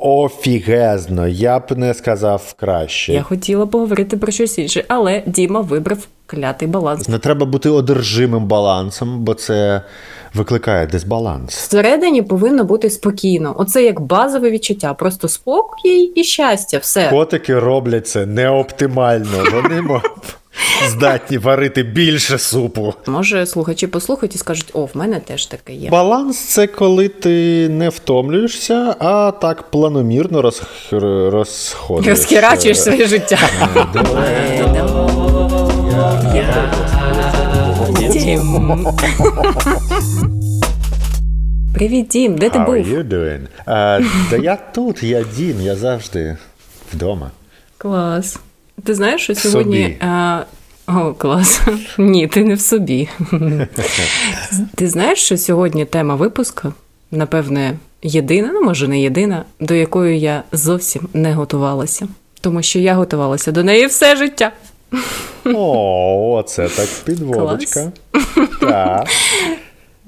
офігезно. 0.00 1.28
Я 1.28 1.58
б 1.58 1.62
не 1.76 1.94
сказав 1.94 2.54
краще. 2.56 3.12
Я 3.12 3.22
хотіла 3.22 3.66
поговорити 3.66 4.16
про 4.16 4.32
щось 4.32 4.58
інше, 4.58 4.84
але 4.88 5.22
Діма 5.26 5.60
вибрав 5.60 5.98
клятий 6.26 6.68
баланс. 6.68 7.08
Не 7.08 7.18
треба 7.18 7.46
бути 7.46 7.70
одержимим 7.70 8.46
балансом, 8.46 9.20
бо 9.20 9.34
це 9.34 9.82
викликає 10.34 10.86
дисбаланс. 10.86 11.54
Всередині 11.54 12.22
повинно 12.22 12.64
бути 12.64 12.90
спокійно. 12.90 13.54
Оце 13.58 13.82
як 13.82 14.00
базове 14.00 14.50
відчуття. 14.50 14.94
Просто 14.94 15.28
спокій 15.28 16.02
і 16.14 16.24
щастя. 16.24 16.78
Все. 16.78 17.10
Котики 17.10 17.58
роблять 17.58 18.08
це 18.08 18.26
неоптимально. 18.26 19.44
Вони 19.52 19.82
здатні 20.88 21.38
варити 21.38 21.82
більше 21.82 22.38
супу. 22.38 22.94
Може, 23.06 23.46
слухачі 23.46 23.86
послухають 23.86 24.34
і 24.34 24.38
скажуть: 24.38 24.70
о, 24.72 24.84
в 24.84 24.90
мене 24.94 25.20
теж 25.20 25.46
таке 25.46 25.72
є. 25.72 25.90
Баланс 25.90 26.38
це 26.38 26.66
коли 26.66 27.08
ти 27.08 27.68
не 27.68 27.88
втомлюєшся, 27.88 28.96
а 28.98 29.32
так 29.40 29.62
планомірно 29.70 30.42
роз... 30.42 30.62
розходишся. 31.32 32.10
Розхерачуєш 32.10 32.80
своє 32.82 33.06
життя. 33.06 33.38
Привіт, 41.74 42.08
Дім, 42.08 42.38
де 42.38 42.50
ти 42.50 42.58
How 42.58 42.66
був? 42.66 42.74
you 42.74 43.08
doing? 43.08 43.40
Та 44.30 44.36
я 44.36 44.56
тут, 44.74 45.02
я 45.02 45.24
Дім, 45.36 45.60
я 45.60 45.76
завжди 45.76 46.36
вдома. 46.92 47.30
Клас. 47.78 48.38
Ти 48.84 48.94
знаєш, 48.94 49.22
що 49.22 49.34
сьогодні. 49.34 49.82
собі. 49.84 49.96
О, 50.86 51.14
клас. 51.18 51.60
Ні, 51.98 52.26
ти 52.26 52.44
не 52.44 52.54
в 52.54 52.60
собі. 52.60 53.08
Ти 54.74 54.88
знаєш, 54.88 55.18
що 55.18 55.36
сьогодні 55.38 55.84
тема 55.84 56.14
випуска, 56.14 56.72
напевне, 57.10 57.76
єдина, 58.02 58.50
ну 58.52 58.62
може 58.62 58.88
не 58.88 59.00
єдина, 59.00 59.44
до 59.60 59.74
якої 59.74 60.20
я 60.20 60.42
зовсім 60.52 61.08
не 61.14 61.32
готувалася. 61.32 62.08
Тому 62.40 62.62
що 62.62 62.78
я 62.78 62.94
готувалася 62.94 63.52
до 63.52 63.64
неї 63.64 63.86
все 63.86 64.16
життя. 64.16 64.52
О, 65.54 66.44
це 66.46 66.68
так 66.68 66.88
підводочка. 67.04 67.92
Так. 68.60 69.08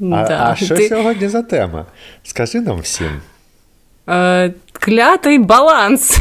А, 0.01 0.05
Да, 0.29 0.49
а 0.51 0.57
що 0.65 0.77
ти- 0.77 0.89
сьогодні 0.89 1.29
за 1.29 1.43
тема? 1.43 1.87
Скажи 2.23 2.61
нам 2.61 2.81
всім. 2.81 3.11
Е, 4.09 4.53
клятий 4.73 5.39
баланс. 5.39 6.19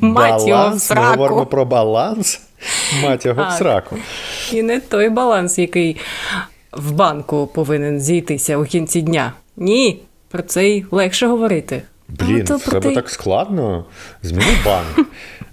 Мать 0.00 0.48
його 0.48 0.62
в 0.62 0.64
баланс, 0.64 0.90
ми 0.90 1.02
говоримо 1.04 1.46
про 1.46 1.64
баланс. 1.64 2.40
Мать 3.02 3.26
його 3.26 3.46
в 3.50 3.52
сраку. 3.52 3.96
І 4.52 4.62
не 4.62 4.80
той 4.80 5.08
баланс, 5.08 5.58
який 5.58 5.96
в 6.72 6.92
банку 6.92 7.50
повинен 7.54 8.00
зійтися 8.00 8.56
у 8.56 8.64
кінці 8.64 9.02
дня. 9.02 9.32
Ні, 9.56 10.02
про 10.28 10.42
це 10.42 10.68
й 10.68 10.84
легше 10.90 11.26
говорити. 11.26 11.82
Блін, 12.08 12.44
в 12.44 12.70
тебе 12.70 12.80
те- 12.88 12.94
так 12.94 13.10
складно. 13.10 13.84
Зміни 14.22 14.56
банк. 14.64 15.08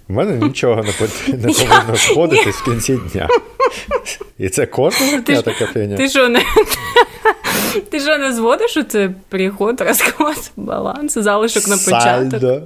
У 0.08 0.12
мене 0.12 0.36
нічого 0.36 0.82
не, 0.82 0.92
повинно 1.52 1.96
сходитись 1.96 2.56
в 2.56 2.64
кінці 2.64 2.96
дня. 3.12 3.28
І 4.38 4.48
це 4.48 4.66
кожного 4.66 5.16
дня 5.16 5.42
така 5.42 5.66
фігня. 5.66 5.96
Ти 5.96 6.08
що 6.08 6.28
не. 6.28 6.42
Ти 7.90 8.00
що 8.00 8.18
не 8.18 8.32
зводиш 8.32 8.76
у 8.76 8.82
це 8.82 9.10
приход, 9.28 9.80
розклад, 9.80 10.50
баланс, 10.56 11.14
залишок 11.14 11.68
на 11.68 11.76
початок? 11.76 12.02
Сальдо, 12.02 12.62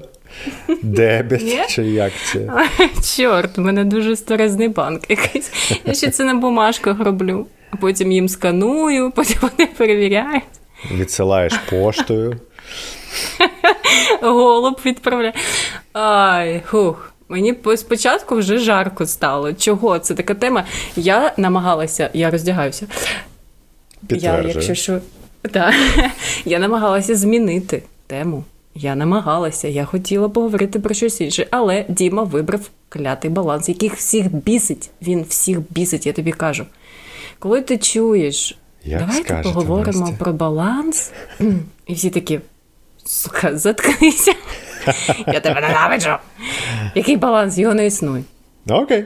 дебет, 0.83 1.71
чи 1.71 1.83
як 1.85 2.13
це? 2.33 2.69
Чорт, 3.17 3.59
у 3.59 3.61
мене 3.61 3.85
дуже 3.85 4.17
старезний 4.17 4.69
банк 4.69 5.11
якийсь. 5.11 5.51
Я 5.85 5.95
ще 5.95 6.11
це 6.11 6.25
на 6.25 6.35
бумажках 6.35 7.01
роблю. 7.01 7.47
А 7.71 7.77
потім 7.77 8.13
їм 8.13 8.29
сканую, 8.29 9.11
потім 9.11 9.37
вони 9.43 9.67
перевіряють. 9.77 10.43
Відсилаєш 10.91 11.53
поштою. 11.71 12.41
Голуб 14.23 14.81
відправляє. 14.87 15.33
Ай, 15.93 16.63
хух. 16.67 17.11
Мені 17.29 17.57
спочатку 17.77 18.37
вже 18.37 18.59
жарко 18.59 19.07
стало. 19.07 19.53
Чого? 19.53 19.99
Це 19.99 20.15
така 20.15 20.35
тема. 20.35 20.65
Я 20.97 21.33
намагалася, 21.37 22.11
я 22.15 22.31
роздягаюся. 22.31 22.87
Я, 24.11 24.43
якщо 24.43 24.75
що, 24.75 24.99
так, 25.53 25.75
я 26.45 26.59
намагалася 26.59 27.15
змінити 27.15 27.83
тему. 28.07 28.45
Я 28.77 28.95
намагалася, 28.95 29.69
я 29.69 29.85
хотіла 29.85 30.29
поговорити 30.29 30.79
про 30.81 30.95
щось 30.95 31.21
інше, 31.21 31.47
але 31.51 31.85
Діма 31.89 32.23
вибрав 32.23 32.61
клятий 32.89 33.31
баланс, 33.31 33.69
яких 33.69 33.95
всіх 33.97 34.35
бісить. 34.35 34.91
Він 35.03 35.25
всіх 35.29 35.59
бісить, 35.71 36.07
я 36.07 36.13
тобі 36.13 36.33
кажу. 36.33 36.65
Коли 37.39 37.61
ти 37.63 37.79
чуєш, 37.79 38.59
Як 38.85 39.01
давайте 39.01 39.25
скажете, 39.25 39.49
поговоримо 39.55 40.01
Настя. 40.01 40.17
про 40.19 40.33
баланс, 40.33 41.13
і 41.87 41.95
всі 41.95 42.11
такі. 42.11 42.41
Сука, 43.05 43.59
заткнися. 43.59 44.33
Я 45.27 45.41
тебе 45.41 45.61
ненавиджу. 45.61 46.17
Який 46.95 47.17
баланс? 47.17 47.59
Його 47.59 47.75
не 47.75 47.87
існує. 47.87 48.23
Ну, 48.67 48.77
Окей. 48.77 49.05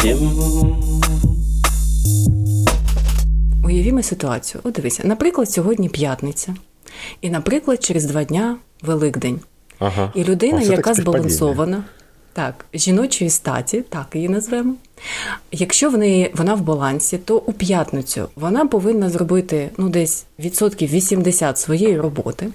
Ядем. 0.00 0.89
Уявімо 3.70 4.02
ситуацію. 4.02 4.60
От 4.64 4.72
дивися, 4.72 5.02
наприклад, 5.06 5.50
сьогодні 5.50 5.88
п'ятниця, 5.88 6.54
і, 7.20 7.30
наприклад, 7.30 7.84
через 7.84 8.04
два 8.04 8.24
дня 8.24 8.56
Великдень. 8.82 9.40
Ага. 9.78 10.12
І 10.14 10.24
людина, 10.24 10.58
О, 10.58 10.72
яка 10.72 10.94
збалансована, 10.94 11.84
так, 12.32 12.64
жіночої 12.74 13.30
статі, 13.30 13.80
так 13.80 14.06
її 14.14 14.28
назвемо. 14.28 14.74
Якщо 15.52 15.90
в 15.90 15.98
неї 15.98 16.30
вона 16.34 16.54
в 16.54 16.60
балансі, 16.60 17.18
то 17.18 17.36
у 17.36 17.52
п'ятницю 17.52 18.28
вона 18.36 18.66
повинна 18.66 19.10
зробити 19.10 19.70
ну, 19.76 19.88
десь 19.88 20.24
відсотків 20.38 20.90
80 20.90 21.58
своєї 21.58 22.00
роботи. 22.00 22.48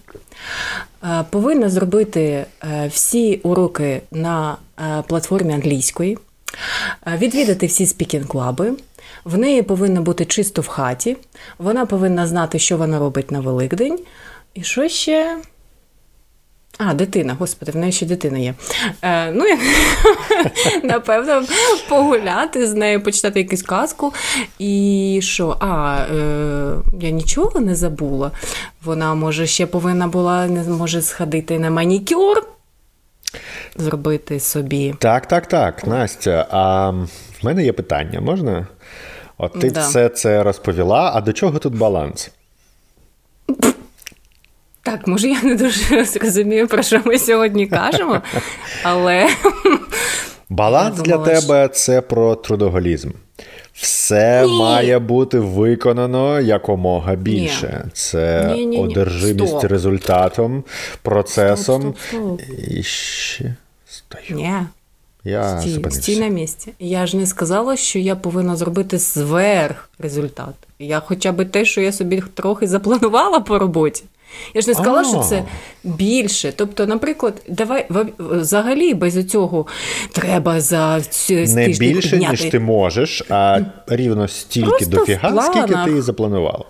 Е, 1.04 1.26
Повинна 1.30 1.70
зробити 1.70 2.22
е, 2.64 2.88
всі 2.94 3.36
уроки 3.44 4.02
на 4.12 4.58
е, 4.80 5.04
платформі 5.08 5.54
англійської, 5.54 6.18
відвідати 7.08 7.66
всі 7.66 7.86
speaking 7.86 8.36
club 8.36 8.61
и. 8.61 8.74
В 9.26 9.38
неї 9.38 9.62
повинно 9.62 10.02
бути 10.02 10.26
чисто 10.26 10.62
в 10.62 10.68
хаті. 10.68 11.18
Вона 11.58 11.86
повинна 11.86 12.28
знати, 12.28 12.60
що 12.60 12.78
вона 12.78 13.00
робить 13.00 13.32
на 13.32 13.40
Великдень. 13.40 14.00
І 14.54 14.64
що 14.64 14.88
ще? 14.88 15.38
А, 16.78 16.94
дитина, 16.94 17.36
господи, 17.40 17.72
в 17.72 17.76
неї 17.76 17.92
ще 17.92 18.06
дитина 18.06 18.38
є. 18.38 18.54
Е, 19.02 19.32
ну, 19.32 19.46
я, 19.48 19.58
напевно, 20.84 21.44
погуляти 21.90 22.68
з 22.68 22.74
нею, 22.74 23.04
почитати 23.04 23.40
якусь 23.40 23.62
казку. 23.62 24.14
І 24.60 25.20
що? 25.24 25.58
А, 25.60 25.98
е, 26.16 26.76
я 27.02 27.10
нічого 27.10 27.60
не 27.60 27.76
забула. 27.76 28.32
Вона, 28.84 29.16
може, 29.16 29.48
ще 29.48 29.66
повинна 29.66 30.08
була, 30.08 30.48
не 30.48 30.64
може 30.64 31.02
сходити 31.02 31.60
на 31.60 31.70
манікюр, 31.70 32.48
зробити 33.76 34.40
собі. 34.40 34.96
Так, 35.00 35.26
так, 35.26 35.48
так, 35.48 35.88
Настя. 35.88 36.48
А 36.52 36.90
в 36.90 37.46
мене 37.46 37.66
є 37.66 37.74
питання, 37.74 38.22
можна? 38.22 38.68
От 39.38 39.60
ти 39.60 39.70
Да. 39.72 39.88
все 39.88 40.10
це 40.10 40.44
розповіла, 40.44 41.12
а 41.16 41.22
до 41.22 41.34
чого 41.34 41.60
тут 41.60 41.76
баланс? 41.78 42.32
Так, 44.84 45.08
може, 45.08 45.28
я 45.28 45.42
не 45.44 45.56
дуже 45.56 46.06
розумію, 46.22 46.68
про 46.68 46.84
що 46.84 47.02
ми 47.06 47.20
сьогодні 47.20 47.68
кажемо, 47.68 48.22
але 48.84 49.30
Баланс 50.50 51.00
для 51.00 51.18
тебе 51.18 51.68
це 51.68 52.02
про 52.02 52.36
трудоголізм. 52.36 53.10
Все 53.74 54.48
має 54.48 55.00
бути 55.00 55.40
виконано 55.40 56.42
якомога 56.42 57.16
більше. 57.16 57.86
Це 57.94 58.46
Ні-ні-ні. 58.54 58.80
одержимість 58.84 59.48
Стоп. 59.48 59.64
результатом, 59.64 60.64
процесом. 61.02 61.82
Стоп, 61.82 61.98
стоп, 62.08 62.42
стоп. 62.42 62.60
І 62.68 62.84
ще 62.84 63.56
стою. 63.86 64.36
ні. 64.42 64.54
Я 65.26 65.62
Стій, 65.62 65.82
стій 65.92 66.20
на 66.20 66.28
місці. 66.28 66.72
Я 66.80 67.08
ж 67.08 67.18
не 67.18 67.26
сказала, 67.26 67.76
що 67.78 68.00
я 68.00 68.16
повинна 68.16 68.56
зробити 68.56 68.98
зверх 68.98 69.90
результат. 70.00 70.56
Я 70.80 71.00
хоча 71.00 71.32
б 71.32 71.46
те, 71.46 71.66
що 71.66 71.82
я 71.82 71.92
собі 71.92 72.24
трохи 72.34 72.68
запланувала 72.68 73.40
по 73.40 73.60
роботі. 73.60 74.04
Я 74.54 74.62
ж 74.62 74.68
не 74.68 74.74
сказала, 74.74 75.04
що 75.04 75.20
це 75.20 75.44
більше. 75.84 76.54
Тобто, 76.56 76.86
наприклад, 76.86 77.42
давай 77.50 77.86
взагалі 78.20 78.94
без 78.94 79.26
цього 79.26 79.66
треба 80.12 80.62
за 80.62 81.02
цю 81.02 81.34
Не 81.34 81.68
більше, 81.68 82.10
підняти. 82.10 82.32
ніж 82.32 82.52
ти 82.52 82.60
можеш, 82.60 83.24
а 83.30 83.60
рівно 83.88 84.28
стільки 84.28 84.70
Просто 84.70 84.86
дофіга, 84.90 85.42
скільки 85.42 85.76
ти 85.86 86.02
запланувала. 86.02 86.66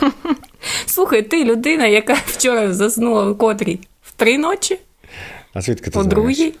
Слухай, 0.86 1.22
ти 1.22 1.44
людина, 1.44 1.86
яка 1.86 2.14
вчора 2.26 2.74
заснула 2.74 3.30
в 3.30 3.38
котрій 3.38 3.80
в 4.02 4.12
три 4.12 4.38
ночі, 4.38 4.78
А 5.54 5.60
звідки 5.60 5.84
ти 5.84 5.90
по 5.90 6.02
знаєш? 6.02 6.14
другій. 6.14 6.54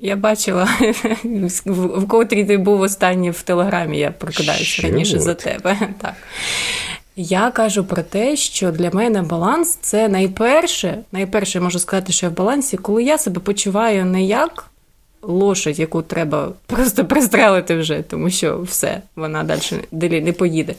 Я 0.00 0.16
бачила, 0.16 0.64
в, 1.64 1.86
в 2.00 2.08
котрій 2.08 2.44
ти 2.44 2.56
був 2.56 2.80
останній 2.80 3.30
в 3.30 3.42
телеграмі, 3.42 3.98
я 3.98 4.10
прокидаюся 4.10 4.82
раніше 4.82 5.18
за 5.18 5.34
тебе. 5.34 5.76
Так. 6.00 6.14
Я 7.16 7.50
кажу 7.50 7.84
про 7.84 8.02
те, 8.02 8.36
що 8.36 8.72
для 8.72 8.90
мене 8.90 9.22
баланс 9.22 9.78
це 9.80 10.08
найперше, 10.08 10.98
найперше 11.12 11.60
можу 11.60 11.78
сказати, 11.78 12.12
що 12.12 12.26
я 12.26 12.30
в 12.30 12.34
балансі, 12.34 12.76
коли 12.76 13.04
я 13.04 13.18
себе 13.18 13.40
почуваю 13.40 14.04
не 14.04 14.24
як 14.24 14.70
лошадь, 15.22 15.78
яку 15.78 16.02
треба 16.02 16.52
просто 16.66 17.04
пристрелити 17.04 17.76
вже, 17.76 18.02
тому 18.02 18.30
що 18.30 18.60
все, 18.60 19.02
вона 19.16 19.58
далі 19.90 20.20
не 20.20 20.32
поїде. 20.32 20.74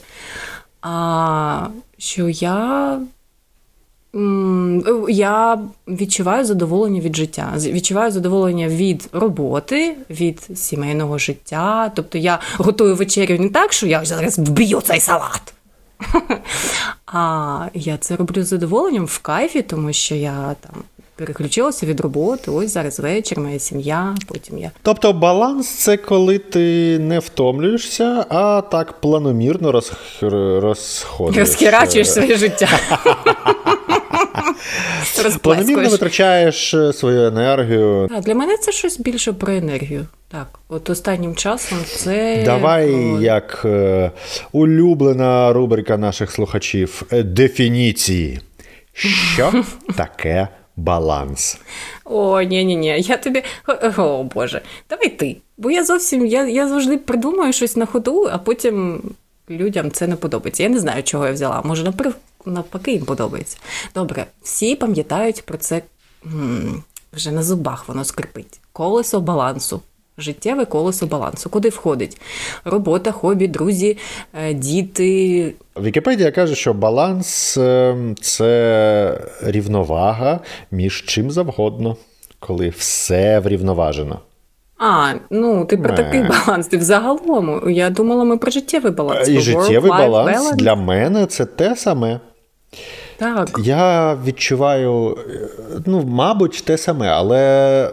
а 0.82 1.66
що 1.98 2.28
я. 2.28 3.00
Я 5.08 5.58
відчуваю 5.88 6.44
задоволення 6.44 7.00
від 7.00 7.16
життя, 7.16 7.52
відчуваю 7.56 8.10
задоволення 8.10 8.68
від 8.68 9.08
роботи, 9.12 9.96
від 10.10 10.58
сімейного 10.58 11.18
життя. 11.18 11.92
Тобто 11.94 12.18
я 12.18 12.38
готую 12.58 12.94
вечерю 12.96 13.38
не 13.38 13.48
так, 13.48 13.72
що 13.72 13.86
я 13.86 14.04
зараз 14.04 14.38
вб'ю 14.38 14.80
цей 14.80 15.00
салат. 15.00 15.54
А 17.12 17.66
я 17.74 17.96
це 17.96 18.16
роблю 18.16 18.42
з 18.42 18.46
задоволенням 18.46 19.04
в 19.04 19.18
кайфі, 19.18 19.62
тому 19.62 19.92
що 19.92 20.14
я 20.14 20.56
там 20.60 20.82
переключилася 21.16 21.86
від 21.86 22.00
роботи. 22.00 22.50
Ось 22.50 22.72
зараз 22.72 23.00
вечір, 23.00 23.40
моя 23.40 23.58
сім'я. 23.58 24.16
Потім 24.26 24.58
я. 24.58 24.70
Тобто 24.82 25.12
баланс 25.12 25.68
це 25.68 25.96
коли 25.96 26.38
ти 26.38 26.98
не 26.98 27.18
втомлюєшся, 27.18 28.26
а 28.28 28.60
так 28.60 28.92
планомірно 28.92 29.72
роз... 29.72 29.92
розходишся. 30.62 31.40
Розхерачуєш 31.40 32.12
своє 32.12 32.36
життя. 32.36 32.68
Планомірно 35.42 35.88
витрачаєш 35.88 36.74
е, 36.74 36.92
свою 36.92 37.26
енергію. 37.26 38.08
Так, 38.10 38.20
Для 38.24 38.34
мене 38.34 38.56
це 38.56 38.72
щось 38.72 38.98
більше 38.98 39.32
про 39.32 39.52
енергію. 39.52 40.06
Так, 40.28 40.58
от 40.68 40.90
останнім 40.90 41.34
часом 41.34 41.78
це. 41.86 42.42
Давай, 42.44 42.94
як 43.20 43.62
е, 43.64 44.10
улюблена 44.52 45.52
рубрика 45.52 45.96
наших 45.96 46.30
слухачів, 46.30 47.02
е, 47.12 47.22
дефініції. 47.22 48.40
Що 48.92 49.64
таке 49.96 50.48
баланс? 50.76 51.58
О, 52.04 52.42
ні 52.42 52.64
ні 52.64 52.76
ні 52.76 53.00
я 53.00 53.16
тобі. 53.16 53.42
О 53.96 54.22
Боже, 54.22 54.60
давай 54.90 55.08
ти. 55.08 55.36
Бо 55.58 55.70
я 55.70 55.84
зовсім 55.84 56.26
я, 56.26 56.46
я 56.46 56.68
завжди 56.68 56.96
придумаю 56.98 57.52
щось 57.52 57.76
на 57.76 57.86
ходу, 57.86 58.28
а 58.32 58.38
потім 58.38 59.02
людям 59.50 59.90
це 59.90 60.06
не 60.06 60.16
подобається. 60.16 60.62
Я 60.62 60.68
не 60.68 60.78
знаю, 60.78 61.02
чого 61.02 61.26
я 61.26 61.32
взяла. 61.32 61.62
Може, 61.64 61.84
наприклад 61.84 62.16
навпаки 62.46 62.92
їм 62.92 63.04
подобається. 63.04 63.58
Добре, 63.94 64.26
всі 64.42 64.76
пам'ятають 64.76 65.42
про 65.46 65.58
це 65.58 65.82
вже 67.12 67.30
на 67.30 67.42
зубах 67.42 67.88
воно 67.88 68.04
скрипить. 68.04 68.60
Колесо 68.72 69.20
балансу. 69.20 69.80
Життєве 70.18 70.64
колесо 70.64 71.06
балансу. 71.06 71.50
Куди 71.50 71.68
входить? 71.68 72.20
Робота, 72.64 73.12
хобі, 73.12 73.48
друзі, 73.48 73.98
е, 74.34 74.54
діти. 74.54 75.54
Вікіпедія 75.80 76.30
каже, 76.30 76.54
що 76.54 76.74
баланс 76.74 77.56
е, 77.56 77.96
це 78.20 79.20
рівновага 79.42 80.40
між 80.70 81.04
чим 81.06 81.30
завгодно, 81.30 81.96
коли 82.38 82.68
все 82.68 83.40
врівноважено. 83.40 84.20
А, 84.78 85.12
ну 85.30 85.64
ти 85.64 85.76
про 85.76 85.96
такий 85.96 86.22
баланс. 86.22 86.66
Ти 86.66 86.76
взагалом. 86.76 87.70
Я 87.70 87.90
думала, 87.90 88.24
ми 88.24 88.38
про 88.38 88.50
життєвий 88.50 88.92
баланс. 88.92 89.28
І 89.28 89.40
життєвий 89.40 89.90
баланс 89.90 90.52
balance. 90.52 90.56
для 90.56 90.74
мене 90.74 91.26
це 91.26 91.44
те 91.44 91.76
саме. 91.76 92.20
Так. 93.16 93.60
Я 93.62 94.14
відчуваю, 94.24 95.18
ну, 95.86 96.04
мабуть, 96.06 96.62
те 96.66 96.78
саме, 96.78 97.08
але 97.08 97.92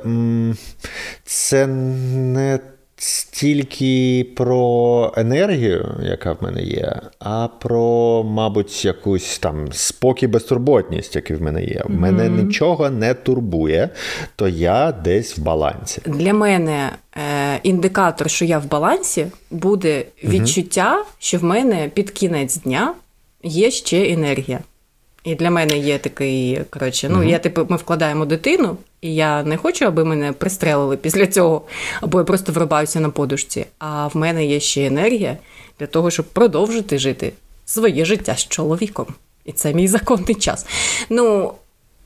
це 1.25 1.67
не 1.67 2.59
стільки 2.97 4.27
про 4.35 5.13
енергію, 5.17 5.95
яка 6.03 6.31
в 6.31 6.37
мене 6.41 6.61
є, 6.61 6.95
а 7.19 7.47
про, 7.47 8.23
мабуть, 8.23 8.85
якусь 8.85 9.39
там 9.39 9.67
спокій, 9.71 10.27
безтурботність, 10.27 11.15
яка 11.15 11.35
в 11.35 11.41
мене 11.41 11.63
є. 11.63 11.75
Mm-hmm. 11.75 11.99
мене 11.99 12.29
нічого 12.29 12.89
не 12.89 13.13
турбує, 13.13 13.89
то 14.35 14.47
я 14.47 14.91
десь 14.91 15.37
в 15.37 15.41
балансі. 15.41 16.01
Для 16.05 16.33
мене 16.33 16.89
е, 17.15 17.59
індикатор, 17.63 18.29
що 18.29 18.45
я 18.45 18.59
в 18.59 18.69
балансі, 18.69 19.27
буде 19.51 20.05
відчуття, 20.23 20.97
mm-hmm. 20.97 21.15
що 21.19 21.37
в 21.37 21.43
мене 21.43 21.91
під 21.93 22.11
кінець 22.11 22.57
дня 22.57 22.93
є 23.43 23.71
ще 23.71 24.09
енергія. 24.09 24.59
І 25.23 25.35
для 25.35 25.51
мене 25.51 25.77
є 25.77 25.97
такий, 25.97 26.61
коротше, 26.69 27.09
ну, 27.09 27.19
mm 27.19 27.29
я 27.29 27.39
типу, 27.39 27.65
ми 27.69 27.77
вкладаємо 27.77 28.25
дитину, 28.25 28.77
і 29.01 29.15
я 29.15 29.43
не 29.43 29.57
хочу, 29.57 29.85
аби 29.85 30.05
мене 30.05 30.31
пристрелили 30.31 30.97
після 30.97 31.27
цього, 31.27 31.61
або 32.01 32.17
я 32.17 32.23
просто 32.23 32.51
врубаюся 32.51 32.99
на 32.99 33.09
подушці. 33.09 33.65
А 33.79 34.07
в 34.07 34.17
мене 34.17 34.45
є 34.45 34.59
ще 34.59 34.85
енергія 34.85 35.37
для 35.79 35.87
того, 35.87 36.11
щоб 36.11 36.25
продовжити 36.25 36.97
жити 36.97 37.33
своє 37.65 38.05
життя 38.05 38.35
з 38.35 38.47
чоловіком. 38.47 39.05
І 39.45 39.51
це 39.51 39.73
мій 39.73 39.87
законний 39.87 40.35
час. 40.35 40.65
Ну, 41.09 41.53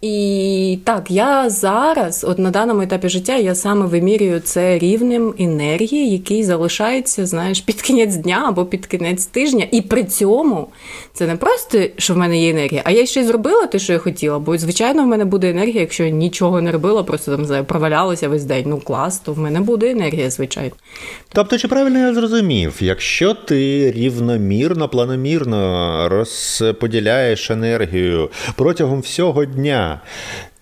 і 0.02 0.80
так, 0.84 1.12
я 1.12 1.50
зараз, 1.50 2.26
от 2.30 2.40
на 2.40 2.52
даному 2.52 2.82
етапі 2.82 3.10
життя, 3.10 3.36
я 3.38 3.56
саме 3.56 3.86
вимірюю 3.86 4.40
це 4.40 4.80
рівнем 4.80 5.34
енергії, 5.40 6.12
який 6.12 6.44
залишається, 6.44 7.26
знаєш, 7.26 7.62
під 7.62 7.82
кінець 7.82 8.16
дня 8.16 8.44
або 8.48 8.66
під 8.66 8.86
кінець 8.86 9.26
тижня. 9.26 9.68
І 9.72 9.82
при 9.82 10.04
цьому 10.04 10.68
це 11.14 11.28
не 11.28 11.36
просто, 11.36 11.80
що 11.98 12.14
в 12.14 12.18
мене 12.18 12.44
є 12.44 12.50
енергія, 12.50 12.82
а 12.86 12.92
я 12.92 13.06
ще 13.06 13.22
й 13.22 13.24
зробила 13.24 13.68
те, 13.68 13.80
що 13.80 13.94
я 13.94 14.00
хотіла. 14.00 14.40
Бо, 14.40 14.58
звичайно, 14.58 15.04
в 15.04 15.08
мене 15.08 15.26
буде 15.26 15.50
енергія, 15.50 15.82
якщо 15.82 16.04
я 16.04 16.10
нічого 16.10 16.62
не 16.62 16.72
робила, 16.72 17.04
просто 17.04 17.36
там 17.36 17.46
знаю, 17.46 17.66
провалялася 17.66 18.30
весь 18.30 18.44
день. 18.44 18.64
Ну 18.68 18.78
клас, 18.78 19.20
то 19.20 19.34
в 19.34 19.40
мене 19.40 19.62
буде 19.62 19.92
енергія, 19.92 20.30
звичайно. 20.30 20.72
Тобто, 21.34 21.58
чи 21.58 21.68
правильно 21.68 22.00
я 22.00 22.14
зрозумів, 22.14 22.78
якщо 22.80 23.34
ти 23.34 23.92
рівномірно, 23.92 24.90
планомірно 24.90 26.10
розподіляєш 26.10 27.52
енергію 27.52 28.30
протягом 28.56 29.00
всього 29.00 29.46
дня 29.46 29.91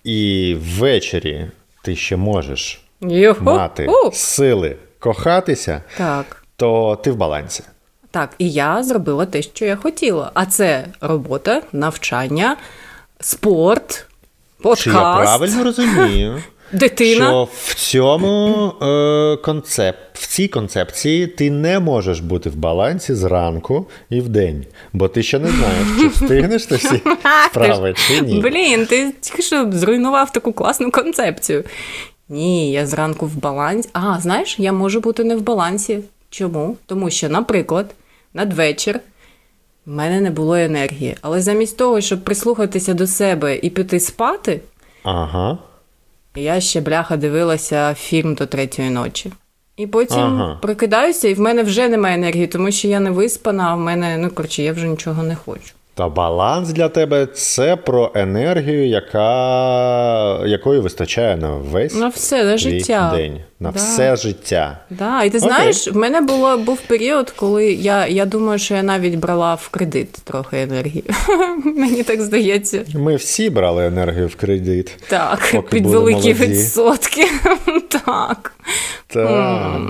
і 0.03 0.55
ввечері 0.59 1.45
ти 1.83 1.95
ще 1.95 2.15
можеш 2.15 2.81
Йо-ху. 3.01 3.43
мати 3.43 3.87
У. 3.87 4.11
сили 4.11 4.75
кохатися, 4.99 5.81
так. 5.97 6.43
то 6.55 6.95
ти 7.03 7.11
в 7.11 7.15
балансі. 7.15 7.63
Так, 8.11 8.29
і 8.37 8.51
я 8.51 8.83
зробила 8.83 9.25
те, 9.25 9.41
що 9.41 9.65
я 9.65 9.75
хотіла. 9.75 10.31
А 10.33 10.45
це 10.45 10.85
робота, 11.01 11.61
навчання, 11.73 12.57
спорт, 13.19 14.05
подкаст. 14.61 14.83
Чи 14.83 14.89
я 14.89 14.95
правильно 15.15 15.63
розумію? 15.63 16.43
Дитина. 16.71 17.25
Що 17.25 17.47
в 17.53 17.75
цьому 17.75 18.73
е, 18.81 19.37
концеп... 19.37 19.95
в 20.13 20.27
цій 20.27 20.47
концепції 20.47 21.27
ти 21.27 21.51
не 21.51 21.79
можеш 21.79 22.19
бути 22.19 22.49
в 22.49 22.55
балансі 22.55 23.13
зранку 23.15 23.87
і 24.09 24.21
в 24.21 24.29
день, 24.29 24.65
бо 24.93 25.07
ти 25.07 25.23
ще 25.23 25.39
не 25.39 25.49
знаєш, 25.49 25.87
чи 25.99 26.07
встигнеш 26.07 26.65
ти 26.65 26.75
всі 26.75 27.01
справи, 27.49 27.93
чи 28.07 28.21
ні. 28.21 28.39
Блін, 28.41 28.85
ти 28.85 29.13
тільки 29.21 29.41
що 29.41 29.71
зруйнував 29.71 30.31
таку 30.31 30.53
класну 30.53 30.91
концепцію. 30.91 31.63
Ні, 32.29 32.71
я 32.71 32.85
зранку 32.85 33.25
в 33.25 33.35
балансі. 33.35 33.89
А, 33.93 34.19
знаєш, 34.19 34.59
я 34.59 34.73
можу 34.73 34.99
бути 34.99 35.23
не 35.23 35.35
в 35.35 35.41
балансі. 35.41 35.99
Чому? 36.29 36.77
Тому 36.85 37.09
що, 37.09 37.29
наприклад, 37.29 37.85
надвечір 38.33 38.99
в 39.85 39.91
мене 39.91 40.21
не 40.21 40.31
було 40.31 40.55
енергії. 40.55 41.15
Але 41.21 41.41
замість 41.41 41.77
того, 41.77 42.01
щоб 42.01 42.23
прислухатися 42.23 42.93
до 42.93 43.07
себе 43.07 43.59
і 43.61 43.69
піти 43.69 43.99
спати. 43.99 44.61
Ага. 45.03 45.57
Я 46.35 46.61
ще 46.61 46.81
бляха 46.81 47.17
дивилася 47.17 47.93
фільм 47.93 48.33
до 48.33 48.45
третьої 48.45 48.89
ночі. 48.89 49.31
І 49.77 49.87
потім 49.87 50.19
ага. 50.19 50.57
прокидаюся, 50.61 51.27
і 51.27 51.33
в 51.33 51.39
мене 51.39 51.63
вже 51.63 51.89
немає 51.89 52.15
енергії, 52.15 52.47
тому 52.47 52.71
що 52.71 52.87
я 52.87 52.99
не 52.99 53.11
виспана, 53.11 53.63
а 53.69 53.75
в 53.75 53.79
мене, 53.79 54.17
ну 54.17 54.29
коротше, 54.29 54.63
я 54.63 54.73
вже 54.73 54.87
нічого 54.87 55.23
не 55.23 55.35
хочу. 55.35 55.73
Та 55.93 56.09
баланс 56.09 56.69
для 56.69 56.89
тебе 56.89 57.25
це 57.25 57.75
про 57.75 58.11
енергію, 58.15 58.87
яка 58.87 60.45
якої 60.45 60.79
вистачає 60.79 61.37
на 61.37 61.49
весь 61.49 61.95
на 61.95 62.07
все 62.07 62.43
на 62.43 62.57
життя. 62.57 63.11
день. 63.15 63.39
На 63.61 63.71
да. 63.71 63.79
все 63.79 64.15
життя. 64.15 64.79
Да. 64.89 65.23
І 65.23 65.29
ти 65.29 65.37
Окей. 65.37 65.49
знаєш, 65.49 65.87
в 65.87 65.97
мене 65.97 66.21
було 66.21 66.57
був 66.57 66.81
період, 66.81 67.29
коли 67.29 67.65
я 67.73 68.07
я 68.07 68.25
думаю, 68.25 68.59
що 68.59 68.75
я 68.75 68.83
навіть 68.83 69.15
брала 69.15 69.55
в 69.55 69.67
кредит 69.69 70.11
трохи 70.11 70.61
енергії. 70.61 71.03
Мені 71.65 72.03
так 72.03 72.21
здається. 72.21 72.85
Ми 72.95 73.15
всі 73.15 73.49
брали 73.49 73.85
енергію 73.85 74.27
в 74.27 74.35
кредит. 74.35 74.97
Так, 75.07 75.63
під 75.69 75.85
великі 75.85 76.33
відсотки. 76.33 77.27
Так. 78.05 78.53
Так. 79.07 79.81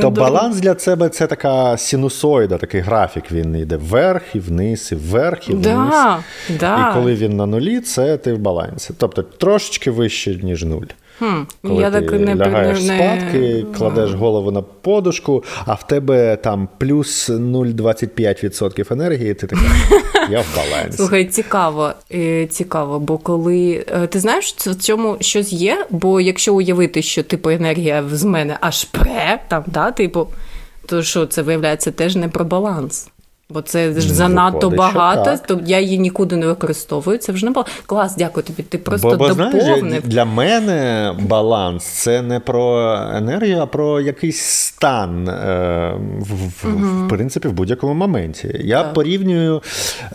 То 0.00 0.10
баланс 0.10 0.56
для 0.56 0.74
тебе 0.74 1.08
це 1.08 1.26
така 1.26 1.76
синусоїда, 1.76 2.58
такий 2.58 2.80
графік. 2.80 3.24
Він 3.32 3.56
йде 3.56 3.76
вверх 3.76 4.22
і 4.34 4.38
вниз, 4.38 4.88
і 4.92 4.94
вверх, 4.94 5.48
і 5.48 5.52
вниз. 5.52 5.64
Да, 5.64 6.18
да. 6.60 6.90
І 6.90 6.94
коли 6.94 7.14
він 7.14 7.36
на 7.36 7.46
нулі, 7.46 7.80
це 7.80 8.16
ти 8.16 8.32
в 8.32 8.38
балансі. 8.38 8.94
Тобто 8.98 9.22
трошечки 9.22 9.90
вище, 9.90 10.34
ніж 10.42 10.64
нуль. 10.64 10.86
Хм, 11.22 11.42
Коли 11.62 11.82
я 11.82 11.90
ти 11.90 12.00
так 12.00 12.20
не, 12.20 12.34
лягаєш 12.34 12.82
не, 12.82 12.96
спадки, 12.96 13.66
кладеш 13.78 14.14
голову 14.14 14.50
на 14.50 14.62
подушку, 14.62 15.44
а 15.66 15.74
в 15.74 15.86
тебе 15.86 16.36
там 16.36 16.68
плюс 16.78 17.30
0,25% 17.30 18.92
енергії, 18.92 19.34
ти 19.34 19.46
така, 19.46 19.62
я 20.30 20.40
в 20.40 20.56
балансі. 20.56 20.96
Слухай, 20.96 21.24
цікаво, 21.24 21.92
е, 22.14 22.46
цікаво, 22.46 23.00
бо 23.00 23.18
коли 23.18 23.84
е, 23.88 24.06
ти 24.06 24.20
знаєш, 24.20 24.54
в 24.56 24.74
цьому 24.74 25.16
щось 25.20 25.52
є, 25.52 25.86
бо 25.90 26.20
якщо 26.20 26.54
уявити, 26.54 27.02
що 27.02 27.22
типу 27.22 27.50
енергія 27.50 28.04
з 28.12 28.24
мене 28.24 28.56
аж 28.60 28.84
пре, 28.84 29.42
там, 29.48 29.64
да, 29.66 29.90
типу, 29.90 30.28
то 30.86 31.02
що 31.02 31.26
це 31.26 31.42
виявляється 31.42 31.90
теж 31.90 32.16
не 32.16 32.28
про 32.28 32.44
баланс. 32.44 33.08
Бо 33.52 33.62
це 33.62 34.00
ж 34.00 34.14
занадто 34.14 34.68
Виходить, 34.68 34.78
багато, 34.78 35.38
то 35.46 35.60
я 35.66 35.80
її 35.80 35.98
нікуди 35.98 36.36
не 36.36 36.46
використовую. 36.46 37.18
Це 37.18 37.32
вже 37.32 37.46
не 37.46 37.52
було. 37.52 37.66
Клас, 37.86 38.16
дякую 38.16 38.44
тобі. 38.44 38.62
Ти 38.62 38.78
просто 38.78 39.08
бо, 39.08 39.16
бо, 39.16 39.28
доповнив. 39.28 39.78
Знаєш, 39.78 40.04
для 40.04 40.24
мене 40.24 41.12
баланс 41.20 41.84
це 41.84 42.22
не 42.22 42.40
про 42.40 42.94
енергію, 43.14 43.58
а 43.58 43.66
про 43.66 44.00
якийсь 44.00 44.40
стан 44.40 45.28
е, 45.28 45.94
в, 46.20 46.66
угу. 46.68 47.04
в 47.04 47.08
принципі 47.08 47.48
в 47.48 47.52
будь-якому 47.52 47.94
моменті. 47.94 48.60
Я 48.64 48.82
так. 48.82 48.94
порівнюю 48.94 49.62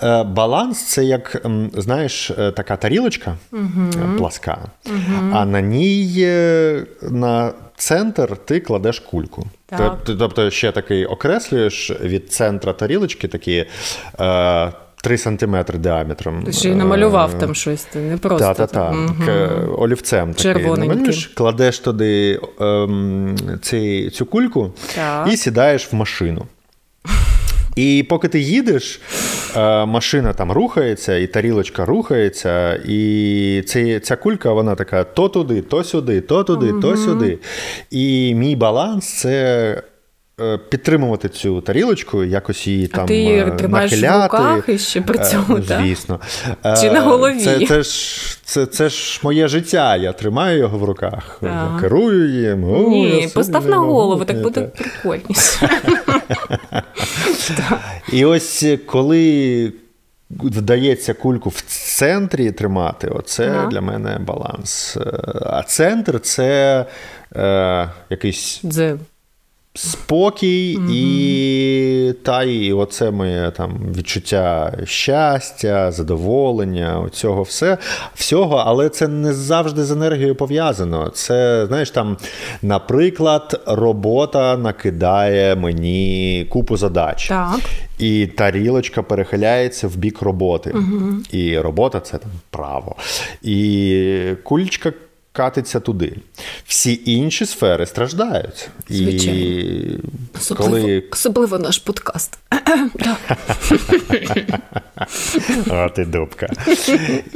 е, 0.04 0.24
баланс, 0.24 0.84
це 0.84 1.04
як 1.04 1.48
знаєш, 1.74 2.32
е, 2.32 2.52
така 2.52 2.76
тарілочка 2.76 3.36
угу. 3.54 4.18
пласка, 4.18 4.58
угу. 4.86 5.32
а 5.34 5.46
на 5.46 5.62
ній 5.62 6.28
на 7.02 7.52
центр 7.78 8.38
ти 8.38 8.60
кладеш 8.60 9.00
кульку. 9.00 9.48
Так. 9.66 9.98
Тобто 10.06 10.50
ще 10.50 10.72
такий 10.72 11.06
окреслюєш 11.06 11.92
від 12.02 12.34
центра 12.34 12.74
тарілочки 12.74 13.28
такі. 13.28 13.66
Е, 14.20 14.72
3 15.04 15.18
сантиметри 15.18 15.78
діаметром. 15.78 16.44
Ти 16.44 16.54
ще 16.54 16.70
й 16.70 16.76
намалював 16.76 17.32
е, 17.36 17.40
там 17.40 17.56
щось, 17.56 17.84
ти 17.84 18.00
не 18.00 18.18
просто. 18.18 18.54
Так, 18.54 18.72
так. 18.72 18.96
Олівцем 19.78 20.34
такий 20.34 21.28
кладеш 21.36 21.80
туди 21.80 22.40
ем, 22.60 23.36
цей, 23.62 24.10
цю 24.10 24.26
кульку 24.26 24.74
так. 24.96 25.28
і 25.32 25.38
сідаєш 25.38 25.94
в 25.94 25.96
машину. 25.96 26.46
І 27.78 28.06
поки 28.10 28.28
ти 28.28 28.40
їдеш, 28.40 29.02
е, 29.56 29.86
машина 29.86 30.34
там 30.34 30.52
рухається, 30.52 31.18
і 31.18 31.28
тарілочка 31.28 31.86
рухається, 31.86 32.74
і 32.86 33.64
ця, 33.68 34.00
ця 34.00 34.16
кулька, 34.16 34.54
вона 34.54 34.76
така 34.76 35.04
то 35.04 35.30
туди, 35.30 35.62
то 35.62 35.84
сюди, 35.84 36.22
то 36.22 36.44
туди, 36.44 36.72
угу. 36.72 36.82
то 36.82 36.98
сюди. 36.98 37.40
І 37.92 38.36
мій 38.36 38.56
баланс 38.56 39.20
це. 39.20 39.84
Е, 40.42 40.58
підтримувати 40.58 41.30
цю 41.30 41.62
тарілочку, 41.62 42.24
якось 42.24 42.68
її 42.68 42.88
там 42.88 43.06
ти 43.06 43.26
е, 43.26 43.52
тримаєш 43.52 43.92
нахиляти. 43.92 44.38
в 44.38 44.40
руках 44.40 44.70
і 44.70 44.78
ще 44.78 45.02
при 45.02 45.20
цьому, 45.20 45.62
звісно. 45.62 46.20
Чи 46.82 46.92
на 46.92 47.02
голові? 47.02 47.40
Це 47.40 47.66
це, 47.66 47.84
ж 47.84 48.40
це, 48.44 48.66
це 48.66 48.90
ж 48.90 49.20
моє 49.24 49.48
життя. 49.48 49.96
Я 49.96 50.14
тримаю 50.14 50.58
його 50.58 50.78
в 50.78 50.84
руках, 50.84 51.40
ага. 51.42 51.82
керую 51.82 52.50
їм. 52.50 52.64
О, 52.64 52.90
Ні, 52.90 53.30
постав 53.34 53.66
на 53.66 53.78
голову, 53.78 54.26
так 54.26 54.42
буде 54.42 54.62
прикольніше. 54.62 55.70
І 58.14 58.26
ось 58.26 58.66
коли 58.86 59.74
вдається 60.30 61.14
кульку 61.14 61.50
в 61.50 61.62
центрі 61.68 62.52
тримати, 62.52 63.08
оце 63.08 63.50
ага. 63.50 63.68
для 63.68 63.82
мене 63.82 64.20
баланс. 64.20 64.98
А 65.46 65.64
центр 65.64 66.20
це 66.20 66.86
е, 67.36 67.90
якийсь. 68.10 68.62
Дзен 68.64 69.00
спокій 69.78 70.78
mm 70.78 70.88
і 70.92 72.14
та 72.24 72.44
і 72.44 72.74
оце 72.74 73.12
моє 73.12 73.52
там 73.52 73.80
відчуття 73.98 74.74
щастя, 74.84 75.92
задоволення, 75.92 77.10
цього 77.12 77.44
все, 77.44 77.78
всього, 78.16 78.64
але 78.66 78.90
це 78.90 79.08
не 79.08 79.34
завжди 79.34 79.84
з 79.84 79.92
енергією 79.92 80.36
пов'язано. 80.36 81.10
Це, 81.10 81.66
знаєш, 81.68 81.92
там, 81.92 82.18
наприклад, 82.62 83.62
робота 83.66 84.58
накидає 84.58 85.56
мені 85.56 86.48
купу 86.50 86.78
задач. 86.78 87.28
Так. 87.28 87.60
І 88.00 88.28
тарілочка 88.28 89.04
перехиляється 89.04 89.88
в 89.88 89.96
бік 89.96 90.22
роботи. 90.22 90.72
Угу. 90.76 91.14
І 91.32 91.60
робота 91.60 92.00
це 92.00 92.18
там 92.18 92.32
право. 92.50 92.96
І 93.42 94.34
кульчка 94.44 94.94
катиться 95.38 95.80
туди. 95.80 96.14
Всі 96.66 97.02
інші 97.06 97.46
сфери 97.46 97.86
страждають. 97.86 98.70
Звичайно. 98.90 99.40
І 99.40 100.00
Особливо, 100.38 100.72
коли... 100.72 101.04
Особливо 101.12 101.60
наш 101.60 101.78
подкаст. 101.78 102.38
О, 105.70 105.90
ти 105.90 106.06
дубка. 106.06 106.48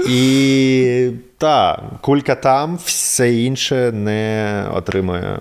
І 0.07 1.09
та, 1.37 1.83
кулька 2.01 2.35
там, 2.35 2.79
все 2.85 3.33
інше 3.33 3.91
не 3.91 4.65
отримує 4.73 5.39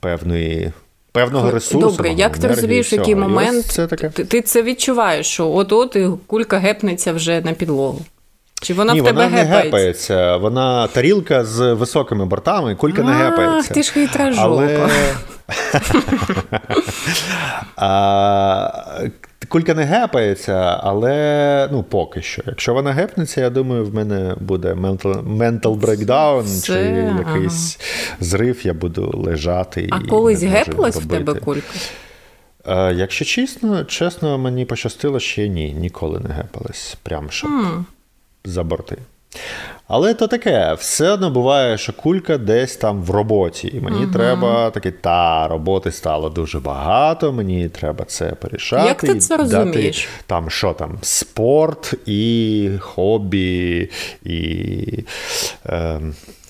певної. 0.00 0.72
Певного 1.12 1.50
ресурсу. 1.50 1.88
Добре, 1.88 2.12
як 2.12 2.38
ти 2.38 2.48
розумієш, 2.48 2.92
який 2.92 3.14
момент 3.14 3.66
це 3.66 3.86
таке? 3.86 4.10
Ти, 4.10 4.24
ти 4.24 4.42
це 4.42 4.62
відчуваєш, 4.62 5.26
що 5.26 5.50
от-от 5.50 5.96
і 5.96 6.08
кулька 6.26 6.58
гепнеться 6.58 7.12
вже 7.12 7.40
на 7.40 7.52
підлогу. 7.52 8.00
Чи 8.60 8.74
вона 8.74 8.92
Ні, 8.92 9.00
в 9.00 9.04
тебе 9.04 9.24
вона 9.24 9.36
гепається? 9.36 9.56
не 9.56 9.62
гепається. 9.62 10.36
Вона 10.36 10.86
тарілка 10.86 11.44
з 11.44 11.72
високими 11.72 12.26
бортами, 12.26 12.74
кулька 12.74 13.02
а, 13.02 13.04
не 13.04 13.12
гепається. 13.12 13.68
Ах, 13.70 13.74
ти 13.74 13.82
ж 13.82 13.92
хитра. 13.92 14.34
Але... 14.38 14.88
а, 17.76 18.84
Кулька 19.48 19.74
не 19.74 19.84
гепається, 19.84 20.80
але 20.82 21.68
ну 21.72 21.82
поки 21.82 22.22
що. 22.22 22.42
Якщо 22.46 22.74
вона 22.74 22.92
гепнеться, 22.92 23.40
я 23.40 23.50
думаю, 23.50 23.84
в 23.84 23.94
мене 23.94 24.36
буде 24.40 24.72
mental 24.72 25.80
breakdown 25.80 26.66
чи 26.66 26.72
якийсь 27.28 27.78
ага. 27.80 28.16
зрив, 28.20 28.66
я 28.66 28.74
буду 28.74 29.10
лежати. 29.14 29.88
А 29.90 29.98
і 30.04 30.06
колись 30.06 30.42
гепалась 30.42 30.96
в 30.96 31.08
тебе 31.08 31.34
кулька? 31.34 31.74
Якщо 32.94 33.24
чесно, 33.24 33.84
чесно, 33.84 34.38
мені 34.38 34.64
пощастило, 34.64 35.20
ще 35.20 35.48
ні, 35.48 35.72
ніколи 35.72 36.20
не 36.20 36.34
гепалась. 36.34 36.96
Прям 37.02 37.30
щоб. 37.30 37.50
Mm 37.50 37.84
за 38.44 38.64
борти. 38.64 38.96
Але 39.88 40.14
то 40.14 40.26
таке, 40.26 40.74
все 40.78 41.10
одно 41.10 41.30
буває, 41.30 41.78
що 41.78 41.92
кулька 41.92 42.38
десь 42.38 42.76
там 42.76 43.02
в 43.02 43.10
роботі. 43.10 43.72
І 43.74 43.80
мені 43.80 44.04
угу. 44.04 44.12
треба 44.12 44.70
таке, 44.70 44.90
та 44.90 45.48
роботи 45.48 45.92
стало 45.92 46.30
дуже 46.30 46.60
багато, 46.60 47.32
мені 47.32 47.68
треба 47.68 48.04
це 48.04 48.26
порішати. 48.26 48.88
Як 48.88 49.00
ти 49.00 49.14
це 49.14 49.36
розумієш? 49.36 50.08
Там 50.26 50.50
що 50.50 50.72
там, 50.72 50.98
спорт 51.02 51.94
і 52.06 52.70
хобі, 52.80 53.90
і. 54.24 55.04
Е, 55.66 56.00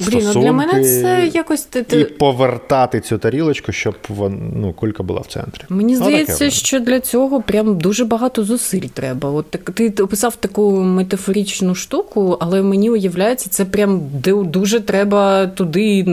Блін, 0.00 0.30
ну 0.34 0.42
для 0.42 0.52
мене 0.52 0.84
це 0.84 1.30
якось 1.34 1.68
і 1.92 2.04
повертати 2.04 3.00
цю 3.00 3.18
тарілочку, 3.18 3.72
щоб 3.72 3.94
вон, 4.08 4.52
ну, 4.56 4.72
кулька 4.72 5.02
була 5.02 5.20
в 5.20 5.26
центрі. 5.26 5.62
Мені 5.68 5.96
здається, 5.96 6.50
що 6.50 6.80
для 6.80 7.00
цього 7.00 7.42
прям 7.42 7.78
дуже 7.78 8.04
багато 8.04 8.44
зусиль 8.44 8.80
треба. 8.80 9.30
От 9.30 9.50
так 9.50 9.70
ти 9.70 9.90
описав 9.90 10.36
таку 10.36 10.72
метафоричну 10.72 11.74
штуку, 11.74 12.36
але 12.40 12.62
мені 12.62 12.90
уявляється, 12.90 13.50
це 13.50 13.64
прям 13.64 14.00
дуже 14.44 14.80
треба 14.80 15.46
туди 15.46 16.04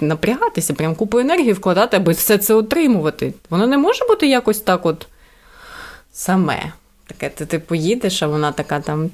напрягатися, 0.00 0.74
прям 0.74 0.94
купу 0.94 1.18
енергії 1.18 1.52
вкладати, 1.52 1.96
аби 1.96 2.12
все 2.12 2.38
це 2.38 2.54
отримувати. 2.54 3.34
Воно 3.50 3.66
не 3.66 3.78
може 3.78 4.04
бути 4.08 4.28
якось 4.28 4.60
так, 4.60 4.86
от 4.86 5.06
саме. 6.12 6.72
Таке, 7.06 7.28
ти, 7.28 7.46
ти 7.46 7.58
поїдеш, 7.58 8.22
а 8.22 8.26
вона 8.26 8.52
така 8.52 8.80
там. 8.80 9.10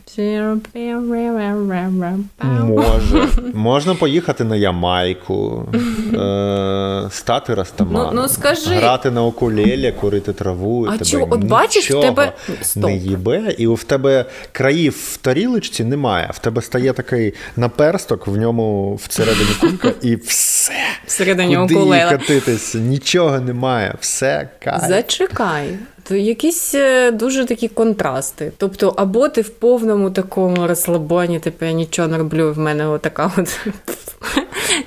Може. 2.43 3.29
Можна 3.55 3.95
поїхати 3.95 4.45
на 4.45 4.57
Ямайку, 4.57 5.69
е, 6.15 7.09
стати 7.11 7.55
растаманом, 7.55 8.15
ну, 8.15 8.23
ну, 8.23 8.29
скажи. 8.29 8.75
грати 8.75 9.11
на 9.11 9.25
окулелі, 9.25 9.95
курити 10.01 10.33
траву. 10.33 10.87
А 10.89 10.93
тебе 10.93 11.05
чого? 11.05 11.27
От 11.31 11.45
бачиш, 11.45 11.91
в 11.91 12.01
тебе 12.01 12.33
Стоп. 12.63 12.85
не 12.85 12.97
їбе, 12.97 13.55
і 13.59 13.67
в 13.67 13.85
тебе 13.85 14.25
країв 14.53 14.97
в 15.13 15.17
тарілочці 15.17 15.85
немає. 15.85 16.31
В 16.35 16.39
тебе 16.39 16.63
стає 16.63 16.93
такий 16.93 17.35
наперсток, 17.57 18.27
в 18.27 18.37
ньому 18.37 18.95
всередині 18.95 19.51
кулька, 19.61 19.93
і 20.03 20.17
все. 20.17 20.73
Всередині 21.07 21.57
Куди 21.57 22.01
катитись? 22.11 22.75
Нічого 22.75 23.41
немає, 23.41 23.95
все 24.01 24.49
кайф. 24.61 24.89
Зачекай. 24.89 25.79
Якісь 26.17 26.75
е, 26.75 27.11
дуже 27.11 27.45
такі 27.45 27.69
контрасти. 27.69 28.52
Тобто, 28.57 28.95
або 28.97 29.29
ти 29.29 29.40
в 29.40 29.49
повному 29.49 30.11
такому 30.11 30.67
розслабоні, 30.67 31.40
типу 31.40 31.64
я 31.64 31.73
нічого 31.73 32.09
не 32.09 32.19
роблю, 32.19 32.52
в 32.52 32.59
мене 32.59 32.88
отака 32.88 33.33
от 33.37 33.61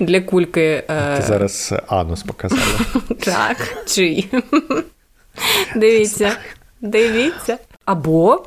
для 0.00 0.20
кульки. 0.20 0.84
Е, 0.88 1.16
ти 1.16 1.22
зараз 1.22 1.74
анус 1.86 2.22
показала. 2.22 2.62
Так, 3.24 3.56
чий. 3.86 4.30
Дивіться, 5.76 6.36
дивіться. 6.80 7.58
Або 7.84 8.42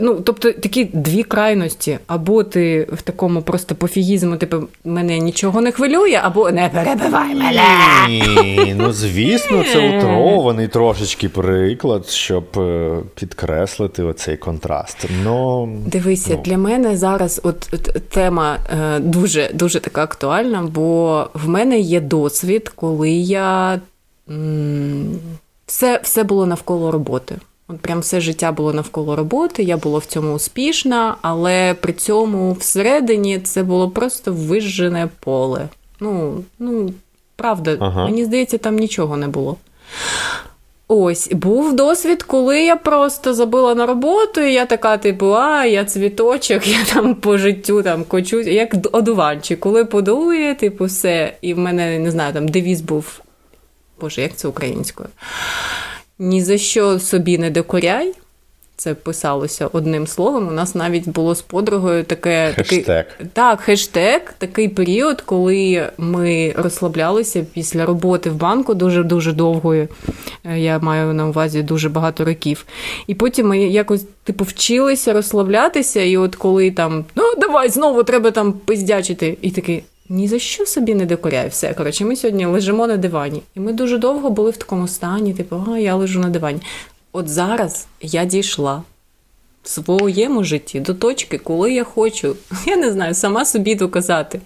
ну, 0.00 0.20
тобто 0.20 0.52
такі 0.52 0.84
дві 0.84 1.22
крайності. 1.22 1.98
Або 2.06 2.44
ти 2.44 2.88
в 2.92 3.02
такому 3.02 3.42
просто 3.42 3.74
пофігізму, 3.74 4.36
типу, 4.36 4.56
мене 4.84 5.18
нічого 5.18 5.60
не 5.60 5.72
хвилює, 5.72 6.20
або 6.22 6.50
не 6.50 6.68
перебивай 6.68 7.34
мене. 7.34 7.62
Ні, 8.08 8.74
Ну, 8.78 8.92
звісно, 8.92 9.64
це 9.72 9.98
утрований 9.98 10.68
трошечки 10.68 11.28
приклад, 11.28 12.08
щоб 12.08 12.44
е, 12.56 12.96
підкреслити 13.14 14.02
оцей 14.02 14.36
контраст. 14.36 15.06
Но, 15.24 15.68
Дивися, 15.86 16.34
ну. 16.36 16.42
для 16.44 16.58
мене 16.58 16.96
зараз 16.96 17.40
от, 17.44 17.68
от 17.72 18.08
тема 18.08 18.58
е, 18.70 18.98
дуже 18.98 19.50
дуже 19.54 19.80
така 19.80 20.02
актуальна, 20.02 20.62
бо 20.62 21.26
в 21.34 21.48
мене 21.48 21.78
є 21.78 22.00
досвід, 22.00 22.68
коли 22.68 23.10
я 23.10 23.80
все, 25.66 26.00
все 26.02 26.24
було 26.24 26.46
навколо 26.46 26.90
роботи. 26.90 27.36
От 27.68 27.80
прям 27.80 28.00
все 28.00 28.20
життя 28.20 28.52
було 28.52 28.72
навколо 28.72 29.16
роботи, 29.16 29.62
я 29.62 29.76
була 29.76 29.98
в 29.98 30.04
цьому 30.04 30.34
успішна, 30.34 31.16
але 31.22 31.74
при 31.74 31.92
цьому 31.92 32.52
всередині 32.52 33.38
це 33.38 33.62
було 33.62 33.90
просто 33.90 34.32
вижжене 34.32 35.08
поле. 35.20 35.68
Ну, 36.00 36.44
ну 36.58 36.92
правда, 37.36 37.76
ага. 37.80 38.04
мені 38.04 38.24
здається, 38.24 38.58
там 38.58 38.76
нічого 38.76 39.16
не 39.16 39.28
було. 39.28 39.56
Ось 40.88 41.28
був 41.32 41.76
досвід, 41.76 42.22
коли 42.22 42.64
я 42.64 42.76
просто 42.76 43.34
забила 43.34 43.74
на 43.74 43.86
роботу, 43.86 44.40
і 44.40 44.52
я 44.52 44.66
така, 44.66 44.96
типу, 44.96 45.26
а 45.34 45.64
я 45.64 45.84
цвіточок, 45.84 46.66
я 46.66 46.84
там 46.94 47.14
по 47.14 47.38
життю 47.38 47.82
там 47.82 48.04
кочусь, 48.04 48.46
як 48.46 48.74
одуванчик. 48.92 49.60
Коли 49.60 49.84
подує, 49.84 50.54
типу, 50.54 50.84
все. 50.84 51.36
І 51.40 51.54
в 51.54 51.58
мене 51.58 51.98
не 51.98 52.10
знаю, 52.10 52.32
там 52.32 52.48
девіз 52.48 52.80
був. 52.80 53.20
Боже, 54.00 54.22
як 54.22 54.36
це 54.36 54.48
українською? 54.48 55.08
Ні 56.18 56.42
за 56.42 56.58
що 56.58 56.98
собі 56.98 57.38
не 57.38 57.50
докоряй. 57.50 58.14
Це 58.76 58.94
писалося 58.94 59.66
одним 59.72 60.06
словом. 60.06 60.48
У 60.48 60.50
нас 60.50 60.74
навіть 60.74 61.08
було 61.08 61.34
з 61.34 61.42
подругою 61.42 62.04
таке 62.04 62.52
хештег. 62.56 62.84
Такий, 62.86 63.26
так, 63.32 63.60
хештег, 63.60 64.34
такий 64.38 64.68
період, 64.68 65.20
коли 65.20 65.90
ми 65.98 66.54
розслаблялися 66.56 67.46
після 67.54 67.86
роботи 67.86 68.30
в 68.30 68.34
банку 68.34 68.74
дуже 68.74 69.02
дуже 69.02 69.32
довгої. 69.32 69.88
Е, 70.44 70.60
я 70.60 70.78
маю 70.78 71.14
на 71.14 71.26
увазі 71.26 71.62
дуже 71.62 71.88
багато 71.88 72.24
років. 72.24 72.66
І 73.06 73.14
потім 73.14 73.48
ми 73.48 73.58
якось 73.58 74.04
типу 74.24 74.44
вчилися 74.44 75.12
розслаблятися, 75.12 76.00
і 76.00 76.16
от 76.16 76.36
коли 76.36 76.70
там 76.70 77.04
ну 77.14 77.22
давай 77.38 77.68
знову 77.68 78.02
треба 78.02 78.30
там 78.30 78.52
пиздячити, 78.52 79.38
і 79.42 79.50
такий. 79.50 79.84
Ні 80.08 80.28
за 80.28 80.38
що 80.38 80.66
собі 80.66 80.94
не 80.94 81.06
докоряй 81.06 81.48
все. 81.48 81.74
Коротше, 81.74 82.04
ми 82.04 82.16
сьогодні 82.16 82.46
лежимо 82.46 82.86
на 82.86 82.96
дивані. 82.96 83.42
І 83.54 83.60
ми 83.60 83.72
дуже 83.72 83.98
довго 83.98 84.30
були 84.30 84.50
в 84.50 84.56
такому 84.56 84.88
стані, 84.88 85.34
типу, 85.34 85.64
а 85.72 85.78
я 85.78 85.94
лежу 85.94 86.20
на 86.20 86.30
дивані. 86.30 86.60
От 87.12 87.28
зараз 87.28 87.86
я 88.00 88.24
дійшла 88.24 88.82
в 89.62 89.68
своєму 89.68 90.44
житті 90.44 90.80
до 90.80 90.94
точки, 90.94 91.38
коли 91.38 91.72
я 91.72 91.84
хочу, 91.84 92.36
я 92.66 92.76
не 92.76 92.92
знаю, 92.92 93.14
сама 93.14 93.44
собі 93.44 93.74
доказати, 93.74 94.40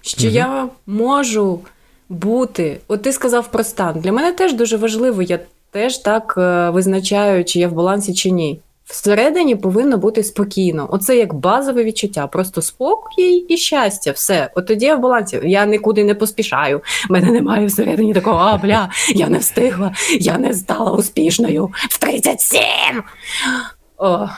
що 0.00 0.26
угу. 0.26 0.36
я 0.36 0.68
можу 0.86 1.60
бути. 2.08 2.80
От 2.88 3.02
ти 3.02 3.12
сказав 3.12 3.50
про 3.50 3.64
стан. 3.64 4.00
Для 4.00 4.12
мене 4.12 4.32
теж 4.32 4.52
дуже 4.52 4.76
важливо, 4.76 5.22
я 5.22 5.40
теж 5.70 5.98
так 5.98 6.34
е, 6.38 6.70
визначаю, 6.70 7.44
чи 7.44 7.58
я 7.58 7.68
в 7.68 7.72
балансі, 7.72 8.14
чи 8.14 8.30
ні. 8.30 8.60
Всередині 8.84 9.56
повинно 9.56 9.98
бути 9.98 10.24
спокійно. 10.24 10.88
Оце 10.90 11.16
як 11.16 11.34
базове 11.34 11.84
відчуття. 11.84 12.26
Просто 12.26 12.62
спокій 12.62 13.36
і 13.48 13.56
щастя. 13.56 14.10
Все. 14.12 14.50
От 14.54 14.66
тоді 14.66 14.86
я 14.86 14.96
в 14.96 15.00
балансі. 15.00 15.40
Я 15.44 15.66
нікуди 15.66 16.04
не 16.04 16.14
поспішаю. 16.14 16.80
Мене 17.08 17.30
немає 17.30 17.66
всередині 17.66 18.14
такого, 18.14 18.38
а 18.38 18.56
бля, 18.56 18.90
я 19.08 19.28
не 19.28 19.38
встигла, 19.38 19.94
я 20.20 20.38
не 20.38 20.54
стала 20.54 20.92
успішною 20.92 21.70
в 21.90 21.98
37. 21.98 22.60
О. 23.98 24.28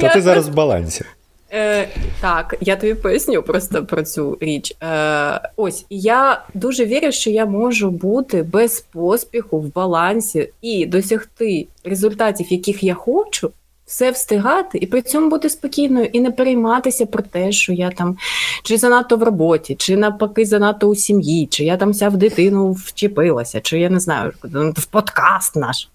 То 0.00 0.08
ти 0.08 0.20
зараз 0.22 0.48
в 0.48 0.52
балансі. 0.54 1.04
Е, 1.52 1.88
Так, 2.20 2.54
я 2.60 2.76
тобі 2.76 2.94
поясню 2.94 3.42
просто 3.42 3.86
про 3.86 4.02
цю 4.02 4.38
річ. 4.40 4.76
Е, 4.82 5.40
Ось 5.56 5.86
я 5.90 6.44
дуже 6.54 6.84
вірю, 6.84 7.12
що 7.12 7.30
я 7.30 7.46
можу 7.46 7.90
бути 7.90 8.42
без 8.42 8.80
поспіху 8.80 9.60
в 9.60 9.74
балансі 9.74 10.48
і 10.62 10.86
досягти 10.86 11.66
результатів, 11.84 12.52
яких 12.52 12.82
я 12.82 12.94
хочу, 12.94 13.50
все 13.86 14.10
встигати, 14.10 14.78
і 14.78 14.86
при 14.86 15.02
цьому 15.02 15.30
бути 15.30 15.50
спокійною 15.50 16.06
і 16.12 16.20
не 16.20 16.30
перейматися 16.30 17.06
про 17.06 17.22
те, 17.22 17.52
що 17.52 17.72
я 17.72 17.90
там 17.90 18.16
чи 18.62 18.76
занадто 18.76 19.16
в 19.16 19.22
роботі, 19.22 19.74
чи 19.78 19.96
навпаки 19.96 20.44
занадто 20.44 20.86
у 20.88 20.94
сім'ї, 20.94 21.46
чи 21.46 21.64
я 21.64 21.76
там 21.76 21.90
вся 21.90 22.08
в 22.08 22.16
дитину 22.16 22.72
вчепилася, 22.72 23.60
чи 23.60 23.78
я 23.80 23.90
не 23.90 24.00
знаю, 24.00 24.32
в 24.76 24.84
подкаст 24.84 25.56
наш. 25.56 25.88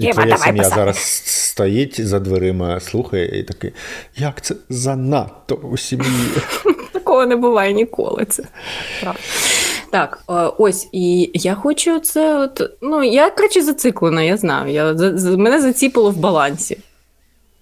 І 0.00 0.04
Єва, 0.04 0.22
твоя 0.22 0.36
сім'я 0.36 0.62
писати. 0.62 0.76
зараз 0.76 0.98
стоїть 1.24 2.06
за 2.06 2.20
дверима, 2.20 2.80
слухає 2.80 3.38
і 3.40 3.42
такий, 3.42 3.72
як 4.16 4.40
це 4.40 4.54
занадто 4.68 5.54
у 5.54 5.76
сім'ї. 5.76 6.28
Такого 6.92 7.26
не 7.26 7.36
буває 7.36 7.72
ніколи. 7.72 8.24
Це 8.24 8.42
правда. 9.00 9.20
Так, 9.90 10.22
ось, 10.58 10.88
і 10.92 11.30
я 11.34 11.54
хочу 11.54 12.00
це. 12.00 12.38
от, 12.38 12.62
Ну, 12.82 13.04
я 13.04 13.30
коротше, 13.30 13.62
зациклена, 13.62 14.22
я 14.22 14.36
знаю. 14.36 14.72
Я, 14.72 14.94
за, 14.96 15.36
Мене 15.36 15.60
заціпило 15.62 16.10
в 16.10 16.16
балансі. 16.16 16.78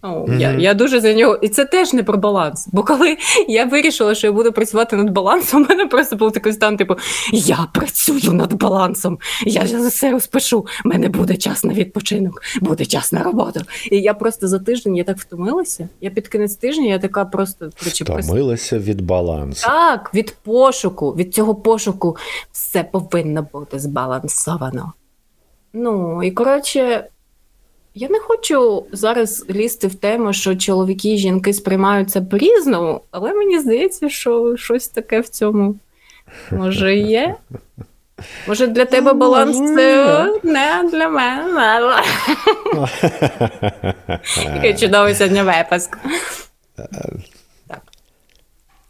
О, 0.02 0.08
mm-hmm. 0.08 0.38
Я 0.38 0.52
я 0.52 0.74
дуже 0.74 1.00
за 1.00 1.14
нього. 1.14 1.36
І 1.42 1.48
це 1.48 1.64
теж 1.64 1.92
не 1.92 2.02
про 2.02 2.18
баланс. 2.18 2.68
Бо 2.72 2.82
коли 2.82 3.16
я 3.48 3.64
вирішила, 3.64 4.14
що 4.14 4.26
я 4.26 4.32
буду 4.32 4.52
працювати 4.52 4.96
над 4.96 5.10
балансом, 5.10 5.62
у 5.64 5.68
мене 5.68 5.86
просто 5.86 6.16
був 6.16 6.32
такий 6.32 6.52
стан, 6.52 6.76
типу, 6.76 6.96
я 7.32 7.68
працюю 7.74 8.32
над 8.32 8.52
балансом, 8.52 9.18
я 9.46 9.66
за 9.66 9.88
все 9.88 10.10
розпишу, 10.10 10.66
в 10.84 10.88
мене 10.88 11.08
буде 11.08 11.36
час 11.36 11.64
на 11.64 11.74
відпочинок, 11.74 12.42
буде 12.60 12.84
час 12.84 13.12
на 13.12 13.22
роботу. 13.22 13.60
І 13.90 14.00
я 14.00 14.14
просто 14.14 14.48
за 14.48 14.58
тиждень 14.58 14.96
я 14.96 15.04
так 15.04 15.18
втомилася. 15.18 15.88
Я 16.00 16.10
під 16.10 16.28
кінець 16.28 16.56
тижня 16.56 16.86
я 16.86 16.98
така 16.98 17.24
просто 17.24 17.70
Втомилася 17.76 18.78
від 18.78 19.00
балансу. 19.00 19.66
Так, 19.66 20.10
від 20.14 20.36
пошуку, 20.44 21.10
від 21.10 21.34
цього 21.34 21.54
пошуку 21.54 22.16
все 22.52 22.84
повинно 22.84 23.46
бути 23.52 23.78
збалансовано. 23.78 24.92
Ну 25.72 26.22
і 26.22 26.30
коротше. 26.30 27.04
Я 27.94 28.08
не 28.08 28.18
хочу 28.18 28.86
зараз 28.92 29.46
лізти 29.50 29.86
в 29.86 29.94
тему, 29.94 30.32
що 30.32 30.56
чоловіки 30.56 31.14
і 31.14 31.18
жінки 31.18 31.52
сприймаються 31.52 32.22
по-різному, 32.22 33.00
але 33.10 33.32
мені 33.32 33.58
здається, 33.60 34.08
що 34.08 34.56
щось 34.56 34.88
таке 34.88 35.20
в 35.20 35.28
цьому 35.28 35.74
може 36.50 36.96
є. 36.96 37.36
Може, 38.48 38.66
для 38.66 38.84
тебе 38.84 39.12
баланс 39.12 39.56
це 39.56 40.26
не 40.42 40.88
для 40.92 41.08
мене. 41.08 42.02
Який 44.54 44.74
чудовий 44.76 45.14
сьогодні 45.14 45.42
випуск. 45.42 45.98
Так. 47.68 47.82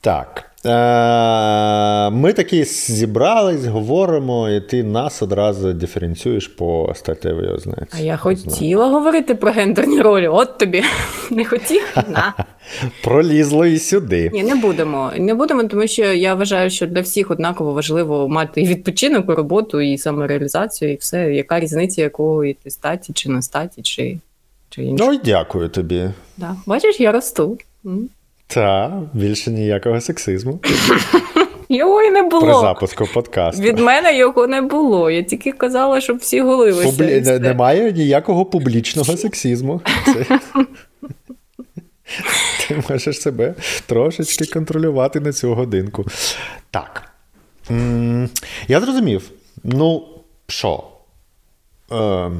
Так. 0.00 0.51
Е, 0.64 2.10
ми 2.10 2.32
такі 2.32 2.64
зібрались, 2.64 3.64
говоримо, 3.66 4.50
і 4.50 4.60
ти 4.60 4.84
нас 4.84 5.22
одразу 5.22 5.72
диференціюєш 5.72 6.48
по 6.48 6.92
статевій 6.94 7.46
ознаці. 7.46 7.86
А 7.90 8.00
я 8.00 8.16
хотіла 8.16 8.88
говорити 8.88 9.34
про 9.34 9.52
гендерні 9.52 10.00
ролі. 10.00 10.28
От 10.28 10.58
тобі 10.58 10.82
не 11.30 11.44
хотів? 11.44 11.82
На. 11.96 12.34
Пролізло 13.04 13.66
і 13.66 13.78
сюди. 13.78 14.30
Ні, 14.32 14.42
не 14.42 14.54
будемо. 14.54 15.12
Не 15.18 15.34
будемо, 15.34 15.64
тому 15.64 15.86
що 15.86 16.04
я 16.04 16.34
вважаю, 16.34 16.70
що 16.70 16.86
для 16.86 17.00
всіх 17.00 17.30
однаково 17.30 17.72
важливо 17.72 18.28
мати 18.28 18.62
і 18.62 18.66
відпочинок, 18.66 19.28
і 19.28 19.32
роботу, 19.32 19.80
і 19.80 19.98
самореалізацію, 19.98 20.92
і 20.92 20.96
все. 20.96 21.34
Яка 21.34 21.60
різниця, 21.60 22.02
якої 22.02 22.54
ти 22.54 22.70
статі, 22.70 23.12
чи 23.12 23.30
не 23.30 23.42
статі, 23.42 23.82
чи 23.82 24.18
чи 24.70 24.84
інше. 24.84 25.04
Ну 25.04 25.12
і 25.12 25.20
дякую 25.24 25.68
тобі. 25.68 26.10
Да. 26.36 26.56
Бачиш, 26.66 27.00
я 27.00 27.12
росту. 27.12 27.58
Та, 28.54 29.02
більше 29.12 29.50
ніякого 29.50 30.00
сексизму. 30.00 30.60
Його 31.68 32.02
і 32.02 32.10
не 32.10 32.22
було. 32.22 32.42
При 32.42 32.52
запуску 32.52 33.06
подкасту. 33.14 33.62
Від 33.62 33.78
мене 33.78 34.18
його 34.18 34.46
не 34.46 34.62
було. 34.62 35.10
Я 35.10 35.22
тільки 35.22 35.52
казала, 35.52 36.00
щоб 36.00 36.16
всі 36.16 36.40
голилися. 36.40 36.90
Публі... 36.90 37.20
Не, 37.20 37.38
немає 37.38 37.92
ніякого 37.92 38.44
публічного 38.44 39.16
сексизму. 39.16 39.80
Це... 40.04 40.40
Ти 42.68 42.82
можеш 42.88 43.20
себе 43.20 43.54
трошечки 43.86 44.46
контролювати 44.46 45.20
на 45.20 45.32
цю 45.32 45.54
годинку. 45.54 46.04
Так. 46.70 47.02
Я 48.68 48.80
зрозумів. 48.80 49.30
Ну, 49.64 50.04
що? 50.46 50.84
Е, 51.92 52.30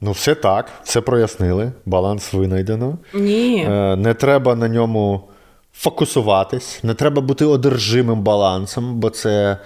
Ну, 0.00 0.12
все 0.12 0.34
так, 0.34 0.66
все 0.84 1.00
прояснили, 1.00 1.72
баланс 1.86 2.32
винайдено. 2.32 2.98
Ні. 3.14 3.66
Е, 3.70 3.96
не 3.96 4.14
треба 4.14 4.54
на 4.54 4.68
ньому 4.68 5.28
фокусуватись, 5.72 6.80
не 6.82 6.94
треба 6.94 7.22
бути 7.22 7.44
одержимим 7.44 8.22
балансом, 8.22 9.00
бо 9.00 9.10
це 9.10 9.58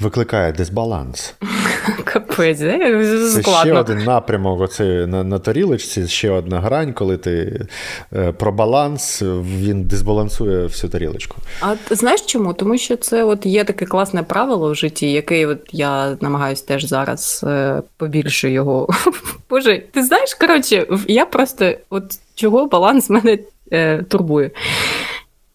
викликає 0.00 0.52
дисбаланс. 0.52 1.34
Капець, 2.04 2.58
Це 2.58 3.42
ще 3.42 3.72
один 3.72 3.98
напрямок 3.98 4.60
оцей 4.60 5.06
на 5.06 5.24
на 5.24 5.38
тарілочці, 5.38 6.08
ще 6.08 6.30
одна 6.30 6.60
грань, 6.60 6.92
коли 6.92 7.16
ти 7.16 7.66
е, 8.12 8.32
про 8.32 8.52
баланс, 8.52 9.22
він 9.58 9.82
дисбалансує 9.82 10.66
всю 10.66 10.90
тарілочку. 10.90 11.36
А 11.60 11.74
знаєш 11.90 12.20
чому? 12.20 12.54
Тому 12.54 12.78
що 12.78 12.96
це 12.96 13.24
от 13.24 13.46
є 13.46 13.64
таке 13.64 13.86
класне 13.86 14.22
правило 14.22 14.72
в 14.72 14.74
житті, 14.74 15.12
яке 15.12 15.46
от 15.46 15.60
я 15.72 16.16
намагаюся 16.20 16.66
теж 16.66 16.84
зараз 16.84 17.44
е, 17.46 17.82
побільше 17.96 18.50
його. 18.50 18.88
Боже, 19.50 19.82
ти 19.92 20.02
знаєш, 20.02 20.34
коротше, 20.34 20.86
я 21.08 21.26
просто 21.26 21.72
от 21.90 22.04
чого 22.34 22.66
баланс 22.66 23.10
мене 23.10 23.38
е, 23.72 24.02
турбує. 24.02 24.50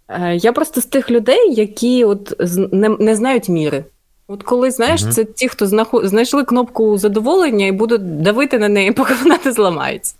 Е, 0.09 0.35
я 0.35 0.51
просто 0.51 0.81
з 0.81 0.85
тих 0.85 1.11
людей, 1.11 1.53
які 1.53 2.03
от 2.03 2.33
не, 2.71 2.89
не 2.89 3.15
знають 3.15 3.49
міри. 3.49 3.83
От 4.33 4.43
коли 4.43 4.71
знаєш, 4.71 5.03
угу. 5.03 5.11
це 5.11 5.23
ті, 5.23 5.47
хто 5.47 5.67
знайшли 6.03 6.43
кнопку 6.43 6.97
задоволення 6.97 7.65
і 7.65 7.71
будуть 7.71 8.21
давити 8.21 8.59
на 8.59 8.69
неї, 8.69 8.91
поки 8.97 9.13
вона 9.23 9.39
не 9.45 9.51
зламається. 9.51 10.15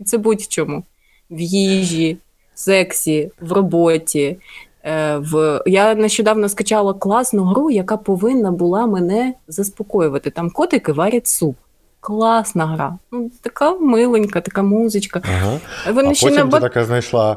І 0.00 0.04
це 0.04 0.18
будь-чому. 0.18 0.84
В 1.30 1.40
їжі, 1.40 2.18
в 2.54 2.58
сексі, 2.58 3.30
в 3.40 3.52
роботі. 3.52 4.38
Е, 4.84 5.16
в... 5.16 5.62
Я 5.66 5.94
нещодавно 5.94 6.48
скачала 6.48 6.94
класну 6.94 7.44
гру, 7.44 7.70
яка 7.70 7.96
повинна 7.96 8.50
була 8.50 8.86
мене 8.86 9.34
заспокоювати. 9.48 10.30
Там 10.30 10.50
котики 10.50 10.92
варять 10.92 11.26
суп. 11.26 11.56
Класна 12.00 12.66
гра. 12.66 12.98
Ну, 13.12 13.30
Така 13.42 13.74
миленька, 13.74 14.40
така 14.40 14.62
музичка. 14.62 15.22
Ага. 15.24 15.58
Вони 15.92 16.10
а 16.10 16.14
ще 16.14 16.28
потім 16.28 16.46
не... 16.46 16.52
ти 16.52 16.60
така 16.60 16.84
знайшла. 16.84 17.36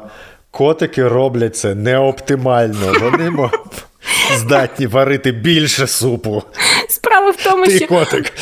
Котики 0.50 1.08
роблять 1.08 1.56
це 1.56 1.74
неоптимально. 1.74 2.94
Вони 3.00 3.30
здатні 4.32 4.86
варити 4.86 5.32
більше 5.32 5.86
супу. 5.86 6.42
Справа 6.88 7.30
в 7.30 7.36
тому, 7.44 7.64
ти, 7.66 7.76
що 7.76 7.86
котик, 7.86 8.32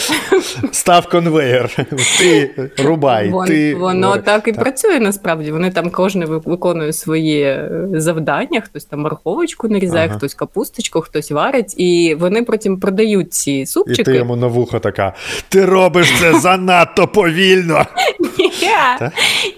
став 0.73 1.09
конвейер, 1.09 1.87
ти 2.18 2.51
рубай. 2.79 3.31
Вон, 3.31 3.47
ти... 3.47 3.75
Воно 3.75 4.12
так, 4.12 4.25
так 4.25 4.49
і 4.49 4.53
працює 4.53 5.01
насправді. 5.01 5.53
Вони 5.53 5.71
там 5.71 5.90
кожен 5.90 6.25
виконує 6.25 6.92
своє 6.92 7.71
завдання, 7.92 8.61
хтось 8.61 8.85
там 8.85 9.01
морковочку 9.01 9.68
нарізає, 9.68 10.09
ага. 10.09 10.16
хтось 10.16 10.35
капусточку, 10.35 11.01
хтось 11.01 11.31
варить, 11.31 11.75
і 11.77 12.16
вони 12.21 12.42
потім 12.42 12.81
продають 12.81 13.33
ці 13.33 13.66
супчики. 13.66 14.03
І 14.03 14.05
ти 14.05 14.16
йому 14.16 14.37
на 14.37 14.47
вухо 14.47 14.79
така: 14.79 15.14
ти 15.49 15.64
робиш 15.64 16.12
це 16.21 16.40
занадто 16.40 17.07
повільно. 17.07 17.87
Ні, 18.38 18.51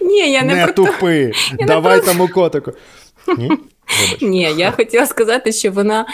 Ні, 0.00 0.32
я 0.32 0.42
не, 0.42 0.54
не 0.54 0.64
про 0.64 0.72
тупи. 0.72 1.32
Давай 1.66 2.00
тому 2.00 2.28
котику. 2.28 2.72
Ні? 3.38 3.50
Ні, 4.20 4.54
я 4.56 4.70
хотіла 4.76 5.06
сказати, 5.06 5.52
що 5.52 5.72
вона 5.72 6.06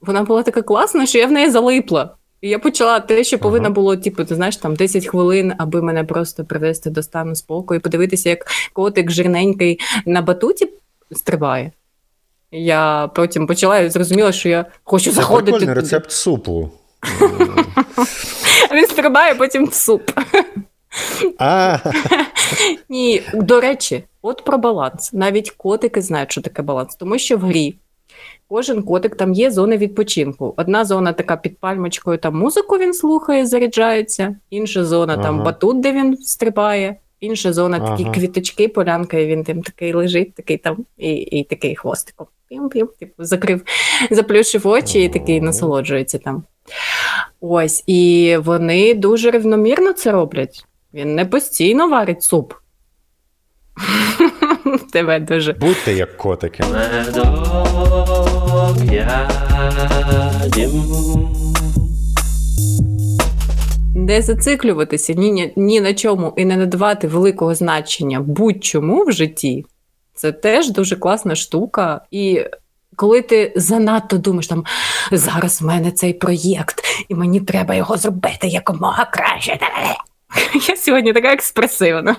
вона 0.00 0.22
була 0.22 0.42
така 0.42 0.62
класна, 0.62 1.06
що 1.06 1.18
я 1.18 1.26
в 1.26 1.32
неї 1.32 1.50
залипла. 1.50 2.14
І 2.40 2.48
я 2.48 2.58
почала 2.58 3.00
те, 3.00 3.24
що 3.24 3.38
повинно 3.38 3.70
було, 3.70 3.96
типу, 3.96 4.24
ти 4.24 4.34
знаєш, 4.34 4.56
там 4.56 4.74
10 4.74 5.06
хвилин, 5.06 5.52
аби 5.58 5.82
мене 5.82 6.04
просто 6.04 6.44
привести 6.44 6.90
до 6.90 7.02
стану 7.02 7.34
спокою, 7.34 7.80
подивитися, 7.80 8.28
як 8.28 8.46
котик 8.72 9.10
жирненький 9.10 9.80
на 10.06 10.22
батуті 10.22 10.68
стрибає. 11.12 11.72
Я 12.52 13.10
потім 13.14 13.46
почала 13.46 13.78
і 13.78 13.90
зрозуміла, 13.90 14.32
що 14.32 14.48
я 14.48 14.64
хочу 14.84 15.10
Це 15.10 15.16
заходити. 15.16 15.66
Це 15.66 15.74
рецепт 15.74 16.10
супу. 16.10 16.70
Він 18.72 18.86
стрибає, 18.86 19.34
потім 19.34 19.66
в 19.66 19.74
суп. 19.74 20.10
А. 21.38 21.78
Ні, 22.88 23.22
до 23.34 23.60
речі, 23.60 24.04
от 24.22 24.44
про 24.44 24.58
баланс. 24.58 25.12
Навіть 25.12 25.50
котики 25.50 26.02
знають, 26.02 26.32
що 26.32 26.40
таке 26.40 26.62
баланс, 26.62 26.96
тому 26.96 27.18
що 27.18 27.36
в 27.36 27.40
грі 27.40 27.76
кожен 28.50 28.82
котик 28.82 29.16
там 29.16 29.32
є 29.32 29.50
зони 29.50 29.76
відпочинку. 29.76 30.54
Одна 30.56 30.84
зона 30.84 31.12
така 31.12 31.36
під 31.36 31.58
пальмочкою, 31.58 32.18
там 32.18 32.38
музику 32.38 32.78
він 32.78 32.94
слухає, 32.94 33.46
заряджається, 33.46 34.36
інша 34.50 34.84
зона 34.84 35.12
ага. 35.14 35.22
там 35.22 35.44
батут, 35.44 35.80
де 35.80 35.92
він 35.92 36.16
стрибає, 36.16 36.96
інша 37.20 37.52
зона 37.52 37.78
ага. 37.82 37.96
такі 37.96 38.10
квіточки, 38.10 38.68
полянка, 38.68 39.18
і 39.18 39.26
він 39.26 39.44
там 39.44 39.62
такий 39.62 39.92
лежить, 39.92 40.34
такий 40.34 40.56
там, 40.56 40.76
і 40.98 41.12
і 41.12 41.44
такий 41.44 41.76
хвостиком. 41.76 42.26
Пім-пім, 42.50 42.88
типу, 43.00 43.24
закрив, 43.24 43.62
заплющив 44.10 44.66
очі 44.66 45.04
і 45.04 45.08
такий 45.08 45.40
насолоджується 45.40 46.18
там. 46.18 46.42
Ось, 47.40 47.84
і 47.86 48.36
вони 48.44 48.94
дуже 48.94 49.30
рівномірно 49.30 49.92
це 49.92 50.12
роблять. 50.12 50.66
Він 50.94 51.14
не 51.14 51.24
постійно 51.24 51.88
варить 51.88 52.22
суп. 52.22 52.54
Тебе 54.92 55.20
дуже. 55.20 55.52
Будьте 55.52 55.92
як 55.92 56.16
котики. 56.16 56.64
Не 63.94 64.22
зациклюватися 64.22 65.12
ні, 65.12 65.52
ні 65.56 65.80
на 65.80 65.94
чому 65.94 66.34
і 66.36 66.44
не 66.44 66.56
надавати 66.56 67.08
великого 67.08 67.54
значення 67.54 68.20
будь-чому 68.20 69.04
в 69.04 69.12
житті. 69.12 69.66
Це 70.14 70.32
теж 70.32 70.70
дуже 70.70 70.96
класна 70.96 71.34
штука. 71.34 72.00
І 72.10 72.44
коли 72.96 73.22
ти 73.22 73.52
занадто 73.56 74.18
думаєш, 74.18 74.46
там 74.46 74.64
зараз 75.12 75.62
в 75.62 75.64
мене 75.64 75.90
цей 75.90 76.12
проєкт, 76.12 76.84
і 77.08 77.14
мені 77.14 77.40
треба 77.40 77.74
його 77.74 77.96
зробити 77.96 78.46
якомога 78.46 79.04
краще. 79.04 79.58
Я 80.68 80.76
сьогодні 80.76 81.12
така 81.12 81.32
експресивна. 81.32 82.16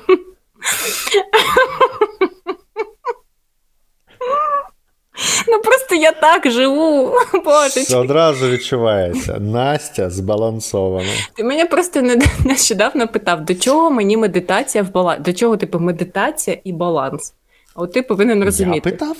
Ну 5.48 5.62
просто 5.62 5.96
я 5.96 6.12
так 6.12 6.52
живу. 6.52 7.14
Боже. 7.46 7.98
Одразу 7.98 8.50
відчувається. 8.50 9.40
Настя 9.40 10.10
збалансована. 10.10 11.12
Ти 11.36 11.44
мене 11.44 11.66
просто 11.66 12.02
нещодавно 12.46 13.08
питав, 13.08 13.46
до 13.46 13.56
чого 13.56 13.92
мені 13.92 14.18
медитація 14.18 14.84
в 14.84 14.92
балансі? 14.92 15.22
До 15.22 15.34
чого, 15.34 15.58
типу, 15.58 15.80
медитація 15.80 16.58
і 16.64 16.74
баланс? 16.74 17.34
А 17.76 17.82
от 17.82 17.94
ти 17.94 18.02
повинен 18.02 18.44
розуміти. 18.44 18.90
Я 18.90 18.92
питав? 18.92 19.18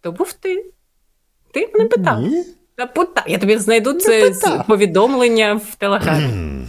То 0.00 0.12
був 0.12 0.32
ти. 0.32 0.64
Ти 1.52 1.70
мене 1.74 1.88
питав. 1.88 2.20
Ні. 2.20 2.44
Та 2.76 3.24
Я 3.26 3.38
тобі 3.38 3.58
знайду 3.58 3.92
це 3.92 4.32
повідомлення 4.68 5.54
в 5.54 5.74
телеграмі. 5.74 6.66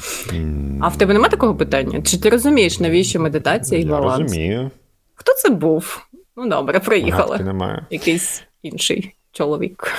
а 0.81 0.87
в 0.87 0.97
тебе 0.97 1.13
немає 1.13 1.31
такого 1.31 1.55
питання? 1.55 2.01
Чи 2.01 2.17
ти 2.17 2.29
розумієш, 2.29 2.79
навіщо 2.79 3.19
медитація 3.19 3.81
і 3.81 3.85
баланс? 3.85 4.19
Я 4.19 4.23
розумію. 4.23 4.71
Хто 5.15 5.33
це 5.33 5.49
був? 5.49 6.07
Ну 6.37 6.47
добре, 6.49 6.79
приїхали. 6.79 7.39
немає. 7.39 7.85
Якийсь 7.89 8.43
інший 8.63 9.15
чоловік. 9.31 9.91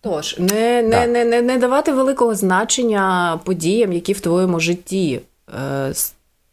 Тож, 0.00 0.36
не 0.38 0.82
не, 0.82 1.06
не, 1.06 1.24
не, 1.24 1.42
не 1.42 1.58
давати 1.58 1.92
великого 1.92 2.34
значення 2.34 3.40
подіям, 3.44 3.92
які 3.92 4.12
в 4.12 4.20
твоєму 4.20 4.60
житті 4.60 5.20
е, 5.54 5.92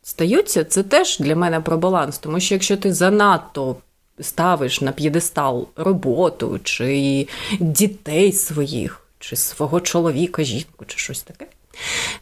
стаються, 0.03 0.63
це 0.63 0.83
теж 0.83 1.19
для 1.19 1.35
мене 1.35 1.59
про 1.59 1.77
баланс. 1.77 2.17
Тому 2.17 2.39
що 2.39 2.55
якщо 2.55 2.77
ти 2.77 2.93
занадто 2.93 3.75
ставиш 4.21 4.81
на 4.81 4.91
п'єдестал 4.91 5.67
роботу, 5.75 6.59
чи 6.63 7.27
дітей 7.59 8.31
своїх, 8.31 9.01
чи 9.19 9.35
свого 9.35 9.79
чоловіка, 9.79 10.43
жінку, 10.43 10.85
чи 10.87 10.97
щось 10.97 11.23
таке, 11.23 11.45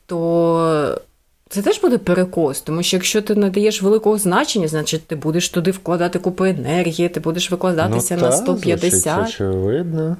то 0.05 1.01
це 1.49 1.62
теж 1.62 1.81
буде 1.81 1.97
перекос, 1.97 2.62
тому 2.62 2.83
що 2.83 2.97
якщо 2.97 3.21
ти 3.21 3.35
надаєш 3.35 3.81
великого 3.81 4.17
значення, 4.17 4.67
значить 4.67 5.07
ти 5.07 5.15
будеш 5.15 5.49
туди 5.49 5.71
вкладати 5.71 6.19
купу 6.19 6.45
енергії, 6.45 7.09
ти 7.09 7.19
будеш 7.19 7.51
викладатися 7.51 8.15
ну, 8.15 8.21
на 8.21 8.31
150. 8.31 9.03
Та, 9.03 9.23
очевидно. 9.23 10.17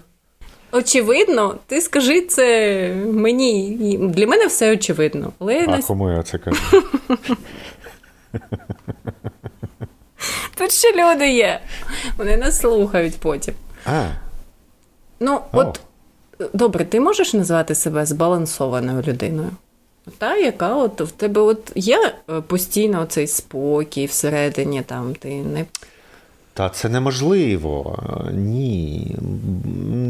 Очевидно, 0.72 1.56
ти 1.68 1.82
скажи 1.82 2.22
це 2.22 2.94
мені. 3.06 3.98
Для 4.02 4.28
мене 4.28 4.48
все 4.48 4.74
очевидно. 4.74 5.34
Але 5.40 5.66
А 5.68 5.82
кому 5.82 6.12
я 6.12 6.24
це 6.24 6.38
кажу? 6.38 6.62
Тут 10.56 10.72
ще 10.72 10.92
люди 10.92 11.32
є. 11.32 11.60
Вони 12.18 12.38
нас 12.38 12.60
слухають 12.60 13.18
потім. 13.20 13.54
А. 13.86 14.06
Ну, 15.20 15.42
от 15.52 15.80
добре, 16.54 16.86
ти 16.86 17.00
можеш 17.00 17.34
назвати 17.34 17.76
себе 17.76 18.06
збалансованою 18.06 19.02
людиною? 19.02 19.52
Та, 20.18 20.38
яка 20.38 20.76
от 20.76 21.02
в 21.02 21.12
тебе 21.12 21.42
от 21.42 21.72
є 21.76 22.14
е, 22.30 22.42
постійно 22.42 23.06
цей 23.06 23.28
спокій 23.28 24.06
всередині, 24.06 24.82
там 24.82 25.16
ти 25.16 25.30
не. 25.30 25.66
Та 26.60 26.70
це 26.70 26.90
неможливо. 26.90 28.00
Ні. 28.34 29.16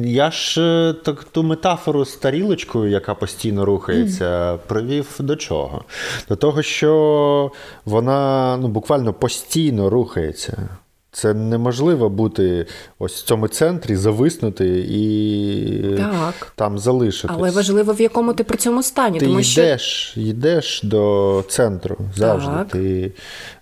Я 0.04 0.32
ж 0.32 0.62
е, 0.62 0.94
так 0.94 1.24
ту 1.24 1.44
метафору 1.44 2.06
з 2.06 2.16
тарілочкою, 2.16 2.92
яка 2.92 3.16
постійно 3.16 3.66
рухається, 3.66 4.54
mm. 4.54 4.58
привів 4.68 5.16
до 5.20 5.36
чого? 5.36 5.84
До 6.30 6.36
того, 6.36 6.62
що 6.62 7.52
вона 7.86 8.58
ну, 8.62 8.68
буквально 8.68 9.14
постійно 9.14 9.90
рухається. 9.90 10.70
Це 11.12 11.34
неможливо 11.34 12.10
бути 12.10 12.66
ось 13.00 13.22
в 13.22 13.26
цьому 13.26 13.48
центрі, 13.48 13.96
зависнути 13.96 14.86
і 14.90 15.96
так. 15.98 16.54
там 16.56 16.80
залишитись. 16.80 17.36
Але 17.40 17.52
важливо, 17.52 17.94
в 17.94 18.02
якому 18.02 18.34
ти 18.34 18.44
при 18.44 18.58
цьому 18.58 18.84
стані. 18.84 19.20
Ти 19.20 19.26
тому 19.26 19.40
йдеш, 19.40 19.82
що... 19.82 20.22
йдеш 20.22 20.82
до 20.84 21.44
центру 21.50 21.98
завжди. 22.16 22.52
Так. 22.52 22.68
Ти, 22.68 23.12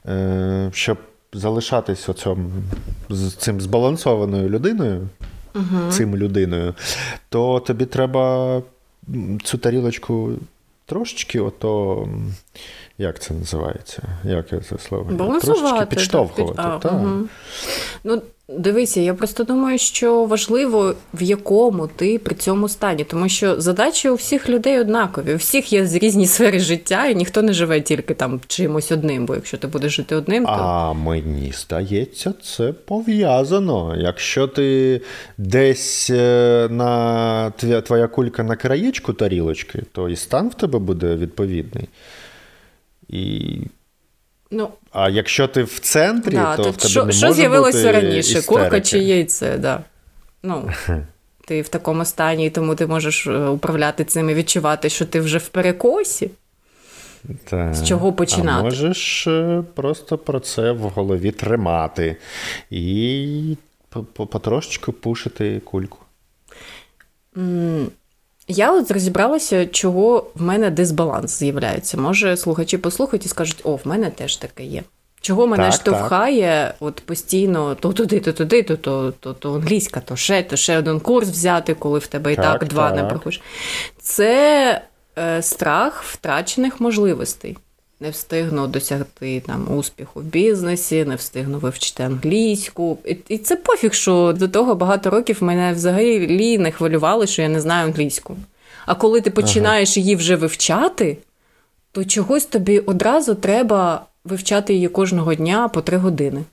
е, 0.07 0.69
Щоб 0.73 0.97
залишатись 1.33 2.09
оцьом, 2.09 2.51
з 3.09 3.33
цим 3.33 3.61
збалансованою 3.61 4.49
людиною, 4.49 5.09
угу. 5.55 5.91
цим 5.91 6.15
людиною, 6.15 6.73
то 7.29 7.59
тобі 7.59 7.85
треба 7.85 8.61
цю 9.43 9.57
тарілочку 9.57 10.31
трошечки 10.85 11.39
ото. 11.39 12.07
Як 12.99 13.19
це 13.19 13.33
називається? 13.33 14.03
Як 14.23 14.49
це 14.49 14.77
слово? 14.77 15.03
Балансувати. 15.03 15.61
Трошечки 15.61 15.85
підштовхувати. 15.85 16.57
Так, 16.57 16.79
під... 16.81 16.91
а, 16.91 16.93
угу. 16.93 17.27
Ну, 18.03 18.21
Дивися, 18.49 18.99
я 19.01 19.13
просто 19.13 19.43
думаю, 19.43 19.77
що 19.77 20.25
важливо, 20.25 20.95
в 21.13 21.21
якому 21.21 21.87
ти 21.87 22.19
при 22.19 22.35
цьому 22.35 22.69
стані, 22.69 23.03
тому 23.03 23.29
що 23.29 23.61
задачі 23.61 24.09
у 24.09 24.15
всіх 24.15 24.49
людей 24.49 24.79
однакові. 24.79 25.33
У 25.33 25.37
всіх 25.37 25.73
є 25.73 25.87
різні 25.93 26.27
сфери 26.27 26.59
життя, 26.59 27.05
і 27.05 27.15
ніхто 27.15 27.41
не 27.41 27.53
живе 27.53 27.81
тільки 27.81 28.13
там 28.13 28.41
чимось 28.47 28.91
одним. 28.91 29.25
Бо 29.25 29.35
якщо 29.35 29.57
ти 29.57 29.67
будеш 29.67 29.95
жити 29.95 30.15
одним, 30.15 30.45
то 30.45 30.51
а 30.51 30.93
мені 30.93 31.51
здається, 31.51 32.33
це 32.41 32.73
пов'язано. 32.73 33.95
Якщо 33.97 34.47
ти 34.47 35.01
десь 35.37 36.09
е, 36.09 36.67
на 36.71 37.51
твоя, 37.51 37.81
твоя 37.81 38.07
кулька 38.07 38.43
на 38.43 38.55
краєчку 38.55 39.13
тарілочки, 39.13 39.83
то 39.91 40.09
і 40.09 40.15
стан 40.15 40.49
в 40.49 40.53
тебе 40.53 40.79
буде 40.79 41.15
відповідний. 41.15 41.89
І 43.09 43.57
Ну, 44.51 44.69
А 44.91 45.09
якщо 45.09 45.47
ти 45.47 45.63
в 45.63 45.79
центрі, 45.79 46.31
да, 46.35 46.55
то, 46.57 46.63
то 46.63 46.69
в 46.69 46.77
тебе 46.77 46.89
що, 46.89 47.05
не 47.05 47.11
що 47.11 47.27
може 47.27 47.35
з'явилося 47.35 47.77
бути 47.77 47.91
раніше? 47.91 48.19
істерики. 48.19 48.47
Курка 48.47 48.81
чи 48.81 48.99
яйце? 48.99 49.57
Да. 49.57 49.83
Ну, 50.43 50.69
Ти 51.47 51.61
в 51.61 51.67
такому 51.69 52.05
стані, 52.05 52.45
і 52.45 52.49
тому 52.49 52.75
ти 52.75 52.87
можеш 52.87 53.27
е, 53.27 53.47
управляти 53.47 54.03
цим 54.03 54.29
і 54.29 54.33
відчувати, 54.33 54.89
що 54.89 55.05
ти 55.05 55.19
вже 55.19 55.37
в 55.37 55.47
перекосі. 55.47 56.31
Так. 57.43 57.75
З 57.75 57.87
чого 57.87 58.13
починати? 58.13 58.59
А 58.59 58.63
можеш 58.63 59.27
е, 59.27 59.63
просто 59.75 60.17
про 60.17 60.39
це 60.39 60.71
в 60.71 60.79
голові 60.79 61.31
тримати 61.31 62.15
і 62.69 63.57
потрошечку 64.13 64.93
пушити 64.93 65.61
кульку. 65.65 65.97
Я 68.47 68.71
от 68.71 68.91
розібралася, 68.91 69.65
чого 69.65 70.27
в 70.35 70.41
мене 70.41 70.69
дисбаланс 70.69 71.39
з'являється. 71.39 71.97
Може, 71.97 72.37
слухачі 72.37 72.77
послухають 72.77 73.25
і 73.25 73.29
скажуть, 73.29 73.61
о, 73.63 73.75
в 73.75 73.81
мене 73.83 74.09
теж 74.09 74.37
таке 74.37 74.63
є. 74.63 74.83
Чого 75.21 75.47
мене 75.47 75.63
так, 75.63 75.73
штовхає 75.73 76.65
так. 76.65 76.75
от 76.79 76.95
постійно 76.95 77.75
то 77.75 77.93
туди, 77.93 78.19
то 78.19 78.33
туди, 78.33 78.63
то 78.63 78.77
то, 78.77 79.13
то, 79.19 79.33
то 79.33 79.53
англійська, 79.53 79.99
то 79.99 80.15
ще, 80.15 80.43
то 80.43 80.55
ще 80.55 80.77
один 80.77 80.99
курс 80.99 81.29
взяти, 81.29 81.73
коли 81.73 81.99
в 81.99 82.07
тебе 82.07 82.33
і 82.33 82.35
так, 82.35 82.59
так 82.59 82.69
два 82.69 82.91
не 82.91 83.03
проходиш. 83.03 83.41
Це 83.99 84.81
е, 85.17 85.41
страх 85.41 86.03
втрачених 86.03 86.81
можливостей. 86.81 87.57
Не 87.99 88.09
встигну 88.09 88.67
досягти 88.67 89.43
там 89.45 89.77
успіху 89.77 90.19
в 90.19 90.23
бізнесі, 90.23 91.05
не 91.05 91.15
встигну 91.15 91.59
вивчити 91.59 92.03
англійську. 92.03 92.97
І, 93.05 93.17
і 93.29 93.37
це 93.37 93.55
пофіг, 93.55 93.93
що 93.93 94.33
до 94.37 94.47
того 94.47 94.75
багато 94.75 95.09
років 95.09 95.37
мене 95.43 95.73
взагалі 95.73 96.57
не 96.57 96.71
хвилювало, 96.71 97.25
що 97.25 97.41
я 97.41 97.49
не 97.49 97.61
знаю 97.61 97.87
англійську. 97.87 98.37
А 98.85 98.95
коли 98.95 99.21
ти 99.21 99.29
починаєш 99.29 99.97
ага. 99.97 100.03
її 100.03 100.15
вже 100.15 100.35
вивчати, 100.35 101.17
то 101.91 102.05
чогось 102.05 102.45
тобі 102.45 102.79
одразу 102.79 103.35
треба 103.35 104.05
вивчати 104.25 104.73
її 104.73 104.87
кожного 104.87 105.33
дня 105.33 105.67
по 105.67 105.81
три 105.81 105.97
години. 105.97 106.43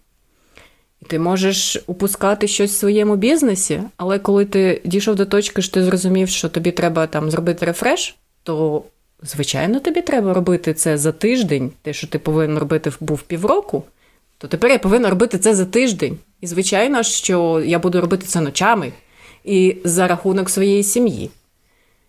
І 1.02 1.04
ти 1.06 1.18
можеш 1.18 1.82
упускати 1.86 2.48
щось 2.48 2.70
в 2.70 2.78
своєму 2.78 3.16
бізнесі, 3.16 3.80
але 3.96 4.18
коли 4.18 4.44
ти 4.44 4.80
дійшов 4.84 5.14
до 5.16 5.26
точки, 5.26 5.62
що 5.62 5.72
ти 5.72 5.84
зрозумів, 5.84 6.28
що 6.28 6.48
тобі 6.48 6.70
треба 6.72 7.06
там 7.06 7.30
зробити 7.30 7.66
рефреш, 7.66 8.16
то, 8.42 8.82
звичайно, 9.24 9.80
тобі 9.80 10.00
треба 10.00 10.34
робити 10.34 10.74
це 10.74 10.98
за 10.98 11.12
тиждень, 11.12 11.70
те, 11.82 11.92
що 11.92 12.06
ти 12.06 12.18
повинен 12.18 12.58
робити 12.58 12.92
був 13.00 13.22
півроку, 13.22 13.82
то 14.38 14.48
тепер 14.48 14.70
я 14.70 14.78
повинна 14.78 15.10
робити 15.10 15.38
це 15.38 15.54
за 15.54 15.64
тиждень. 15.64 16.18
І, 16.40 16.46
звичайно, 16.46 17.02
що 17.02 17.62
я 17.66 17.78
буду 17.78 18.00
робити 18.00 18.26
це 18.26 18.40
ночами 18.40 18.92
і 19.44 19.76
за 19.84 20.08
рахунок 20.08 20.50
своєї 20.50 20.82
сім'ї. 20.82 21.30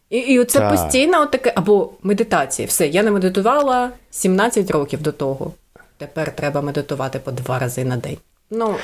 І 0.09 0.17
і 0.17 0.39
оце 0.39 0.59
так. 0.59 0.71
постійно 0.71 1.25
таке, 1.25 1.53
або 1.55 1.91
медитація. 2.03 2.67
Все, 2.67 2.87
я 2.87 3.03
не 3.03 3.11
медитувала 3.11 3.91
17 4.11 4.71
років 4.71 5.01
до 5.01 5.11
того. 5.11 5.53
Тепер 5.97 6.35
треба 6.35 6.61
медитувати 6.61 7.19
по 7.19 7.31
два 7.31 7.59
рази 7.59 7.85
на 7.85 7.97
день. 7.97 8.17
Ну, 8.51 8.75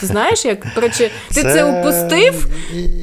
ти 0.00 0.06
знаєш, 0.06 0.44
як 0.44 0.74
коротше, 0.74 1.10
ти 1.28 1.42
це, 1.42 1.54
це 1.54 1.64
упустив? 1.64 2.48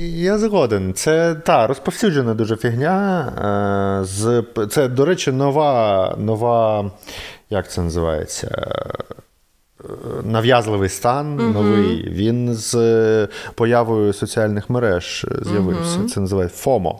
Я 0.01 0.37
згоден. 0.37 0.93
Це 0.93 1.35
та 1.35 1.67
розповсюджена 1.67 2.33
дуже 2.33 2.57
фігня. 2.57 3.99
Е, 4.01 4.05
з, 4.05 4.43
Це, 4.69 4.87
до 4.87 5.05
речі, 5.05 5.31
нова, 5.31 6.15
нова, 6.17 6.91
як 7.49 7.71
це 7.71 7.81
називається? 7.81 8.67
нав'язливий 10.23 10.89
стан 10.89 11.39
uh-huh. 11.39 11.53
новий. 11.53 12.09
Він 12.09 12.53
з 12.53 13.27
появою 13.55 14.13
соціальних 14.13 14.69
мереж 14.69 15.25
з'явився. 15.41 15.99
Uh-huh. 15.99 16.07
Це 16.07 16.19
називається 16.19 16.69
FOMO. 16.69 16.95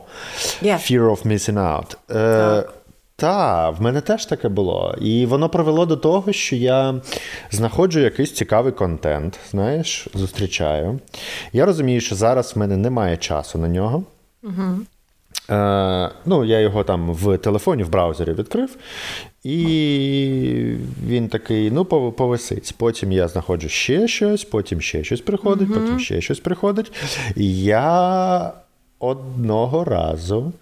Yeah. 0.62 0.92
Fear 0.92 1.10
of 1.10 1.26
Missing 1.26 1.54
Out. 1.54 2.16
Е, 2.16 2.64
та, 3.20 3.70
в 3.70 3.82
мене 3.82 4.00
теж 4.00 4.26
таке 4.26 4.48
було. 4.48 4.94
І 5.00 5.26
воно 5.26 5.48
привело 5.48 5.86
до 5.86 5.96
того, 5.96 6.32
що 6.32 6.56
я 6.56 6.94
знаходжу 7.50 8.00
якийсь 8.00 8.32
цікавий 8.32 8.72
контент, 8.72 9.38
знаєш, 9.50 10.08
зустрічаю. 10.14 10.98
Я 11.52 11.66
розумію, 11.66 12.00
що 12.00 12.14
зараз 12.14 12.56
в 12.56 12.58
мене 12.58 12.76
немає 12.76 13.16
часу 13.16 13.58
на 13.58 13.68
нього. 13.68 14.02
Угу. 14.42 14.78
Е, 15.50 16.10
Ну, 16.26 16.44
я 16.44 16.60
його 16.60 16.84
там 16.84 17.12
в 17.12 17.38
телефоні, 17.38 17.82
в 17.82 17.90
браузері 17.90 18.32
відкрив, 18.32 18.76
і 19.44 19.56
він 21.06 21.28
такий: 21.28 21.70
ну, 21.70 21.84
повисить. 22.12 22.74
Потім 22.78 23.12
я 23.12 23.28
знаходжу 23.28 23.68
ще 23.68 24.08
щось, 24.08 24.44
потім 24.44 24.80
ще 24.80 25.04
щось 25.04 25.20
приходить, 25.20 25.70
угу. 25.70 25.80
потім 25.80 25.98
ще 25.98 26.20
щось 26.20 26.40
приходить. 26.40 26.92
І 27.36 27.62
я 27.62 28.52
одного 28.98 29.84
разу. 29.84 30.52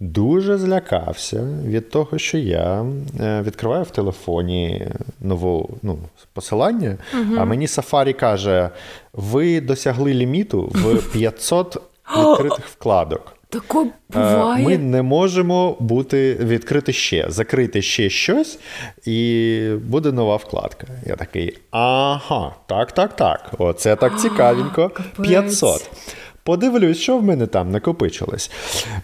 Дуже 0.00 0.58
злякався 0.58 1.48
від 1.66 1.90
того, 1.90 2.18
що 2.18 2.38
я 2.38 2.86
е, 3.20 3.42
відкриваю 3.42 3.84
в 3.84 3.90
телефоні 3.90 4.88
нову 5.20 5.70
ну, 5.82 5.98
посилання, 6.32 6.98
uh 7.14 7.40
а 7.40 7.44
мені 7.44 7.66
Safari 7.66 8.12
каже: 8.12 8.70
ви 9.12 9.60
досягли 9.60 10.14
ліміту 10.14 10.72
в 10.74 11.12
500 11.12 11.82
відкритих 12.16 12.66
вкладок. 12.66 13.36
Тако 13.48 13.82
е, 13.82 13.88
буває. 14.08 14.64
Ми 14.64 14.78
не 14.78 15.02
можемо 15.02 15.76
бути 15.80 16.34
відкрити 16.34 16.92
ще, 16.92 17.26
закрити 17.28 17.82
ще 17.82 18.10
щось, 18.10 18.58
і 19.04 19.68
буде 19.84 20.12
нова 20.12 20.36
вкладка. 20.36 20.86
Я 21.06 21.16
такий, 21.16 21.58
ага, 21.70 22.54
так, 22.66 22.92
так, 22.92 23.16
так. 23.16 23.50
Оце 23.58 23.96
так 23.96 24.20
цікавенько. 24.20 24.90
500. 25.22 25.90
Подивлюсь, 26.44 26.98
що 26.98 27.18
в 27.18 27.22
мене 27.22 27.46
там 27.46 27.70
накопичилось. 27.70 28.50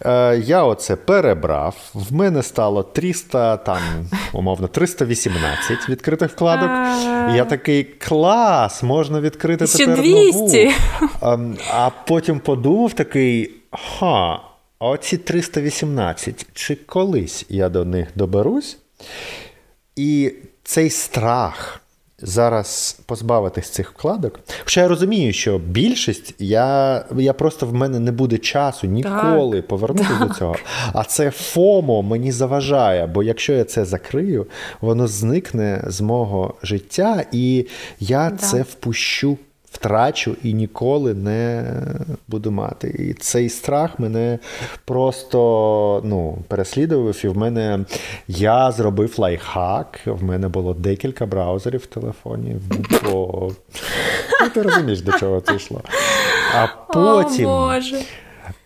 Е, 0.07 0.39
Я 0.39 0.65
оце 0.65 0.97
перебрав. 0.97 1.91
В 1.95 2.13
мене 2.13 2.43
стало 2.43 2.83
300, 2.83 3.57
там, 3.57 3.79
умовно, 4.33 4.69
318 4.69 5.89
відкритих 5.89 6.31
вкладок. 6.33 6.71
І 7.33 7.37
я 7.37 7.45
такий 7.45 7.85
клас, 7.85 8.83
можна 8.83 9.21
відкрити 9.21 9.67
Ще 9.67 9.79
тепер 9.79 9.97
200. 9.97 10.33
нову. 10.65 10.73
А, 11.21 11.35
ем, 11.35 11.57
а 11.75 11.91
потім 12.07 12.41
подумав 12.41 12.93
такий. 12.93 13.51
Ха, 13.99 14.41
а 14.79 14.89
оці 14.89 15.17
318, 15.19 16.47
чи 16.55 16.75
колись 16.75 17.47
я 17.49 17.69
до 17.69 17.85
них 17.85 18.09
доберусь? 18.15 18.79
І 19.97 20.33
цей 20.65 20.91
страх 20.91 21.80
зараз 22.23 22.99
позбавитись 23.07 23.69
цих 23.69 23.91
вкладок. 23.91 24.41
Хоча 24.65 24.81
я 24.81 24.89
розумію, 24.89 25.33
що 25.33 25.59
більшість 25.59 26.35
я 26.39 27.05
я 27.17 27.33
просто 27.33 27.67
в 27.67 27.75
мене 27.75 28.01
не 28.01 28.13
буде 28.13 28.39
часу 28.39 28.87
ніколи 28.87 29.57
так, 29.57 29.69
повернутися 29.69 30.19
так. 30.19 30.29
до 30.29 30.35
цього. 30.35 30.57
А 30.93 31.05
це 31.05 31.31
FOMO 31.31 32.03
мені 32.03 32.33
заважає, 32.33 33.07
бо 33.07 33.23
якщо 33.23 33.53
я 33.53 33.65
це 33.65 33.85
закрию, 33.85 34.47
воно 34.81 35.07
зникне 35.07 35.85
з 35.87 36.01
мого 36.01 36.55
життя, 36.63 37.25
і 37.33 37.67
я 38.01 38.31
да. 38.31 38.37
це 38.37 38.63
впущу 38.63 39.39
втрачу 39.81 40.37
і 40.43 40.53
ніколи 40.53 41.15
не 41.15 41.73
буду 42.29 42.51
мати. 42.51 42.89
І 42.89 43.15
цей 43.15 43.49
страх 43.49 43.99
мене 43.99 44.39
просто 44.85 46.03
ну, 46.05 46.39
переслідував. 46.49 47.25
І 47.25 47.29
в 47.29 47.37
мене 47.37 47.85
я 48.29 48.73
зробив 48.73 49.15
лайфхак, 49.19 50.01
в 50.07 50.25
мене 50.25 50.49
було 50.49 50.75
декілька 50.75 51.27
браузерів 51.27 51.81
в 51.81 51.87
телефоні. 51.87 52.57
Бо... 53.05 53.51
Ну, 54.43 54.49
Ти 54.55 54.63
розумієш, 54.63 55.01
до 55.01 55.13
чого 55.13 55.41
це 55.41 55.55
йшло. 55.55 55.81
А 56.55 56.67
потім. 56.93 57.47
О, 57.47 57.67
Боже. 57.67 57.97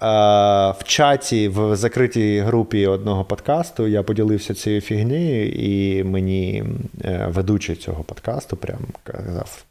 В 0.01 0.85
чаті 0.85 1.49
в 1.49 1.77
закритій 1.77 2.41
групі 2.41 2.87
одного 2.87 3.25
подкасту 3.25 3.87
я 3.87 4.03
поділився 4.03 4.55
цією 4.55 4.81
фігнею, 4.81 5.49
і 5.49 6.05
мені 6.05 6.65
е, 7.05 7.29
ведучий 7.31 7.77
цього 7.77 8.03
подкасту 8.05 8.57
прям 8.57 8.79
казав: 9.05 9.65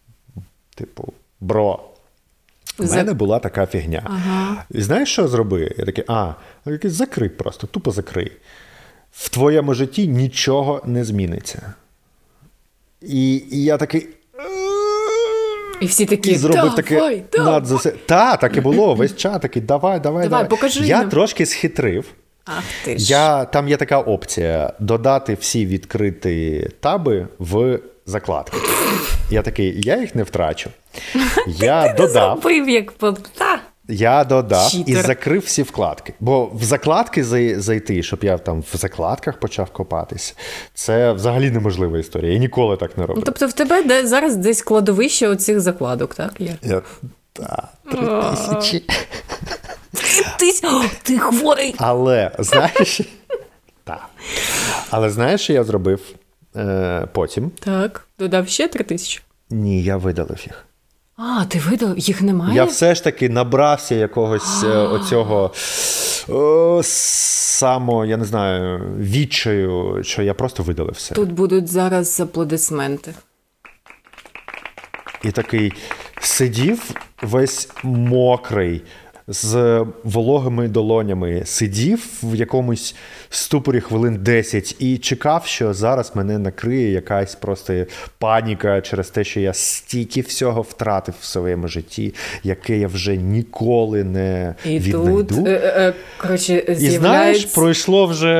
типу, 0.75 1.13
бро. 1.43 1.79
У 2.79 2.83
мене 2.83 3.13
була 3.13 3.39
така 3.39 3.65
фігня. 3.65 4.01
Ага. 4.05 4.65
І 4.71 4.81
знаєш, 4.81 5.11
що 5.11 5.27
зроби? 5.27 5.75
Я 5.77 5.85
такий, 5.85 6.03
а, 6.07 6.33
закрий 6.83 7.29
просто, 7.29 7.67
тупо 7.67 7.91
закрий. 7.91 8.31
В 9.11 9.29
твоєму 9.29 9.73
житті 9.73 10.07
нічого 10.07 10.81
не 10.85 11.03
зміниться. 11.03 11.73
І 13.01 13.33
і 13.51 13.63
я 13.63 13.77
такий. 13.77 14.07
І 15.81 15.85
всі 15.85 16.05
такі 16.05 16.31
і 16.31 16.35
зробив 16.35 16.75
давай, 16.75 16.75
таке 16.75 17.41
надзасе. 17.43 17.91
Та, 17.91 18.37
так 18.37 18.57
і 18.57 18.61
було. 18.61 18.95
Весь 18.95 19.15
час 19.15 19.41
такий, 19.41 19.61
давай, 19.61 19.99
давай, 19.99 20.27
давай. 20.29 20.49
покажи 20.49 20.85
Я 20.85 20.99
нам. 20.99 21.09
трошки 21.09 21.45
схитрив. 21.45 22.05
Ах 22.45 22.63
ти 22.85 22.97
ж. 22.97 23.11
Я, 23.11 23.45
Там 23.45 23.67
є 23.67 23.77
така 23.77 23.99
опція: 23.99 24.73
додати 24.79 25.33
всі 25.33 25.65
відкриті 25.65 26.69
таби 26.79 27.27
в 27.39 27.79
закладки. 28.05 28.57
Я 29.29 29.41
такий, 29.41 29.81
я 29.81 30.01
їх 30.01 30.15
не 30.15 30.23
втрачу. 30.23 30.69
Я 31.47 31.93
додав. 31.97 32.39
Забив, 32.43 32.69
як. 32.69 32.93
Я 33.87 34.23
додав 34.23 34.71
Читер. 34.71 34.95
і 34.97 35.01
закрив 35.01 35.41
всі 35.41 35.63
вкладки. 35.63 36.13
Бо 36.19 36.45
в 36.45 36.63
закладки 36.63 37.23
зайти, 37.59 38.03
щоб 38.03 38.23
я 38.23 38.37
там 38.37 38.61
в 38.73 38.77
закладках 38.77 39.39
почав 39.39 39.69
копатись, 39.69 40.35
це 40.73 41.11
взагалі 41.13 41.51
неможлива 41.51 41.99
історія. 41.99 42.33
Я 42.33 42.39
ніколи 42.39 42.77
так 42.77 42.97
не 42.97 43.05
роблю. 43.05 43.19
Ну, 43.19 43.23
тобто 43.25 43.47
в 43.47 43.53
тебе 43.53 43.83
де, 43.83 44.07
зараз 44.07 44.35
десь 44.35 44.61
кладовище 44.61 45.27
оцих 45.27 45.59
закладок, 45.61 46.15
так? 46.15 46.33
Я... 46.39 46.81
Так, 47.33 47.69
три 47.91 48.07
тисячі. 48.37 48.83
Ти 51.03 51.19
хворий. 51.19 51.75
Але 51.77 52.31
знаєш. 52.39 53.01
Але 54.89 55.09
знаєш, 55.09 55.41
що 55.41 55.53
я 55.53 55.63
зробив 55.63 55.99
е, 56.55 57.07
потім? 57.11 57.51
Так, 57.59 58.07
додав 58.19 58.47
ще 58.47 58.67
три 58.67 58.83
тисячі. 58.83 59.21
Ні, 59.49 59.83
я 59.83 59.97
видалив 59.97 60.39
їх. 60.45 60.65
А, 61.17 61.45
ти 61.45 61.59
видалив? 61.59 61.99
Їх 61.99 62.21
немає? 62.21 62.55
Я 62.55 62.63
все 62.63 62.95
ж 62.95 63.03
таки 63.03 63.29
набрався 63.29 63.95
якогось 63.95 64.63
е, 64.63 64.67
оцього 64.67 65.51
о, 66.29 66.81
само, 66.83 68.05
я 68.05 68.17
не 68.17 68.25
знаю, 68.25 68.79
відчаю, 68.99 69.99
що 70.03 70.21
я 70.21 70.33
просто 70.33 70.63
видалив 70.63 70.93
все. 70.93 71.15
Тут 71.15 71.31
будуть 71.31 71.67
зараз 71.67 72.19
аплодисменти. 72.19 73.13
І 75.23 75.31
такий 75.31 75.73
сидів 76.21 76.91
весь 77.21 77.69
мокрий 77.83 78.81
з 79.27 79.85
вологими 80.03 80.67
долонями, 80.67 81.41
сидів 81.45 82.07
в 82.23 82.35
якомусь 82.35 82.95
ступорі 83.29 83.79
хвилин 83.79 84.17
10 84.21 84.75
і 84.79 84.97
чекав, 84.97 85.45
що 85.45 85.73
зараз 85.73 86.11
мене 86.15 86.37
накриє 86.39 86.91
якась 86.91 87.35
просто 87.35 87.85
паніка 88.17 88.81
через 88.81 89.09
те, 89.09 89.23
що 89.23 89.39
я 89.39 89.53
стільки 89.53 90.21
всього 90.21 90.61
втратив 90.61 91.15
в 91.21 91.25
своєму 91.25 91.67
житті, 91.67 92.13
яке 92.43 92.77
я 92.77 92.87
вже 92.87 93.17
ніколи 93.17 94.03
не 94.03 94.55
і 94.65 94.79
віднайду. 94.79 95.23
Тут, 95.23 95.47
е, 95.47 95.73
е, 95.77 95.93
коротше, 96.17 96.57
і 96.67 96.89
знаєш, 96.89 97.45
пройшло 97.45 98.05
вже 98.05 98.33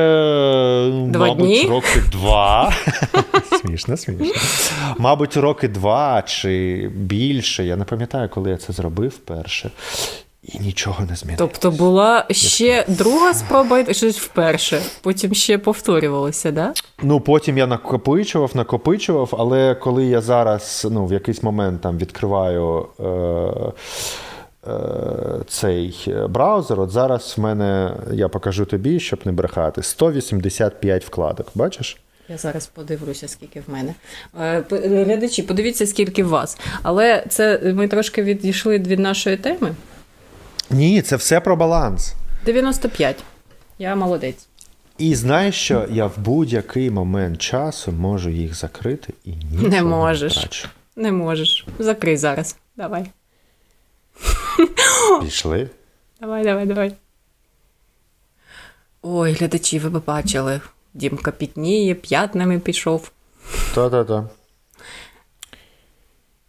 два 1.08 1.26
мабуть, 1.26 1.46
дні? 1.46 1.66
роки 1.68 2.00
два. 2.12 2.72
Смішно, 3.60 3.96
смішно. 3.96 4.34
Мабуть, 4.98 5.36
роки 5.36 5.68
два 5.68 6.22
чи 6.22 6.90
більше. 6.94 7.64
Я 7.64 7.76
не 7.76 7.84
пам'ятаю, 7.84 8.28
коли 8.28 8.50
я 8.50 8.56
це 8.56 8.72
зробив 8.72 9.18
перше. 9.18 9.70
І 10.44 10.58
нічого 10.58 11.04
не 11.10 11.16
змінилося. 11.16 11.38
Тобто 11.38 11.70
була 11.70 12.26
ще 12.30 12.84
друга 12.88 13.34
спроба, 13.34 13.84
щось 13.92 14.18
вперше, 14.18 14.82
потім 15.02 15.34
ще 15.34 15.58
повторювалося, 15.58 16.50
да? 16.52 16.72
Ну, 17.02 17.20
потім 17.20 17.58
я 17.58 17.66
накопичував, 17.66 18.50
накопичував, 18.54 19.34
але 19.38 19.74
коли 19.74 20.04
я 20.04 20.20
зараз 20.20 20.86
ну, 20.90 21.06
в 21.06 21.12
якийсь 21.12 21.42
момент 21.42 21.80
там 21.80 21.98
відкриваю 21.98 22.86
е, 23.00 23.04
е, 24.70 24.74
цей 25.48 26.14
браузер, 26.28 26.80
от 26.80 26.90
зараз 26.90 27.34
в 27.36 27.40
мене, 27.40 27.92
я 28.12 28.28
покажу 28.28 28.64
тобі, 28.64 29.00
щоб 29.00 29.20
не 29.24 29.32
брехати, 29.32 29.82
185 29.82 31.04
вкладок. 31.04 31.46
Бачиш? 31.54 31.96
Я 32.28 32.38
зараз 32.38 32.66
подивлюся, 32.66 33.28
скільки 33.28 33.60
в 33.60 33.72
мене. 33.72 33.94
Е, 34.40 34.64
Глядачі, 35.04 35.42
подивіться, 35.42 35.86
скільки 35.86 36.24
в 36.24 36.28
вас. 36.28 36.58
Але 36.82 37.24
це 37.28 37.60
ми 37.74 37.88
трошки 37.88 38.22
відійшли 38.22 38.78
від 38.78 38.98
нашої 38.98 39.36
теми. 39.36 39.74
Ні, 40.70 41.02
це 41.02 41.16
все 41.16 41.40
про 41.40 41.56
баланс. 41.56 42.14
95. 42.44 43.16
Я 43.78 43.94
молодець. 43.96 44.46
І 44.98 45.14
знаєш 45.14 45.54
що? 45.54 45.86
Я 45.90 46.06
в 46.06 46.18
будь-який 46.18 46.90
момент 46.90 47.38
часу 47.38 47.92
можу 47.92 48.30
їх 48.30 48.54
закрити 48.54 49.12
і 49.24 49.30
нічого 49.30 49.68
Не 49.68 49.82
можеш. 49.82 50.36
втрачу. 50.36 50.68
Не 50.96 51.12
можеш. 51.12 51.66
Закрий 51.78 52.16
зараз. 52.16 52.56
Давай. 52.76 53.04
Пішли. 55.22 55.70
Давай, 56.20 56.44
давай, 56.44 56.66
давай. 56.66 56.92
Ой, 59.02 59.32
глядачі, 59.32 59.78
ви 59.78 59.90
б 59.90 60.04
бачили. 60.04 60.60
Дімка 60.94 61.30
пітніє, 61.30 61.94
п'ятнами 61.94 62.58
пішов. 62.58 63.10
Та-та-та. 63.74 64.28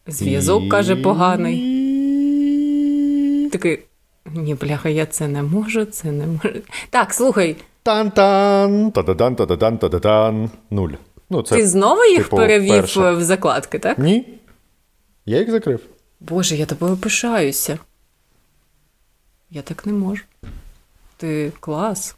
Зв'язок, 0.07 0.69
каже, 0.69 0.95
поганий. 0.95 1.59
Такий. 3.51 3.79
Ні, 4.25 4.55
бляха, 4.55 4.89
я 4.89 5.05
це 5.05 5.27
не 5.27 5.43
можу, 5.43 5.85
це 5.85 6.11
не 6.11 6.27
можу. 6.27 6.49
Так, 6.89 7.13
слухай, 7.13 7.55
Тан-тан, 7.83 8.91
та-да-дан, 8.91 9.35
та-да-дан, 9.35 9.77
та-да-дан. 9.77 10.49
Нуль. 10.71 10.91
Ну, 11.29 11.41
це, 11.41 11.55
ти 11.55 11.67
знову 11.67 12.05
їх 12.05 12.23
типу, 12.23 12.37
перевів 12.37 12.69
перше. 12.69 13.11
в 13.11 13.23
закладки, 13.23 13.79
так? 13.79 13.97
Ні. 13.97 14.39
Я 15.25 15.39
їх 15.39 15.51
закрив. 15.51 15.79
Боже, 16.19 16.55
я 16.55 16.65
тобою 16.65 16.97
пишаюся. 16.97 17.79
Я 19.49 19.61
так 19.61 19.85
не 19.85 19.93
можу. 19.93 20.23
Ти 21.17 21.51
клас. 21.59 22.15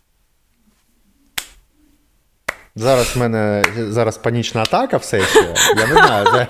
Зараз 2.80 3.16
в 3.16 3.20
мене 3.20 3.64
зараз 3.90 4.18
панічна 4.18 4.62
атака 4.62 4.98
все 4.98 5.22
ще. 5.22 5.54
Я 5.78 5.88
не 5.88 5.94
знаю, 5.94 6.48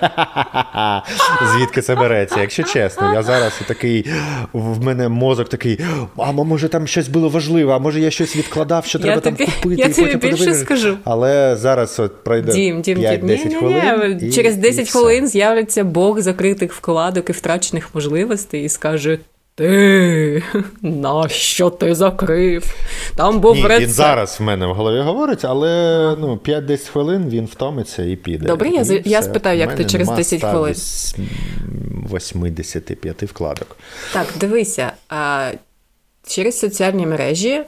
звідки 1.53 1.81
це 1.81 1.95
береться. 1.95 2.41
Якщо 2.41 2.63
чесно, 2.63 3.13
я 3.13 3.23
зараз 3.23 3.53
такий, 3.67 4.05
в 4.53 4.83
мене 4.85 5.09
мозок 5.09 5.49
такий, 5.49 5.79
а 6.17 6.31
може 6.31 6.69
там 6.69 6.87
щось 6.87 7.07
було 7.07 7.29
важливе, 7.29 7.73
а 7.73 7.79
може 7.79 7.99
я 7.99 8.11
щось 8.11 8.35
відкладав, 8.35 8.85
що 8.85 8.97
Я 8.97 9.03
треба 9.03 9.21
там 9.21 9.35
тобі- 9.35 9.51
купити. 9.51 9.81
я 9.81 9.87
і 9.87 9.93
тобі 9.93 10.11
потім 10.13 10.29
більше 10.29 10.53
скажу. 10.53 10.97
Але 11.03 11.55
зараз 11.55 11.99
от 11.99 12.23
пройде 12.23 12.51
Дім, 12.53 12.81
дім, 12.81 12.97
5-10 12.99 13.47
дім. 13.49 13.59
хвилин. 13.59 14.19
і- 14.21 14.31
Через 14.31 14.57
і 14.57 14.59
10 14.59 14.85
все. 14.87 14.99
хвилин 14.99 15.27
з'являться 15.27 15.83
Бог 15.83 16.19
закритих 16.21 16.73
вкладок 16.73 17.29
і 17.29 17.33
втрачених 17.33 17.89
можливостей 17.95 18.63
і 18.63 18.69
скаже: 18.69 19.19
Ти 19.57 20.43
нащо 20.81 21.69
ти 21.69 21.95
закрив? 21.95 22.75
Там 23.15 23.39
був 23.39 23.55
Ні, 23.55 23.61
він 23.61 23.67
рецепт. 23.67 23.91
зараз 23.93 24.37
в 24.39 24.43
мене 24.43 24.65
в 24.65 24.73
голові 24.73 25.01
говорить, 25.01 25.45
але 25.45 25.67
ну, 26.19 26.39
5-10 26.45 26.89
хвилин 26.89 27.29
він 27.29 27.45
втомиться 27.45 28.03
і 28.03 28.15
піде. 28.15 28.45
Добре, 28.45 28.69
я 28.69 28.81
І 28.81 29.01
я 29.05 29.19
все. 29.19 29.29
спитаю, 29.29 29.59
як 29.59 29.75
ти 29.75 29.85
через 29.85 30.09
10 30.09 30.41
хвилин. 30.43 30.75
185 30.75 33.23
вкладок. 33.23 33.77
Так, 34.13 34.27
дивися. 34.39 34.91
А, 35.09 35.51
через 36.27 36.59
соціальні 36.59 37.05
мережі 37.05 37.61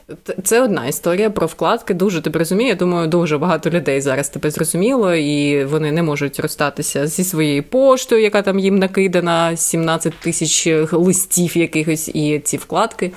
це 0.43 0.61
одна 0.61 0.87
історія 0.87 1.29
про 1.29 1.47
вкладки. 1.47 1.93
Дуже 1.93 2.21
тебе 2.21 2.39
розумію. 2.39 2.69
Я 2.69 2.75
думаю, 2.75 3.07
дуже 3.07 3.37
багато 3.37 3.69
людей 3.69 4.01
зараз 4.01 4.29
тебе 4.29 4.51
зрозуміло, 4.51 5.15
і 5.15 5.65
вони 5.65 5.91
не 5.91 6.03
можуть 6.03 6.39
розстатися 6.39 7.07
зі 7.07 7.23
своєю 7.23 7.63
поштою, 7.63 8.21
яка 8.21 8.41
там 8.41 8.59
їм 8.59 8.79
накидана, 8.79 9.57
17 9.57 10.13
тисяч 10.13 10.67
листів 10.91 11.57
якихось 11.57 12.07
і 12.13 12.39
ці 12.39 12.57
вкладки. 12.57 13.11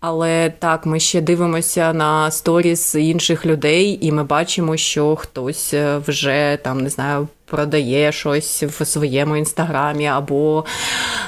Але 0.00 0.52
так, 0.58 0.86
ми 0.86 1.00
ще 1.00 1.20
дивимося 1.20 1.92
на 1.92 2.30
сторіс 2.30 2.94
інших 2.94 3.46
людей, 3.46 3.98
і 4.00 4.12
ми 4.12 4.24
бачимо, 4.24 4.76
що 4.76 5.16
хтось 5.16 5.74
е, 5.74 5.98
вже 6.06 6.58
там 6.62 6.80
не 6.80 6.90
знаю. 6.90 7.28
Продає 7.50 8.12
щось 8.12 8.62
в 8.62 8.84
своєму 8.84 9.36
інстаграмі, 9.36 10.06
або 10.06 10.64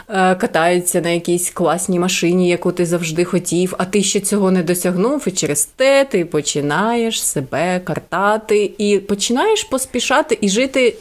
е, 0.09 0.35
катається 0.35 1.01
на 1.01 1.09
якійсь 1.09 1.51
класній 1.51 1.99
машині, 1.99 2.49
яку 2.49 2.73
ти 2.73 2.87
завжди 2.87 3.25
хотів, 3.25 3.75
а 3.79 3.85
ти 3.85 4.03
ще 4.03 4.21
цього 4.21 4.51
не 4.51 4.63
досягнув, 4.63 5.25
і 5.27 5.31
через 5.31 5.65
те 5.65 6.05
ти 6.05 6.25
починаєш 6.25 7.25
себе 7.25 7.81
картати 7.81 8.73
і 8.79 8.99
починаєш 8.99 9.65
поспішати 9.65 10.39
і 10.41 10.49
жити. 10.49 10.97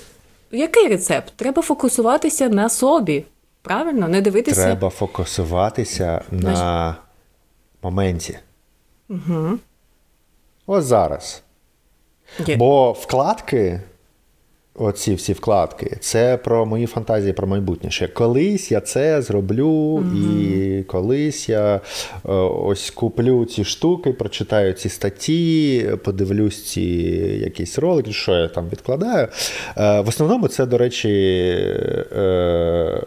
Який 0.51 0.87
рецепт? 0.87 1.33
Треба 1.35 1.61
фокусуватися 1.61 2.49
на 2.49 2.69
собі. 2.69 3.23
Правильно, 3.61 4.07
не 4.07 4.21
дивитися. 4.21 4.63
Треба 4.63 4.89
фокусуватися 4.89 6.21
на 6.31 6.95
моменті. 7.81 8.39
Угу. 9.09 9.59
Ось 10.65 10.85
зараз. 10.85 11.43
Є. 12.45 12.55
Бо 12.55 12.91
вкладки, 12.91 13.81
оці 14.79 15.13
всі 15.13 15.33
вкладки, 15.33 15.97
це 15.99 16.37
про 16.37 16.65
мої 16.65 16.85
фантазії 16.85 17.33
про 17.33 17.47
майбутнє. 17.47 17.91
Ще 17.91 18.07
колись 18.07 18.71
я 18.71 18.81
це 18.81 19.21
зроблю, 19.21 20.03
і 20.15 20.83
колись 20.83 21.49
я 21.49 21.75
е, 21.75 22.31
ось 22.31 22.89
куплю 22.89 23.45
ці 23.45 23.63
штуки, 23.63 24.13
прочитаю 24.13 24.73
ці 24.73 24.89
статті, 24.89 25.85
подивлюсь 26.03 26.65
ці 26.65 26.81
якісь 27.43 27.79
ролики, 27.79 28.11
що 28.11 28.31
я 28.31 28.47
там 28.47 28.69
відкладаю. 28.71 29.27
Е, 29.77 30.01
В 30.01 30.07
основному 30.07 30.47
це, 30.47 30.65
до 30.65 30.77
речі, 30.77 31.09
е, 32.17 33.03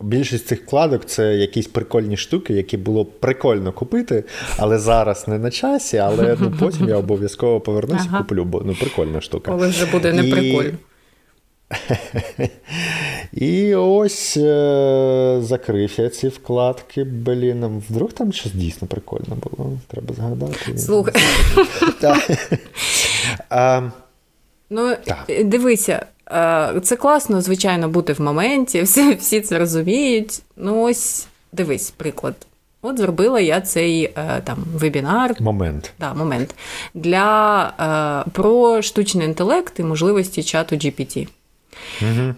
Більшість 0.00 0.46
цих 0.46 0.62
вкладок 0.62 1.04
це 1.04 1.34
якісь 1.34 1.66
прикольні 1.66 2.16
штуки, 2.16 2.54
які 2.54 2.76
було 2.76 3.04
прикольно 3.04 3.72
купити, 3.72 4.24
але 4.56 4.78
зараз 4.78 5.28
не 5.28 5.38
на 5.38 5.50
часі. 5.50 5.96
Але 5.96 6.36
ну 6.40 6.54
потім 6.60 6.88
я 6.88 6.96
обов'язково 7.06 7.60
повернусь 7.60 8.02
Ага. 8.08 8.18
і 8.18 8.22
куплю, 8.22 8.44
бо 8.44 8.62
ну 8.64 8.74
прикольна 8.80 9.20
штука. 9.20 9.50
Коли 9.50 9.68
вже 9.68 9.86
буде 9.86 10.12
не 10.12 10.28
І-. 10.28 10.72
І 13.32 13.74
ось 13.74 14.36
е- 14.36 15.38
закрив 15.42 15.92
я 15.96 16.08
ці 16.08 16.28
вкладки. 16.28 17.04
Блін, 17.04 17.82
вдруг 17.88 18.12
там 18.12 18.32
щось 18.32 18.52
дійсно 18.52 18.88
прикольно 18.88 19.36
було. 19.36 19.78
Треба 19.86 20.14
згадати. 20.14 20.78
Слухай, 20.78 21.14
ну 24.70 24.96
дивися, 25.44 26.06
е, 26.30 26.80
це 26.82 26.96
класно, 26.96 27.40
звичайно, 27.40 27.88
бути 27.88 28.12
в 28.12 28.20
моменті, 28.20 28.82
всі, 28.82 29.14
всі 29.14 29.40
це 29.40 29.58
розуміють. 29.58 30.42
Ну, 30.56 30.82
ось 30.82 31.26
дивись, 31.52 31.90
приклад. 31.90 32.34
От 32.82 32.98
зробила 32.98 33.40
я 33.40 33.60
цей 33.60 34.04
е, 34.04 34.40
там 34.44 34.58
вебінар, 34.74 35.34
момент. 35.40 35.92
да, 36.00 36.14
момент 36.14 36.54
для 36.94 38.24
е, 38.26 38.30
про 38.30 38.82
штучний 38.82 39.26
інтелект 39.26 39.80
і 39.80 39.82
можливості 39.82 40.42
чату 40.42 40.76
GPT. 40.76 41.28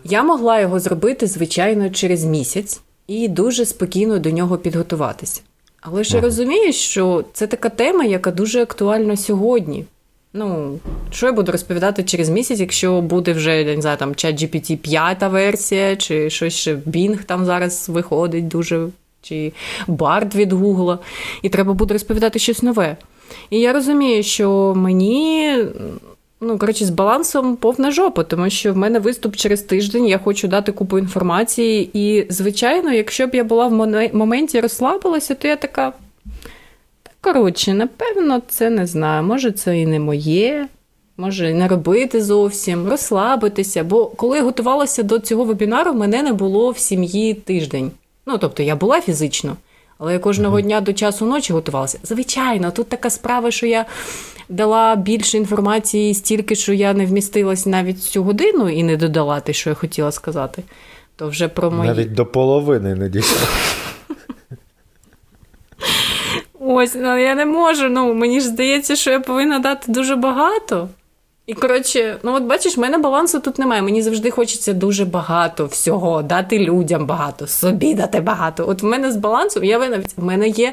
Я 0.05 0.23
могла 0.23 0.61
його 0.61 0.81
зробити, 0.81 1.27
звичайно, 1.27 1.91
через 1.91 2.25
місяць 2.25 2.81
і 3.07 3.29
дуже 3.29 3.65
спокійно 3.65 4.19
до 4.19 4.31
нього 4.31 4.59
підготуватися. 4.59 5.41
Але 5.81 6.05
ж 6.05 6.17
я 6.17 6.23
розумію, 6.23 6.73
що 6.73 7.25
це 7.33 7.47
така 7.47 7.69
тема, 7.69 8.05
яка 8.05 8.31
дуже 8.31 8.63
актуальна 8.63 9.17
сьогодні. 9.17 9.85
Ну, 10.33 10.79
що 11.11 11.27
я 11.27 11.33
буду 11.33 11.53
розповідати 11.53 12.05
через 12.05 12.29
місяць, 12.29 12.61
якщо 12.61 13.01
буде 13.01 13.33
вже 13.33 13.63
я 13.63 13.77
не 13.77 13.83
знаю, 13.83 13.97
там 13.97 14.15
чат 14.15 14.43
GPT 14.43 14.77
5 14.77 15.23
версія, 15.23 15.97
чи 15.97 16.31
щось 16.31 16.55
ще 16.55 16.75
Bing 16.75 17.25
там 17.25 17.45
зараз 17.45 17.89
виходить 17.89 18.49
дуже, 18.49 18.89
чи 19.23 19.53
Bard 19.89 20.35
від 20.35 20.53
Google, 20.53 20.99
і 21.43 21.49
треба 21.49 21.73
буде 21.73 21.95
розповідати 21.95 22.39
щось 22.39 22.63
нове. 22.63 22.97
І 23.51 23.61
я 23.61 23.73
розумію, 23.73 24.23
що 24.23 24.75
мені 24.77 25.57
Ну, 26.43 26.59
коротше, 26.59 26.85
з 26.85 26.91
балансом 26.91 27.57
повна 27.57 27.91
жопа, 27.91 28.25
тому 28.25 28.51
що 28.51 28.73
в 28.73 28.77
мене 28.77 28.99
виступ 28.99 29.37
через 29.37 29.63
тиждень, 29.63 30.07
я 30.07 30.19
хочу 30.19 30.49
дати 30.49 30.73
купу 30.73 30.99
інформації. 30.99 31.91
І, 31.93 32.27
звичайно, 32.29 32.93
якщо 32.93 33.27
б 33.27 33.35
я 33.35 33.45
була 33.45 33.67
в 33.67 34.11
моменті 34.13 34.61
розслабилася, 34.61 35.35
то 35.35 35.49
я 35.49 35.57
така. 35.57 35.93
Коротше, 37.21 37.75
напевно, 37.75 38.43
це 38.49 38.71
не 38.71 38.87
знаю. 38.87 39.23
Може, 39.23 39.53
це 39.53 39.79
і 39.79 39.87
не 39.87 40.01
моє, 40.01 40.69
може, 41.17 41.51
і 41.51 41.55
не 41.55 41.69
робити 41.69 42.23
зовсім, 42.23 42.89
розслабитися. 42.89 43.85
Бо 43.85 44.07
коли 44.07 44.37
я 44.37 44.43
готувалася 44.43 45.03
до 45.03 45.19
цього 45.19 45.45
вебінару, 45.45 45.95
мене 45.95 46.23
не 46.23 46.33
було 46.33 46.71
в 46.71 46.79
сім'ї 46.79 47.35
тиждень. 47.35 47.91
Ну, 48.27 48.39
тобто, 48.39 48.63
я 48.63 48.77
була 48.77 49.01
фізично, 49.01 49.57
але 49.99 50.13
я 50.13 50.19
кожного 50.19 50.61
дня 50.61 50.81
до 50.81 50.93
часу 50.93 51.27
ночі 51.27 51.53
готувалася. 51.53 51.99
Звичайно, 52.03 52.71
тут 52.71 52.89
така 52.89 53.11
справа, 53.11 53.51
що 53.51 53.67
я 53.67 53.87
дала 54.51 54.97
більше 54.97 55.37
інформації 55.37 56.15
стільки, 56.15 56.55
що 56.55 56.73
я 56.73 56.93
не 56.93 57.07
вмістилась 57.07 57.67
навіть 57.67 58.03
цю 58.03 58.23
годину 58.23 58.69
і 58.69 58.83
не 58.83 58.97
додала 58.97 59.41
те, 59.41 59.53
що 59.53 59.71
я 59.71 59.75
хотіла 59.75 60.13
сказати. 60.13 60.63
То 61.17 61.29
вже 61.29 61.49
про 61.49 61.71
мої... 61.71 61.91
Навіть 61.91 62.15
до 62.15 62.27
половини 62.27 62.95
не 62.95 63.09
дійшла. 63.09 63.49
Ось, 66.61 66.95
ну 66.95 67.19
я 67.19 67.35
не 67.35 67.47
можу. 67.47 67.89
Ну, 67.89 68.15
Мені 68.15 68.41
ж 68.41 68.47
здається, 68.47 68.97
що 68.97 69.11
я 69.11 69.21
повинна 69.21 69.59
дати 69.59 69.93
дуже 69.93 70.17
багато. 70.17 70.89
І, 71.47 71.55
коротше, 71.55 72.17
ну 72.23 72.35
от 72.35 72.43
бачиш, 72.43 72.77
в 72.77 72.81
мене 72.81 72.99
балансу 72.99 73.41
тут 73.41 73.59
немає. 73.59 73.83
Мені 73.83 74.03
завжди 74.03 74.31
хочеться 74.31 74.73
дуже 74.73 75.05
багато 75.05 75.67
всього, 75.67 76.23
дати 76.23 76.59
людям 76.59 77.07
багато, 77.07 77.47
собі 77.47 77.95
дати 77.95 78.21
багато. 78.21 78.69
От 78.69 78.83
в 78.83 78.87
мене 78.87 79.13
з 79.13 79.17
балансом, 79.17 79.65
я 79.65 79.79
навіть 79.79 80.17
в 80.17 80.25
мене 80.25 80.49
є 80.49 80.73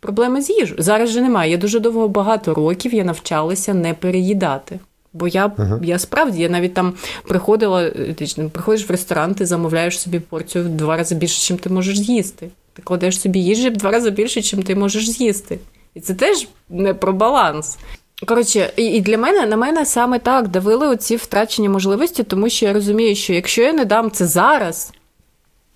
проблеми 0.00 0.42
з 0.42 0.50
їжею. 0.50 0.82
Зараз 0.82 1.10
же 1.10 1.20
немає. 1.20 1.50
Я 1.50 1.56
дуже 1.56 1.80
довго 1.80 2.08
багато 2.08 2.54
років 2.54 2.94
я 2.94 3.04
навчалася 3.04 3.74
не 3.74 3.94
переїдати. 3.94 4.78
Бо 5.12 5.28
я 5.28 5.46
uh-huh. 5.46 5.84
я 5.84 5.98
справді 5.98 6.42
я 6.42 6.48
навіть 6.48 6.74
там 6.74 6.94
приходила, 7.28 7.82
е, 7.82 8.14
ти 8.14 8.48
приходиш 8.52 8.88
в 8.88 8.90
ресторан, 8.90 9.34
ти 9.34 9.46
замовляєш 9.46 10.00
собі 10.00 10.20
порцію 10.20 10.64
в 10.64 10.68
два 10.68 10.96
рази 10.96 11.14
більше, 11.14 11.52
ніж 11.52 11.62
ти 11.62 11.70
можеш 11.70 11.98
з'їсти. 11.98 12.48
Ти 12.72 12.82
кладеш 12.82 13.20
собі 13.20 13.38
їжі 13.38 13.70
в 13.70 13.76
два 13.76 13.90
рази 13.90 14.10
більше, 14.10 14.56
ніж 14.56 14.66
ти 14.66 14.74
можеш 14.74 15.10
з'їсти. 15.10 15.58
І 15.94 16.00
це 16.00 16.14
теж 16.14 16.48
не 16.68 16.94
про 16.94 17.12
баланс. 17.12 17.78
Коротше, 18.26 18.72
і, 18.76 18.84
і 18.84 19.00
для 19.00 19.18
мене 19.18 19.46
на 19.46 19.56
мене 19.56 19.86
саме 19.86 20.18
так 20.18 20.48
давили 20.48 20.88
оці 20.88 21.16
втрачені 21.16 21.68
можливості, 21.68 22.22
тому 22.22 22.48
що 22.48 22.66
я 22.66 22.72
розумію, 22.72 23.16
що 23.16 23.32
якщо 23.32 23.62
я 23.62 23.72
не 23.72 23.84
дам 23.84 24.10
це 24.10 24.26
зараз, 24.26 24.92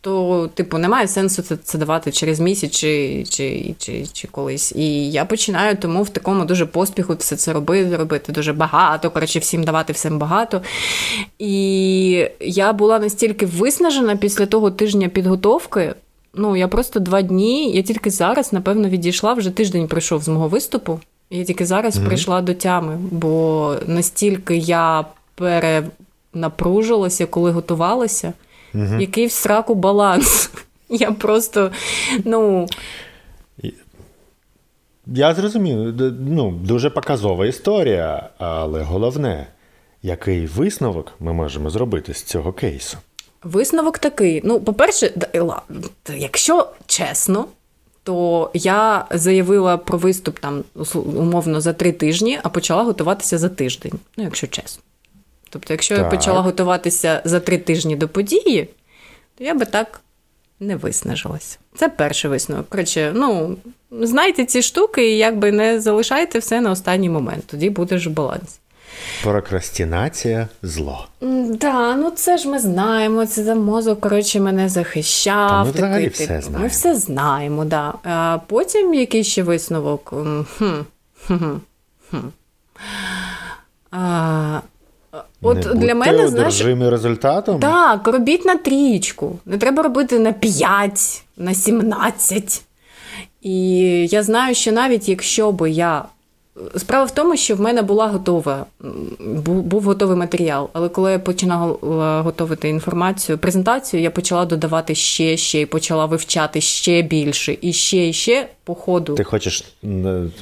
то, 0.03 0.51
типу, 0.55 0.79
немає 0.79 1.09
сенсу 1.09 1.43
це 1.43 1.57
це 1.57 1.79
давати 1.79 2.13
через 2.13 2.41
місяць 2.41 2.71
чи 2.73 3.25
чи, 3.29 3.75
чи, 3.79 4.07
чи 4.13 4.29
колись. 4.29 4.73
І 4.73 5.11
я 5.11 5.25
починаю 5.25 5.77
тому 5.77 6.03
в 6.03 6.09
такому 6.09 6.45
дуже 6.45 6.67
поспіху 6.67 7.15
все 7.19 7.37
це 7.37 7.53
робити, 7.53 7.97
робити 7.97 8.33
дуже 8.33 8.53
багато, 8.53 9.11
коротше, 9.11 9.39
всім 9.39 9.65
давати 9.65 9.93
всім 9.93 10.19
багато. 10.19 10.63
І 11.39 12.29
я 12.41 12.73
була 12.73 12.99
настільки 12.99 13.47
виснажена 13.47 14.17
після 14.17 14.47
того 14.47 14.71
тижня 14.71 15.09
підготовки. 15.09 15.95
Ну, 16.35 16.57
я 16.57 16.69
просто 16.69 17.01
два 17.01 17.23
дні, 17.23 17.73
я 17.73 17.83
тільки 17.83 18.11
зараз, 18.11 18.53
напевно, 18.53 18.89
відійшла, 18.89 19.33
вже 19.33 19.51
тиждень 19.51 19.89
пройшов 19.89 20.23
з 20.23 20.29
мого 20.29 20.49
виступу. 20.49 21.01
Я 21.31 21.45
тільки 21.45 21.67
зараз 21.67 21.97
mm-hmm. 21.97 22.07
прийшла 22.07 22.43
до 22.43 22.55
тями, 22.55 22.99
бо 23.11 23.77
настільки 23.87 24.57
я 24.57 25.05
перенапружилася, 25.35 27.27
коли 27.27 27.51
готувалася, 27.51 28.33
mm-hmm. 28.75 29.01
який 29.01 29.27
в 29.27 29.33
сраку 29.33 29.75
баланс. 29.75 30.51
Я 30.89 31.13
просто, 31.13 31.71
ну. 32.25 32.69
Я 35.07 35.35
зрозумів, 35.35 35.95
ну, 36.21 36.51
дуже 36.51 36.91
показова 36.91 37.47
історія, 37.47 38.31
але 38.39 38.83
головне, 38.83 39.47
який 40.03 40.47
висновок 40.47 41.13
ми 41.21 41.33
можемо 41.33 41.71
зробити 41.71 42.15
з 42.15 42.23
цього 42.23 42.53
кейсу? 42.53 42.99
Висновок 43.43 43.99
такий: 43.99 44.41
ну, 44.45 44.61
по-перше, 44.61 45.13
якщо 46.17 46.69
чесно, 46.87 47.47
то 48.03 48.51
я 48.55 49.07
заявила 49.11 49.77
про 49.77 49.99
виступ 49.99 50.39
там 50.39 50.65
умовно 50.95 51.61
за 51.61 51.73
три 51.73 51.93
тижні, 51.93 52.39
а 52.43 52.49
почала 52.49 52.83
готуватися 52.83 53.39
за 53.39 53.49
тиждень. 53.49 53.93
Ну, 54.17 54.25
якщо 54.25 54.47
чесно. 54.47 54.83
Тобто, 55.53 55.73
якщо 55.73 55.97
так. 55.97 56.05
я 56.05 56.11
почала 56.11 56.41
готуватися 56.41 57.23
за 57.25 57.41
три 57.41 57.59
тижні 57.59 57.97
до 57.97 58.09
події, 58.09 58.69
то 59.39 59.45
я 59.45 59.55
би 59.55 59.65
так 59.65 60.01
не 60.61 60.77
виснажилася. 60.77 61.59
Це 61.75 61.89
перший 61.89 62.31
висновок. 62.31 62.69
Коротше, 62.69 63.13
ну, 63.15 63.57
знайте 63.91 64.45
ці 64.45 64.63
штуки 64.63 65.11
і 65.11 65.19
якби 65.19 65.53
не 65.53 65.81
залишайте 65.81 66.39
все 66.39 66.61
на 66.61 66.71
останній 66.71 67.09
момент. 67.09 67.45
Тоді 67.47 67.71
будеш 67.71 68.07
в 68.07 68.11
балансі. 68.11 68.59
Прокрастинація 69.23 70.49
зло. 70.63 71.07
Так, 71.21 71.57
да, 71.57 71.97
ну 71.97 72.11
це 72.11 72.39
ж 72.39 72.49
ми 72.49 72.59
знаємо. 72.59 73.27
Це 73.27 73.45
за 73.45 73.55
мозок, 73.55 74.01
коротше, 74.01 74.41
мене 74.41 74.69
захищав. 74.69 75.49
Та 75.51 75.65
ми 75.65 75.71
взагалі 75.71 76.05
такий, 76.05 76.25
все 76.27 76.41
знаємо. 76.41 76.59
Ми 76.59 76.69
все 76.69 76.95
знаємо, 76.95 77.65
да. 77.65 77.95
А 78.03 78.39
потім 78.47 78.95
який 78.95 79.25
ще 79.25 79.43
висновок. 79.43 80.15
Хм, 80.59 80.81
хм, 81.27 81.57
хм. 82.11 82.17
А, 83.91 84.61
От 85.43 85.57
Не 85.57 85.75
для 85.75 85.95
мене 85.95 86.29
знаєш, 86.29 86.63
результатом? 86.91 87.61
Так, 87.61 88.09
робіть 88.09 88.45
на 88.45 88.57
трічку. 88.57 89.39
Не 89.47 89.59
треба 89.59 89.83
робити 89.83 90.19
на 90.19 90.33
5, 90.33 91.25
на 91.37 91.55
17. 91.55 92.63
І 93.43 93.79
я 94.07 94.23
знаю, 94.23 94.55
що 94.55 94.73
навіть 94.73 95.09
якщо 95.09 95.53
би 95.53 95.71
я 95.71 96.05
Справа 96.77 97.05
в 97.05 97.11
тому, 97.11 97.37
що 97.37 97.57
в 97.57 97.61
мене 97.61 97.83
була 97.83 98.07
готова, 98.09 98.67
був, 99.21 99.83
готовий 99.83 100.17
матеріал, 100.17 100.71
але 100.73 100.89
коли 100.89 101.13
я 101.13 101.19
починала 101.19 101.77
готувати 102.23 102.69
інформацію, 102.69 103.39
презентацію, 103.39 104.03
я 104.03 104.11
почала 104.11 104.45
додавати 104.45 104.95
ще, 104.95 105.37
ще 105.37 105.61
і 105.61 105.67
почала 105.67 106.07
вивчати 106.07 106.61
ще 106.61 107.03
більше 107.03 107.57
і 107.61 107.73
ще, 107.73 108.09
і 108.09 108.13
ще 108.13 108.49
по 108.65 108.75
ходу. 108.75 109.15
Ти 109.15 109.25
хочеш 109.25 109.75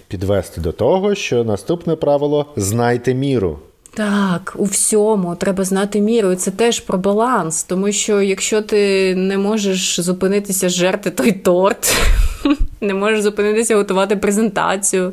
підвести 0.09 0.61
до 0.61 0.73
того, 0.73 1.15
що 1.15 1.45
наступне 1.45 1.97
правило 1.97 2.47
знайте 2.57 3.15
міру. 3.15 3.59
Так, 3.95 4.55
у 4.59 4.65
всьому 4.65 5.35
треба 5.37 5.65
знати 5.65 6.01
міру. 6.01 6.33
І 6.33 6.37
це 6.37 6.51
теж 6.51 6.81
про 6.81 6.99
баланс, 6.99 7.65
тому 7.65 7.93
що 7.93 8.23
якщо 8.23 8.63
ти 8.63 9.15
не 9.15 9.39
можеш 9.39 10.01
зупинитися 10.01 10.69
жерти 10.69 11.11
той 11.11 11.33
торт, 11.33 11.97
не 12.81 12.95
можеш 12.95 13.23
зупинитися 13.23 13.77
готувати 13.77 14.17
презентацію. 14.17 15.13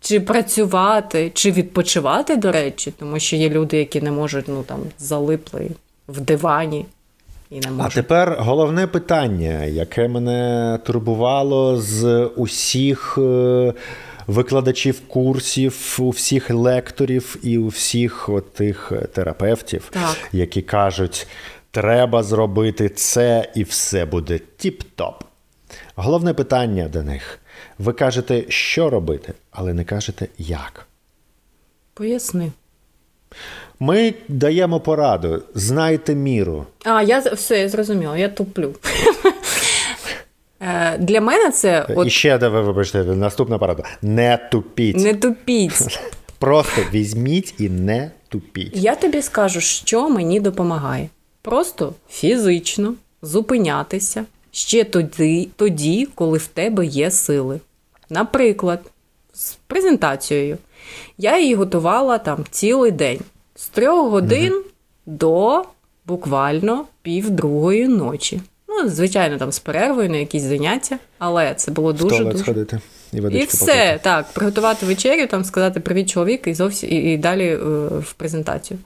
Чи 0.00 0.20
працювати, 0.20 1.30
чи 1.34 1.50
відпочивати, 1.50 2.36
до 2.36 2.52
речі, 2.52 2.92
тому 2.98 3.18
що 3.18 3.36
є 3.36 3.50
люди, 3.50 3.76
які 3.76 4.00
не 4.00 4.10
можуть 4.10 4.48
ну 4.48 4.62
там 4.62 4.80
залипли 4.98 5.70
в 6.08 6.20
дивані 6.20 6.86
і 7.50 7.60
не. 7.60 7.68
А 7.78 7.88
тепер 7.88 8.36
головне 8.40 8.86
питання, 8.86 9.64
яке 9.64 10.08
мене 10.08 10.78
турбувало 10.84 11.78
з 11.80 12.24
усіх 12.36 13.18
е, 13.18 13.72
викладачів 14.28 15.00
курсів, 15.08 15.96
у 15.98 16.10
всіх 16.10 16.50
лекторів 16.50 17.36
і 17.42 17.58
у 17.58 17.68
всіх 17.68 18.28
тих 18.54 18.92
терапевтів, 19.12 19.88
так. 19.90 20.16
які 20.32 20.62
кажуть, 20.62 21.26
треба 21.70 22.22
зробити 22.22 22.88
це, 22.88 23.52
і 23.54 23.62
все 23.62 24.04
буде 24.04 24.40
тіп-топ. 24.58 25.14
Головне 25.94 26.34
питання 26.34 26.88
до 26.88 27.02
них. 27.02 27.38
Ви 27.78 27.92
кажете, 27.92 28.44
що 28.48 28.90
робити, 28.90 29.32
але 29.50 29.74
не 29.74 29.84
кажете 29.84 30.28
як. 30.38 30.86
Поясни. 31.94 32.52
Ми 33.80 34.14
даємо 34.28 34.80
пораду. 34.80 35.42
Знайте 35.54 36.14
міру. 36.14 36.66
А, 36.84 37.02
я 37.02 37.18
все, 37.18 37.58
я 37.58 37.68
зрозуміла, 37.68 38.18
я 38.18 38.28
туплю. 38.28 38.74
Е, 40.60 40.98
для 40.98 41.20
мене 41.20 41.50
це. 41.50 41.86
От... 41.96 42.06
І 42.06 42.10
ще 42.10 42.36
ви 42.36 42.60
вибачте, 42.60 43.04
наступна 43.04 43.58
порада. 43.58 43.82
Не 44.02 44.48
тупіть. 44.52 44.96
Не 44.96 45.14
тупіть. 45.14 46.00
Просто 46.38 46.82
візьміть 46.92 47.54
і 47.58 47.68
не 47.68 48.10
тупіть. 48.28 48.76
Я 48.76 48.94
тобі 48.94 49.22
скажу, 49.22 49.60
що 49.60 50.10
мені 50.10 50.40
допомагає. 50.40 51.08
Просто 51.42 51.94
фізично 52.10 52.94
зупинятися, 53.22 54.24
ще 54.50 54.84
тоді, 54.84 55.48
тоді, 55.56 56.08
коли 56.14 56.38
в 56.38 56.46
тебе 56.46 56.86
є 56.86 57.10
сили. 57.10 57.60
Наприклад, 58.10 58.80
з 59.32 59.54
презентацією. 59.66 60.58
Я 61.18 61.38
її 61.38 61.54
готувала 61.54 62.18
там 62.18 62.44
цілий 62.50 62.90
день 62.90 63.20
з 63.54 63.68
трьох 63.68 64.10
годин 64.10 64.52
угу. 64.52 64.64
до 65.06 65.64
буквально 66.06 66.84
півдругої 67.02 67.88
ночі. 67.88 68.40
Ну, 68.82 68.88
звичайно, 68.88 69.38
там 69.38 69.52
з 69.52 69.58
перервою 69.58 70.10
на 70.10 70.16
якісь 70.16 70.42
заняття, 70.42 70.98
але 71.18 71.54
це 71.54 71.70
було 71.70 71.92
дуже 71.92 72.24
дуже 72.24 72.38
сходити. 72.38 72.80
І 73.12 73.16
і 73.16 73.44
все 73.44 73.66
попити. 73.66 74.00
так, 74.02 74.26
приготувати 74.32 74.86
вечерю, 74.86 75.26
там 75.26 75.44
сказати 75.44 75.80
привіт, 75.80 76.10
чоловік, 76.10 76.46
і 76.46 76.54
зовсім 76.54 76.90
і, 76.90 76.94
і 76.94 77.16
далі 77.16 77.46
е, 77.46 77.56
в 77.98 78.12
презентацію. 78.16 78.78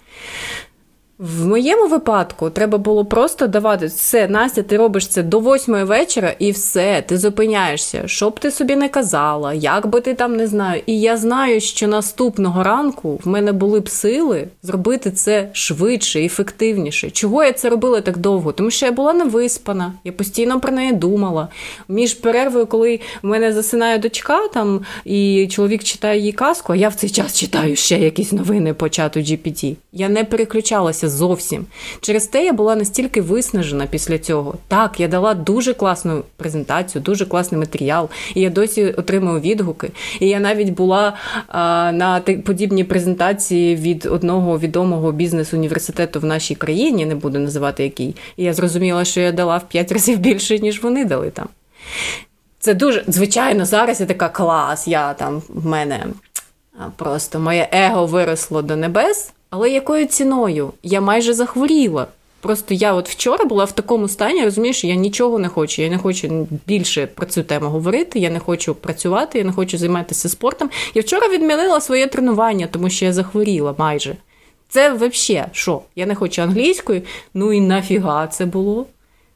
В 1.22 1.46
моєму 1.46 1.88
випадку 1.88 2.50
треба 2.50 2.78
було 2.78 3.04
просто 3.04 3.46
давати 3.46 3.86
все, 3.86 4.28
Настя, 4.28 4.62
ти 4.62 4.76
робиш 4.76 5.06
це 5.06 5.22
до 5.22 5.40
восьмої 5.40 5.84
вечора, 5.84 6.34
і 6.38 6.50
все, 6.50 7.04
ти 7.06 7.18
зупиняєшся. 7.18 8.02
Що 8.06 8.30
б 8.30 8.40
ти 8.40 8.50
собі 8.50 8.76
не 8.76 8.88
казала, 8.88 9.54
як 9.54 9.86
би 9.86 10.00
ти 10.00 10.14
там 10.14 10.36
не 10.36 10.46
знаю. 10.46 10.82
І 10.86 11.00
я 11.00 11.16
знаю, 11.16 11.60
що 11.60 11.88
наступного 11.88 12.62
ранку 12.62 13.20
в 13.24 13.28
мене 13.28 13.52
були 13.52 13.80
б 13.80 13.88
сили 13.88 14.48
зробити 14.62 15.10
це 15.10 15.48
швидше, 15.52 16.20
ефективніше. 16.24 17.10
Чого 17.10 17.44
я 17.44 17.52
це 17.52 17.68
робила 17.68 18.00
так 18.00 18.18
довго? 18.18 18.52
Тому 18.52 18.70
що 18.70 18.86
я 18.86 18.92
була 18.92 19.12
невиспана, 19.12 19.92
я 20.04 20.12
постійно 20.12 20.60
про 20.60 20.72
неї 20.72 20.92
думала. 20.92 21.48
Між 21.88 22.14
перервою, 22.14 22.66
коли 22.66 23.00
в 23.22 23.26
мене 23.26 23.52
засинає 23.52 23.98
дочка, 23.98 24.48
там 24.54 24.80
і 25.04 25.48
чоловік 25.50 25.84
читає 25.84 26.20
їй 26.20 26.32
казку, 26.32 26.72
а 26.72 26.76
я 26.76 26.88
в 26.88 26.94
цей 26.94 27.10
час 27.10 27.38
читаю 27.38 27.76
ще 27.76 27.98
якісь 27.98 28.32
новини 28.32 28.74
по 28.74 28.88
чату 28.88 29.20
GPT. 29.20 29.76
Я 29.92 30.08
не 30.08 30.24
переключалася 30.24 31.11
зовсім. 31.12 31.66
Через 32.00 32.26
те 32.26 32.44
я 32.44 32.52
була 32.52 32.76
настільки 32.76 33.20
виснажена 33.20 33.86
після 33.86 34.18
цього. 34.18 34.54
Так, 34.68 35.00
я 35.00 35.08
дала 35.08 35.34
дуже 35.34 35.74
класну 35.74 36.22
презентацію, 36.36 37.02
дуже 37.02 37.26
класний 37.26 37.58
матеріал, 37.58 38.08
і 38.34 38.40
я 38.40 38.50
досі 38.50 38.84
отримую 38.84 39.40
відгуки. 39.40 39.90
І 40.20 40.28
я 40.28 40.40
навіть 40.40 40.70
була 40.70 41.12
а, 41.48 41.92
на 41.92 42.20
подібній 42.20 42.84
презентації 42.84 43.76
від 43.76 44.06
одного 44.06 44.58
відомого 44.58 45.12
бізнес-університету 45.12 46.20
в 46.20 46.24
нашій 46.24 46.54
країні, 46.54 47.06
не 47.06 47.14
буду 47.14 47.38
називати 47.38 47.82
який. 47.82 48.16
І 48.36 48.44
я 48.44 48.54
зрозуміла, 48.54 49.04
що 49.04 49.20
я 49.20 49.32
дала 49.32 49.56
в 49.56 49.68
п'ять 49.68 49.92
разів 49.92 50.18
більше, 50.18 50.58
ніж 50.58 50.82
вони 50.82 51.04
дали 51.04 51.30
там. 51.30 51.48
Це 52.58 52.74
дуже 52.74 53.04
звичайно, 53.06 53.64
зараз 53.64 54.00
я 54.00 54.06
така 54.06 54.28
клас. 54.28 54.88
Я 54.88 55.14
там 55.14 55.42
в 55.48 55.66
мене 55.66 56.06
просто 56.96 57.38
моє 57.38 57.68
его 57.72 58.06
виросло 58.06 58.62
до 58.62 58.76
небес. 58.76 59.32
Але 59.52 59.70
якою 59.70 60.06
ціною? 60.06 60.72
Я 60.82 61.00
майже 61.00 61.34
захворіла. 61.34 62.06
Просто 62.40 62.74
я 62.74 62.94
от 62.94 63.08
вчора 63.08 63.44
була 63.44 63.64
в 63.64 63.72
такому 63.72 64.08
стані, 64.08 64.44
розумієш, 64.44 64.84
я 64.84 64.94
нічого 64.94 65.38
не 65.38 65.48
хочу. 65.48 65.82
Я 65.82 65.90
не 65.90 65.98
хочу 65.98 66.48
більше 66.66 67.06
про 67.06 67.26
цю 67.26 67.42
тему 67.42 67.68
говорити. 67.68 68.18
Я 68.18 68.30
не 68.30 68.38
хочу 68.38 68.74
працювати, 68.74 69.38
я 69.38 69.44
не 69.44 69.52
хочу 69.52 69.78
займатися 69.78 70.28
спортом. 70.28 70.70
Я 70.94 71.02
вчора 71.02 71.28
відмінила 71.28 71.80
своє 71.80 72.06
тренування, 72.06 72.68
тому 72.70 72.90
що 72.90 73.04
я 73.04 73.12
захворіла 73.12 73.74
майже. 73.78 74.16
Це 74.68 74.92
взагалі 74.92 75.46
що? 75.52 75.82
Я 75.96 76.06
не 76.06 76.14
хочу 76.14 76.42
англійської, 76.42 77.02
ну 77.34 77.52
і 77.52 77.60
нафіга 77.60 78.26
це 78.26 78.46
було. 78.46 78.86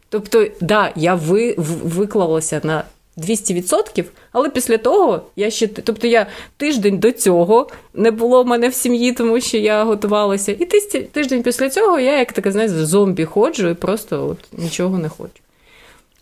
Тобто, 0.09 0.47
да, 0.61 0.93
я 0.97 1.15
ви, 1.15 1.55
виклалася 1.85 2.61
на 2.65 2.85
200%, 3.17 4.05
але 4.33 4.51
після 4.51 4.79
того 4.79 5.23
я 5.37 5.51
ще 5.51 5.67
тобто 5.67 6.07
я 6.07 6.27
тиждень 6.57 6.99
до 6.99 7.13
цього 7.13 7.69
не 7.95 8.11
було 8.11 8.43
в 8.43 8.47
мене 8.47 8.69
в 8.69 8.75
сім'ї, 8.75 9.13
тому 9.13 9.41
що 9.41 9.59
я 9.59 9.85
готувалася. 9.85 10.53
І 10.53 10.65
тиждень 11.13 11.43
після 11.43 11.71
цього 11.71 11.99
я, 11.99 12.19
як 12.19 12.33
таке, 12.33 12.53
знаєш, 12.53 12.71
зомбі 12.71 13.25
ходжу 13.25 13.69
і 13.69 13.75
просто 13.75 14.29
от 14.29 14.63
нічого 14.63 14.99
не 14.99 15.09
хочу. 15.09 15.41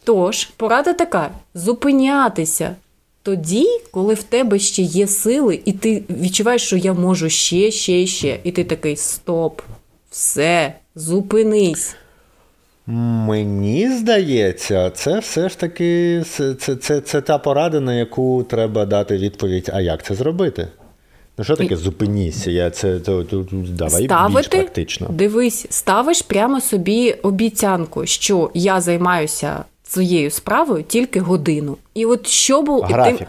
Тож, 0.05 0.45
порада 0.45 0.93
така: 0.93 1.31
зупинятися 1.55 2.77
тоді, 3.23 3.67
коли 3.91 4.15
в 4.15 4.23
тебе 4.23 4.59
ще 4.59 4.83
є 4.83 5.07
сили, 5.07 5.61
і 5.65 5.73
ти 5.73 6.05
відчуваєш, 6.11 6.63
що 6.63 6.77
я 6.77 6.93
можу 6.93 7.31
ще, 7.31 7.71
ще, 7.71 8.07
ще. 8.07 8.41
І 8.45 8.53
ти 8.53 8.65
такий 8.65 8.97
стоп, 8.97 9.63
все, 10.11 10.75
зупинись. 10.95 11.97
Мені 12.87 13.91
здається, 13.91 14.91
це 14.91 15.19
все 15.19 15.49
ж 15.49 15.59
таки 15.59 16.23
це, 16.27 16.55
це, 16.55 16.77
це, 16.77 17.01
це 17.01 17.21
та 17.21 17.39
порада, 17.39 17.81
на 17.81 17.95
яку 17.95 18.47
треба 18.49 18.85
дати 18.85 19.17
відповідь, 19.17 19.71
а 19.73 19.81
як 19.81 20.03
це 20.03 20.15
зробити? 20.15 20.69
Ну, 21.39 21.45
що 21.45 21.57
таке 21.57 21.77
зупиніся? 21.77 22.51
Я 22.51 22.71
це 22.71 23.01
то, 23.01 23.25
то, 23.25 23.47
давай 23.53 24.05
Ставити, 24.05 24.37
більш 24.37 24.49
практично. 24.49 25.07
Дивись, 25.11 25.67
ставиш 25.71 26.23
прямо 26.23 26.61
собі 26.61 27.13
обіцянку, 27.13 28.07
що 28.07 28.51
я 28.55 28.81
займаюся 28.81 29.65
цією 29.83 30.31
справою 30.31 30.83
тільки 30.83 31.21
годину. 31.21 31.77
І 31.95 32.07
от 32.07 32.27
що 32.27 32.63
був 32.63 32.83
Графік. 32.83 33.19
Ти, 33.19 33.27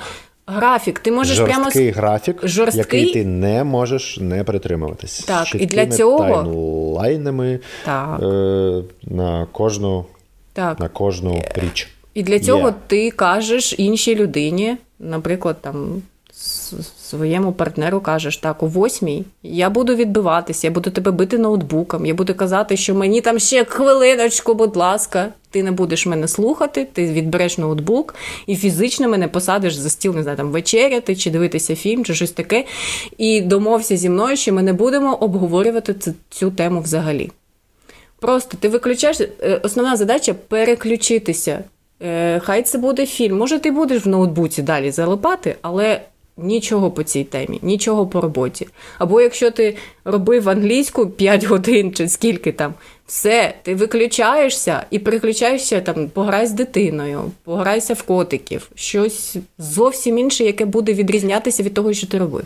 Графік, 0.47 0.99
ти 0.99 1.11
можеш 1.11 1.37
Жорсткий 1.37 1.91
прямо 1.91 2.07
графік, 2.07 2.39
Жорсткий? 2.43 2.99
який 2.99 3.13
ти 3.13 3.25
не 3.25 3.63
можеш 3.63 4.17
не 4.17 4.43
притримуватись. 4.43 5.19
Так, 5.19 5.55
і 5.55 5.65
для 5.65 5.87
цього 5.87 6.19
таймлайнами 6.19 7.59
так. 7.85 8.19
Е, 8.21 8.81
на 9.03 9.47
кожну 9.51 10.05
так. 10.53 10.79
на 10.79 10.89
кожну 10.89 11.43
річ. 11.55 11.87
І 12.13 12.23
для 12.23 12.39
цього 12.39 12.67
yeah. 12.67 12.73
ти 12.87 13.11
кажеш 13.11 13.75
іншій 13.77 14.15
людині, 14.15 14.77
наприклад, 14.99 15.57
там 15.61 16.01
своєму 17.09 17.51
партнеру 17.51 18.01
кажеш, 18.01 18.37
так, 18.37 18.63
о 18.63 18.65
восьмій 18.65 19.25
я 19.43 19.69
буду 19.69 19.95
відбиватися, 19.95 20.67
я 20.67 20.71
буду 20.71 20.91
тебе 20.91 21.11
бити 21.11 21.37
ноутбуком, 21.37 22.05
я 22.05 22.13
буду 22.13 22.35
казати, 22.35 22.77
що 22.77 22.95
мені 22.95 23.21
там 23.21 23.39
ще 23.39 23.65
хвилиночку, 23.65 24.53
будь 24.53 24.75
ласка, 24.75 25.27
ти 25.55 25.63
не 25.63 25.71
будеш 25.71 26.05
мене 26.05 26.27
слухати, 26.27 26.87
ти 26.93 27.05
відбереш 27.05 27.57
ноутбук 27.57 28.15
і 28.47 28.55
фізично 28.55 29.09
мене 29.09 29.27
посадиш 29.27 29.75
за 29.75 29.89
стіл, 29.89 30.15
не 30.15 30.23
знаю, 30.23 30.37
там 30.37 30.51
вечеряти, 30.51 31.15
чи 31.15 31.31
дивитися 31.31 31.75
фільм, 31.75 32.05
чи 32.05 32.15
щось 32.15 32.31
таке. 32.31 32.65
І 33.17 33.41
домовся 33.41 33.97
зі 33.97 34.09
мною, 34.09 34.37
що 34.37 34.53
ми 34.53 34.63
не 34.63 34.73
будемо 34.73 35.15
обговорювати 35.15 35.95
цю, 36.29 36.51
тему 36.51 36.81
взагалі. 36.81 37.31
Просто 38.19 38.57
ти 38.59 38.69
виключаєш, 38.69 39.21
е, 39.21 39.59
основна 39.63 39.95
задача 39.95 40.33
переключитися. 40.33 41.63
Е, 42.01 42.39
хай 42.39 42.63
це 42.63 42.77
буде 42.77 43.05
фільм. 43.05 43.37
Може, 43.37 43.59
ти 43.59 43.71
будеш 43.71 44.05
в 44.05 44.09
ноутбуці 44.09 44.61
далі 44.61 44.91
залипати, 44.91 45.55
але 45.61 46.01
Нічого 46.37 46.91
по 46.91 47.03
цій 47.03 47.23
темі, 47.23 47.59
нічого 47.61 48.07
по 48.07 48.21
роботі. 48.21 48.67
Або 48.97 49.21
якщо 49.21 49.51
ти 49.51 49.77
робив 50.05 50.49
англійську 50.49 51.07
5 51.07 51.43
годин 51.43 51.93
чи 51.93 52.09
скільки 52.09 52.51
там, 52.51 52.73
все, 53.07 53.53
ти 53.63 53.75
виключаєшся 53.75 54.85
і 54.89 54.99
переключаєшся 54.99 55.81
там, 55.81 56.09
пограй 56.09 56.47
з 56.47 56.51
дитиною, 56.51 57.31
пограйся 57.43 57.93
в 57.93 58.03
котиків, 58.03 58.69
щось 58.75 59.35
зовсім 59.57 60.17
інше, 60.17 60.43
яке 60.43 60.65
буде 60.65 60.93
відрізнятися 60.93 61.63
від 61.63 61.73
того, 61.73 61.93
що 61.93 62.07
ти 62.07 62.17
робив 62.17 62.45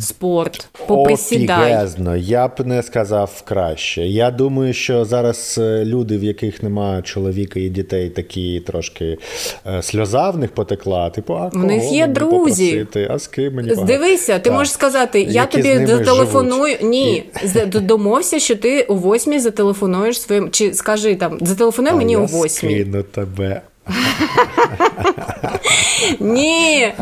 спорт, 0.00 0.68
поприсідай. 0.86 1.72
Офігезно, 1.72 2.16
я 2.16 2.48
б 2.48 2.52
не 2.64 2.82
сказав 2.82 3.42
краще. 3.44 4.02
Я 4.06 4.30
думаю, 4.30 4.72
що 4.72 5.04
зараз 5.04 5.56
е, 5.58 5.84
люди, 5.84 6.18
в 6.18 6.24
яких 6.24 6.62
немає 6.62 7.02
чоловіка 7.02 7.60
і 7.60 7.68
дітей, 7.68 8.10
такі 8.10 8.60
трошки 8.60 9.18
е, 9.66 9.82
сльоза 9.82 10.30
в 10.30 10.38
них 10.38 10.50
потекла. 10.52 11.10
Типу, 11.10 11.34
а 11.34 11.50
кого 11.50 11.64
У 11.64 11.66
них 11.66 11.92
є 11.92 12.06
друзі. 12.06 12.70
Попросити? 12.70 13.08
А 13.10 13.18
з 13.18 13.26
ким 13.26 13.54
мені 13.54 13.68
багато? 13.68 13.86
Дивися, 13.86 14.38
ти 14.38 14.44
так. 14.44 14.52
можеш 14.52 14.72
сказати, 14.72 15.20
я 15.20 15.28
Які 15.28 15.62
тобі 15.62 15.86
зателефоную. 15.86 16.76
Ні, 16.82 17.24
і... 17.44 17.66
домовся, 17.66 18.38
що 18.38 18.56
ти 18.56 18.82
о 18.82 18.94
восьмій 18.94 19.40
зателефонуєш 19.40 20.20
своїм. 20.20 20.50
Чи 20.50 20.74
скажи 20.74 21.16
там, 21.16 21.38
зателефонуй 21.40 21.92
а 21.92 21.96
мені 21.96 22.12
я 22.12 22.18
о 22.18 22.26
восьмій. 22.26 22.48
скину 22.48 23.02
тебе. 23.02 23.62
Ні. 26.20 26.92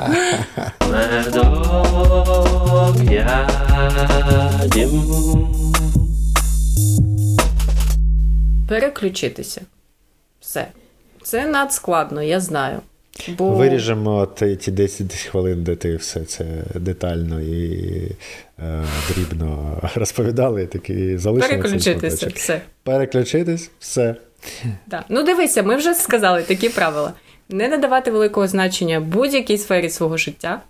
Переключитися. 8.69 9.61
Все. 10.41 10.67
Це 11.23 11.47
надскладно, 11.47 12.23
я 12.23 12.41
знаю. 12.41 12.81
Бо... 13.39 13.51
Виріжемо 13.51 14.29
ті 14.61 14.71
10 14.71 15.15
хвилин, 15.15 15.65
де 15.65 15.77
ти 15.77 15.97
все 15.97 16.25
це 16.25 16.45
детально 16.75 17.41
і 17.41 17.77
е, 18.59 18.85
дрібно 19.09 19.79
розповідали, 19.95 20.67
такі 20.67 21.19
залишимо 21.19 21.63
Переключитися, 21.63 22.29
все. 22.35 22.61
Переключитись, 22.83 23.71
все. 23.79 24.15
Так. 24.91 25.05
Ну, 25.09 25.23
дивися, 25.23 25.63
ми 25.63 25.77
вже 25.77 25.95
сказали 25.95 26.43
такі 26.43 26.69
правила: 26.69 27.13
не 27.49 27.69
надавати 27.69 28.11
великого 28.11 28.49
значення 28.49 29.01
будь-якій 29.01 29.59
сфері 29.59 29.91
свого 29.91 30.17
життя. 30.17 30.61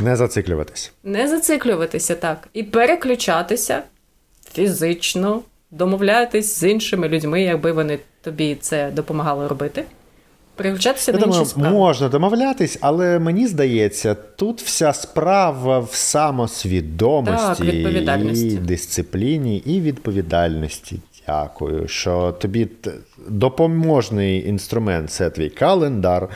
Не 0.00 0.16
зациклюватися. 0.16 0.90
Не 1.04 1.28
зациклюватися, 1.28 2.14
так. 2.14 2.48
І 2.52 2.62
переключатися 2.62 3.82
фізично, 4.52 5.40
домовлятись 5.70 6.58
з 6.58 6.70
іншими 6.70 7.08
людьми, 7.08 7.42
якби 7.42 7.72
вони 7.72 7.98
тобі 8.22 8.56
це 8.60 8.90
допомагали 8.90 9.48
робити. 9.48 9.84
Переключатися 10.56 11.12
Я 11.12 11.18
на 11.18 11.24
думаю, 11.24 11.40
інші 11.40 11.50
справи. 11.50 11.70
можна 11.70 12.08
домовлятись, 12.08 12.78
але 12.80 13.18
мені 13.18 13.46
здається, 13.46 14.14
тут 14.14 14.62
вся 14.62 14.92
справа 14.92 15.78
в 15.78 15.88
самосвідомості, 15.92 17.84
так, 18.06 18.20
і 18.36 18.56
дисципліні, 18.56 19.56
і 19.56 19.80
відповідальності. 19.80 21.00
Дякую, 21.26 21.88
що 21.88 22.32
тобі 22.32 22.68
допоможний 23.28 24.48
інструмент 24.48 25.10
це 25.10 25.30
твій 25.30 25.48
календар, 25.48 26.28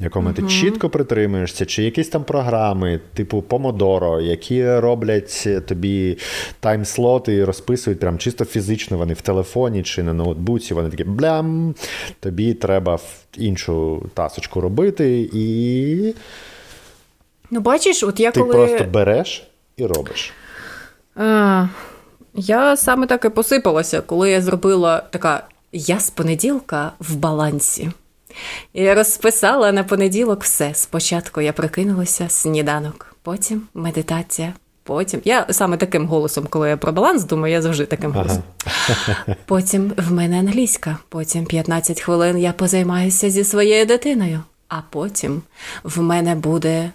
якому 0.00 0.32
ти 0.32 0.42
чітко 0.42 0.90
притримуєшся, 0.90 1.66
чи 1.66 1.82
якісь 1.82 2.08
там 2.08 2.24
програми, 2.24 3.00
типу 3.14 3.42
Помодоро, 3.42 4.20
які 4.20 4.78
роблять 4.78 5.48
тобі 5.66 6.18
таймслоти 6.60 7.34
і 7.34 7.44
розписують 7.44 8.00
прям 8.00 8.18
чисто 8.18 8.44
фізично, 8.44 8.98
вони 8.98 9.14
в 9.14 9.20
телефоні 9.20 9.82
чи 9.82 10.02
на 10.02 10.12
ноутбуці, 10.12 10.74
вони 10.74 10.90
такі 10.90 11.04
блям, 11.04 11.74
тобі 12.20 12.54
треба 12.54 12.98
іншу 13.38 14.06
тасочку 14.14 14.60
робити 14.60 15.28
і. 15.32 16.14
Ну, 17.50 17.60
бачиш, 17.60 18.02
от 18.02 18.20
я 18.20 18.30
ти 18.30 18.40
коли... 18.40 18.52
просто 18.52 18.84
береш 18.84 19.46
і 19.76 19.86
робиш. 19.86 20.32
А, 21.16 21.66
Я 22.36 22.76
саме 22.76 23.06
так 23.06 23.24
і 23.24 23.28
посипалася, 23.28 24.00
коли 24.00 24.30
я 24.30 24.42
зробила 24.42 25.02
така 25.10 25.42
я 25.72 26.00
з 26.00 26.10
понеділка 26.10 26.92
в 26.98 27.14
балансі. 27.14 27.90
Я 28.74 28.94
розписала 28.94 29.72
на 29.72 29.84
понеділок 29.84 30.42
все. 30.42 30.74
Спочатку 30.74 31.40
я 31.40 31.52
прокинулася 31.52 32.28
сніданок, 32.28 33.16
потім 33.22 33.62
медитація, 33.74 34.54
потім. 34.82 35.20
Я 35.24 35.46
саме 35.50 35.76
таким 35.76 36.06
голосом, 36.06 36.46
коли 36.50 36.68
я 36.68 36.76
про 36.76 36.92
баланс, 36.92 37.24
думаю, 37.24 37.52
я 37.52 37.62
завжди 37.62 37.86
таким 37.86 38.12
голосом. 38.12 38.42
Ага. 38.88 39.36
Потім 39.44 39.92
в 39.96 40.12
мене 40.12 40.38
англійська, 40.38 40.98
потім 41.08 41.44
15 41.44 42.00
хвилин 42.00 42.38
я 42.38 42.52
позаймаюся 42.52 43.30
зі 43.30 43.44
своєю 43.44 43.86
дитиною, 43.86 44.40
а 44.68 44.76
потім 44.90 45.42
в 45.84 46.02
мене 46.02 46.34
буде 46.34 46.92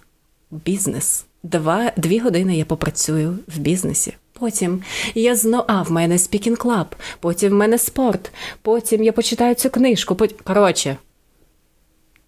бізнес. 0.51 1.25
Два, 1.43 1.91
Дві 1.97 2.19
години 2.19 2.57
я 2.57 2.65
попрацюю 2.65 3.39
в 3.47 3.57
бізнесі. 3.57 4.13
Потім 4.41 4.83
я 5.15 5.35
знову, 5.35 5.63
а 5.67 5.81
в 5.81 5.91
мене 5.91 6.17
speaking 6.17 6.57
club, 6.57 6.95
потім 7.19 7.51
в 7.51 7.55
мене 7.55 7.77
спорт, 7.77 8.31
потім 8.61 9.03
я 9.03 9.11
почитаю 9.11 9.55
цю 9.55 9.69
книжку. 9.69 10.15
Потім... 10.15 10.37
Коротше, 10.43 10.97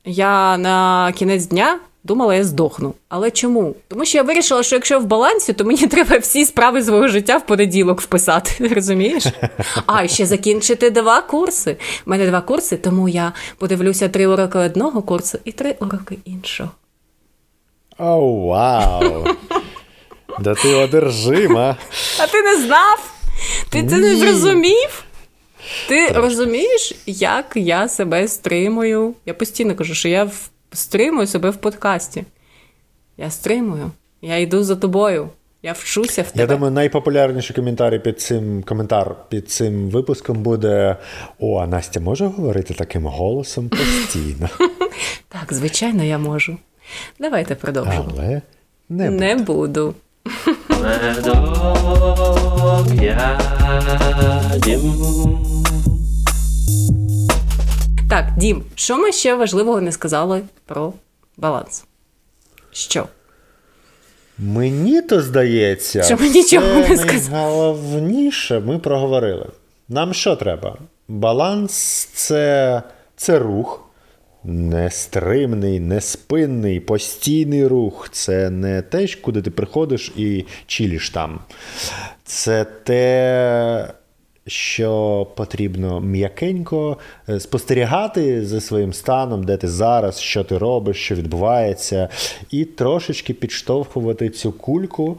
я 0.06 0.58
на 0.58 1.12
кінець 1.12 1.46
дня 1.46 1.80
думала, 2.04 2.36
я 2.36 2.44
здохну. 2.44 2.94
Але 3.10 3.32
чому? 3.32 3.76
Тому 3.88 4.06
що 4.06 4.18
я 4.18 4.24
вирішила, 4.24 4.64
що 4.64 4.76
якщо 4.76 5.00
в 5.00 5.06
балансі, 5.06 5.54
то 5.54 5.64
мені 5.64 5.88
треба 5.88 6.18
всі 6.18 6.46
справи 6.46 6.84
свого 6.84 7.08
життя 7.08 7.38
в 7.38 7.46
понеділок 7.46 8.02
вписати. 8.02 8.68
Розумієш? 8.76 9.26
А 9.86 10.08
ще 10.08 10.26
закінчити 10.26 10.90
два 10.90 11.22
курси. 11.22 11.78
У 12.06 12.10
мене 12.10 12.28
два 12.28 12.42
курси, 12.42 12.78
тому 12.78 13.10
я 13.10 13.34
подивлюся 13.58 14.10
три 14.10 14.28
уроки 14.28 14.58
одного 14.58 15.02
курсу 15.02 15.38
і 15.46 15.52
три 15.52 15.76
уроки 15.80 16.18
іншого. 16.26 16.72
О, 17.98 18.48
вау! 18.48 19.26
Да 20.40 20.56
ти 20.56 20.74
одержима. 20.74 21.78
А 22.20 22.28
ти 22.28 22.42
не 22.42 22.62
знав? 22.62 23.14
Ти 23.70 23.88
це 23.88 23.98
не 23.98 24.16
зрозумів? 24.16 25.04
Ти 25.88 26.08
так. 26.08 26.18
розумієш, 26.18 26.94
як 27.06 27.52
я 27.56 27.88
себе 27.88 28.28
стримую? 28.28 29.14
Я 29.26 29.34
постійно 29.34 29.76
кажу, 29.76 29.94
що 29.94 30.10
я 30.10 30.32
стримую 30.72 31.28
себе 31.28 31.50
в 31.50 31.56
подкасті. 31.56 32.24
Я 33.18 33.32
стримую, 33.32 33.92
я 34.22 34.38
йду 34.38 34.64
за 34.64 34.76
тобою. 34.76 35.30
Я 35.66 35.74
вчуся 35.74 36.22
в 36.22 36.32
тебе. 36.32 36.42
Я 36.42 36.48
думаю, 36.48 36.74
найпопулярніший 36.74 37.56
коментар 37.56 38.04
під 38.04 38.22
цим 38.22 38.64
коментар 38.64 39.16
під 39.30 39.52
цим 39.52 39.90
випуском 39.90 40.44
буде: 40.44 40.98
О, 41.40 41.60
а 41.60 41.68
Настя 41.68 42.00
може 42.00 42.26
говорити 42.26 42.74
таким 42.74 43.06
голосом 43.06 43.70
постійно. 43.70 44.50
Так, 45.28 45.54
звичайно, 45.54 46.04
я 46.04 46.18
можу. 46.18 46.58
Давайте 47.20 47.56
продовжимо. 47.56 48.06
Але 48.10 48.42
не, 48.90 49.10
не 49.10 49.36
буду. 49.36 49.96
Так, 58.10 58.26
Дім, 58.38 58.64
що 58.76 58.98
ми 58.98 59.12
ще 59.12 59.36
важливого 59.36 59.82
не 59.82 59.92
сказали 59.92 60.42
про 60.66 60.94
баланс? 61.38 61.86
Що? 62.72 63.08
Мені 64.38 65.02
то 65.02 65.22
здається, 65.22 66.04
що 66.04 66.18
ми 66.18 66.30
нічого 66.30 66.66
це 66.68 66.90
не 66.90 66.98
сказали. 66.98 67.30
найголовніше 67.32 68.60
ми 68.60 68.80
проговорили. 68.80 69.48
Нам 69.90 70.14
що 70.14 70.36
треба? 70.36 70.78
Баланс 71.08 71.74
це, 72.14 72.82
це 73.16 73.40
рух. 73.40 73.83
Нестримний, 74.46 75.80
неспинний, 75.80 76.80
постійний 76.80 77.68
рух. 77.68 78.10
Це 78.12 78.50
не 78.50 78.82
те, 78.82 79.08
куди 79.22 79.42
ти 79.42 79.52
приходиш 79.52 80.14
і 80.16 80.46
чіліш 80.68 81.10
там. 81.10 81.40
Це 82.24 82.66
те, 82.66 83.94
що 84.48 85.28
потрібно 85.36 86.00
м'якенько 86.00 86.98
е, 87.30 87.40
спостерігати 87.40 88.46
за 88.46 88.62
своїм 88.62 88.94
станом, 88.94 89.44
де 89.44 89.58
ти 89.58 89.68
зараз, 89.68 90.20
що 90.20 90.44
ти 90.44 90.58
робиш, 90.58 90.98
що 90.98 91.16
відбувається, 91.16 92.10
і 92.52 92.66
трошечки 92.66 93.34
підштовхувати 93.34 94.30
цю 94.30 94.52
кульку 94.52 95.18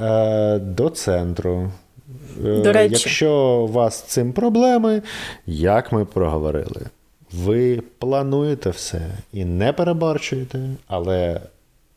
е, 0.00 0.58
до 0.58 0.90
центру. 0.90 1.70
Е, 2.46 2.60
до 2.60 2.72
речі. 2.72 2.92
Якщо 2.92 3.32
у 3.34 3.66
вас 3.66 3.98
з 3.98 4.02
цим 4.02 4.32
проблеми, 4.32 5.02
як 5.46 5.92
ми 5.92 6.04
проговорили, 6.04 6.82
ви 7.36 7.82
плануєте 7.98 8.70
все 8.70 9.10
і 9.32 9.44
не 9.44 9.72
перебарчуєте, 9.72 10.60
але 10.86 11.40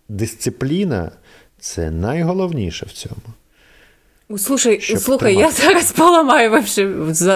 дисципліна 0.09 1.11
це 1.59 1.91
найголовніше 1.91 2.85
в 2.85 2.91
цьому. 2.91 3.21
Слушай, 4.37 4.81
слухай, 4.81 5.33
тримати. 5.33 5.61
я 5.61 5.67
зараз 5.67 5.91
поламаю 5.91 6.51
вообще 6.51 6.93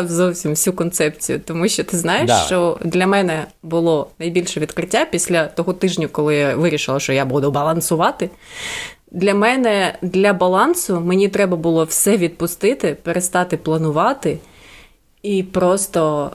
зовсім 0.07 0.51
всю 0.51 0.73
концепцію, 0.73 1.41
тому 1.45 1.67
що 1.67 1.83
ти 1.83 1.97
знаєш, 1.97 2.27
да. 2.27 2.39
що 2.45 2.77
для 2.83 3.07
мене 3.07 3.45
було 3.63 4.07
найбільше 4.19 4.59
відкриття 4.59 5.05
після 5.05 5.45
того 5.45 5.73
тижня, 5.73 6.07
коли 6.07 6.35
я 6.35 6.55
вирішила, 6.55 6.99
що 6.99 7.13
я 7.13 7.25
буду 7.25 7.51
балансувати. 7.51 8.29
Для 9.11 9.33
мене 9.33 9.97
для 10.01 10.33
балансу 10.33 10.99
мені 10.99 11.29
треба 11.29 11.57
було 11.57 11.83
все 11.83 12.17
відпустити, 12.17 12.97
перестати 13.03 13.57
планувати 13.57 14.37
і 15.23 15.43
просто 15.43 16.31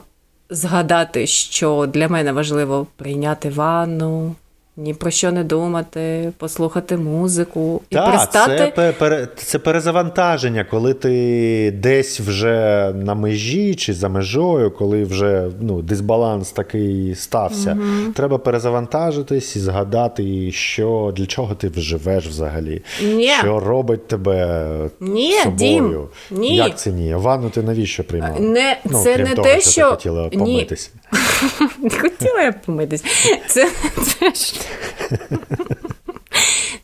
згадати, 0.49 1.27
що 1.27 1.85
для 1.93 2.07
мене 2.07 2.31
важливо 2.31 2.87
прийняти 2.95 3.49
ванну, 3.49 4.35
ні 4.79 4.93
про 4.93 5.11
що 5.11 5.31
не 5.31 5.43
думати, 5.43 6.31
послухати 6.37 6.97
музику 6.97 7.81
і 7.89 7.95
так, 7.95 8.05
перестати... 8.05 8.73
Це, 8.75 8.91
пере, 8.91 9.27
це 9.35 9.59
перезавантаження, 9.59 10.63
коли 10.63 10.93
ти 10.93 11.71
десь 11.71 12.19
вже 12.19 12.91
на 12.95 13.15
межі 13.15 13.75
чи 13.75 13.93
за 13.93 14.09
межою, 14.09 14.71
коли 14.71 15.03
вже 15.03 15.49
ну, 15.61 15.81
дисбаланс 15.81 16.51
такий 16.51 17.15
стався. 17.15 17.77
Угу. 17.79 18.13
Треба 18.13 18.37
перезавантажитись 18.37 19.55
і 19.55 19.59
згадати, 19.59 20.51
що 20.51 21.13
для 21.15 21.25
чого 21.25 21.55
ти 21.55 21.71
живеш 21.75 22.27
взагалі, 22.27 22.81
ні. 23.01 23.31
що 23.39 23.59
робить 23.59 24.07
тебе 24.07 24.69
ні, 24.99 25.33
собою. 25.43 26.09
Дім, 26.31 26.39
ні. 26.39 26.55
Як 26.55 26.77
це 26.77 26.91
ні? 26.91 27.15
Ванну 27.15 27.49
ти 27.49 27.61
навіщо 27.61 28.03
приймав? 28.03 28.41
Не, 28.41 28.77
ну, 28.85 28.99
Це 29.03 29.15
крім 29.15 29.27
не 29.27 29.35
того, 29.35 29.47
те, 29.47 29.61
що, 29.61 29.71
що 29.71 29.83
ти 29.83 29.89
хотіла 29.89 30.29
помитись. 30.29 30.91
Не 30.95 30.98
хотіла 32.01 32.41
я 32.41 32.51
помитись. 32.51 33.03
Це, 33.47 33.69
це, 34.03 34.31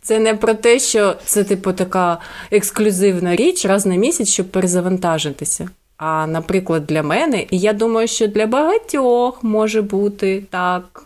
це 0.01 0.19
не 0.19 0.33
про 0.33 0.53
те, 0.53 0.79
що 0.79 1.15
це, 1.25 1.43
типу, 1.43 1.73
така 1.73 2.17
ексклюзивна 2.51 3.35
річ 3.35 3.65
раз 3.65 3.85
на 3.85 3.95
місяць, 3.95 4.29
щоб 4.29 4.51
перезавантажитися. 4.51 5.69
А, 5.97 6.27
наприклад, 6.27 6.85
для 6.85 7.03
мене, 7.03 7.45
і 7.51 7.59
я 7.59 7.73
думаю, 7.73 8.07
що 8.07 8.27
для 8.27 8.47
багатьох 8.47 9.43
може 9.43 9.81
бути 9.81 10.43
так, 10.49 11.03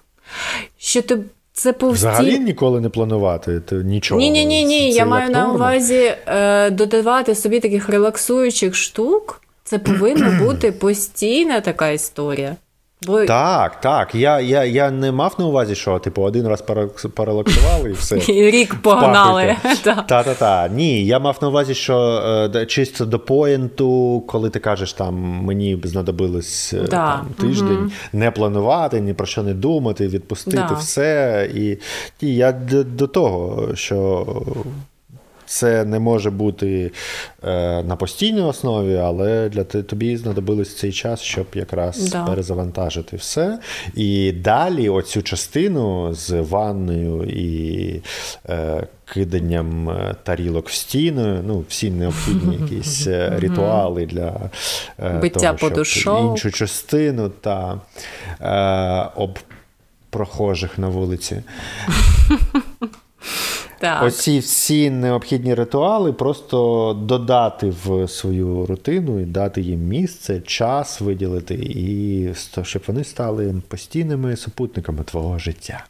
що 0.78 1.01
ти. 1.01 1.20
Це 1.53 1.74
повсті... 1.74 2.07
Взагалі 2.07 2.39
ніколи 2.39 2.82
не 2.82 2.89
планувати 2.89 3.59
то 3.59 3.76
нічого. 3.76 4.22
Ні, 4.22 4.32
ні, 4.32 4.45
ні, 4.45 4.65
ні. 4.65 4.91
Я 4.91 5.05
маю 5.05 5.30
на 5.30 5.53
увазі 5.53 6.13
е, 6.28 6.70
додавати 6.70 7.36
собі 7.36 7.59
таких 7.59 7.89
релаксуючих 7.89 8.76
штук. 8.76 9.41
Це 9.63 9.80
повинна 9.80 10.39
бути 10.45 10.72
постійна 10.72 11.61
така 11.61 11.89
історія. 11.89 12.55
Бо... 13.08 13.26
Так, 13.26 13.82
так. 13.82 14.16
Я 14.16 14.39
я, 14.39 14.64
я 14.64 14.91
не 14.91 15.12
мав 15.12 15.36
на 15.39 15.45
увазі, 15.45 15.76
що 15.76 16.00
типу 16.00 16.22
один 16.22 16.47
раз 16.47 16.64
перелаксували 17.16 17.89
і 17.89 17.93
все. 17.93 18.18
І 18.28 18.52
рік 18.52 18.76
погнали. 18.82 19.56
Та-та-та. 19.84 20.68
Ні, 20.68 21.06
я 21.06 21.20
мав 21.20 21.38
на 21.41 21.47
увазі, 21.47 21.74
що 21.74 21.97
е, 22.56 22.66
чисто 22.66 23.06
до 23.06 23.20
поєнту, 23.20 24.24
коли 24.28 24.50
ти 24.50 24.60
кажеш, 24.60 24.93
там 24.93 25.16
мені 25.16 25.82
знадобилось 25.84 26.74
е, 26.74 26.82
да. 26.82 26.88
там, 26.88 27.28
тиждень 27.39 27.78
угу. 27.78 27.91
не 28.14 28.32
планувати, 28.32 29.02
ні 29.02 29.14
про 29.14 29.26
що 29.26 29.43
не 29.43 29.54
думати, 29.54 30.08
відпустити 30.08 30.66
да. 30.70 30.74
все. 30.74 31.50
І, 31.56 31.78
і 32.22 32.36
я 32.36 32.52
до, 32.52 32.84
до 32.84 33.08
того, 33.08 33.70
що 33.76 34.26
це 35.50 35.86
не 35.86 36.00
може 36.00 36.30
бути 36.30 36.91
е, 37.43 37.84
на 37.84 37.95
постійній 37.95 38.41
основі, 38.41 38.95
але 38.95 39.50
для 39.50 39.64
тобі 39.64 40.18
знадобилось 40.18 40.78
цей 40.78 40.91
час, 40.91 41.22
щоб 41.22 41.45
якраз 41.54 42.10
да. 42.10 42.26
перезавантажити 42.26 43.18
все. 43.18 43.60
І 43.95 44.32
далі 44.32 44.89
оцю 44.89 45.22
частину 45.22 46.14
з 46.14 46.32
ванною 46.32 47.24
і 47.24 48.02
е, 48.50 48.88
киданням 49.14 49.89
е, 49.89 50.16
тарілок 50.24 50.70
в 50.70 50.74
стіну, 50.74 51.43
ну, 51.47 51.66
всі 51.70 51.91
необхідні 51.91 52.58
якісь 52.62 53.08
е, 53.08 53.39
ритуали 53.39 54.06
для 54.06 54.50
е, 55.00 55.20
Биття 55.22 55.54
того, 55.54 55.86
щоб 55.86 56.32
іншу 56.32 56.52
частину 56.52 57.30
та 57.30 57.82
е, 58.41 59.12
об 59.16 59.39
прохожих 60.10 60.78
на 60.78 60.88
вулиці. 60.88 61.43
Так. 63.80 64.03
Оці 64.03 64.39
всі 64.39 64.89
необхідні 64.89 65.53
ритуали 65.53 66.13
просто 66.13 66.93
додати 66.93 67.73
в 67.86 68.07
свою 68.07 68.65
рутину 68.65 69.19
і 69.19 69.25
дати 69.25 69.61
їм 69.61 69.80
місце, 69.80 70.41
час 70.41 71.01
виділити, 71.01 71.53
і 71.55 72.30
щоб 72.63 72.84
вони 72.88 73.03
стали 73.03 73.61
постійними 73.67 74.36
супутниками 74.36 75.03
твого 75.03 75.39
життя. 75.39 75.86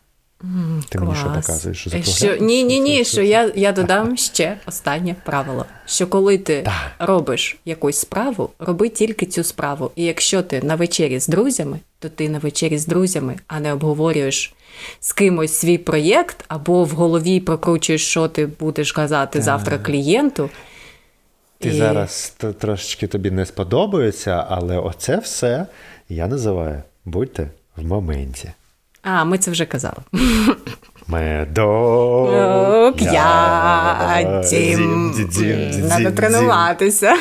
Ти 0.89 0.99
мені 0.99 1.15
що 1.15 1.33
показуєш? 1.35 1.77
Що, 1.77 2.03
що 2.03 2.35
Ні, 2.35 2.63
ні, 2.63 2.79
ні, 2.79 3.05
що 3.05 3.21
я 3.21 3.51
я 3.55 3.71
додам 3.71 4.17
ще 4.17 4.57
останнє 4.65 5.15
правило: 5.25 5.65
що 5.85 6.07
коли 6.07 6.37
ти 6.37 6.61
да. 6.61 7.05
робиш 7.05 7.57
якусь 7.65 7.97
справу, 7.97 8.49
роби 8.59 8.89
тільки 8.89 9.25
цю 9.25 9.43
справу. 9.43 9.91
І 9.95 10.03
якщо 10.03 10.41
ти 10.41 10.61
на 10.61 10.75
вечері 10.75 11.19
з 11.19 11.27
друзями, 11.27 11.79
то 11.99 12.09
ти 12.09 12.29
на 12.29 12.39
вечері 12.39 12.77
з 12.77 12.85
друзями, 12.85 13.35
а 13.47 13.59
не 13.59 13.73
обговорюєш 13.73 14.53
з 14.99 15.13
кимось 15.13 15.53
свій 15.53 15.77
проєкт, 15.77 16.45
або 16.47 16.83
в 16.83 16.89
голові 16.89 17.39
прокручуєш, 17.39 18.07
що 18.07 18.27
ти 18.27 18.45
будеш 18.45 18.91
казати 18.91 19.39
да. 19.39 19.45
завтра 19.45 19.77
клієнту. 19.77 20.49
Ти 21.59 21.69
і... 21.69 21.71
зараз 21.71 22.35
трошечки 22.59 23.07
тобі 23.07 23.31
не 23.31 23.45
сподобається, 23.45 24.45
але 24.49 24.77
оце 24.77 25.17
все 25.17 25.65
я 26.09 26.27
називаю 26.27 26.83
будьте 27.05 27.49
в 27.75 27.85
моменті. 27.85 28.51
А, 29.01 29.23
ми 29.23 29.37
це 29.37 29.51
вже 29.51 29.65
казали. 29.65 29.97
Медок 31.07 33.01
я 33.01 34.43
Треба 35.87 36.11
тренуватися. 36.11 37.15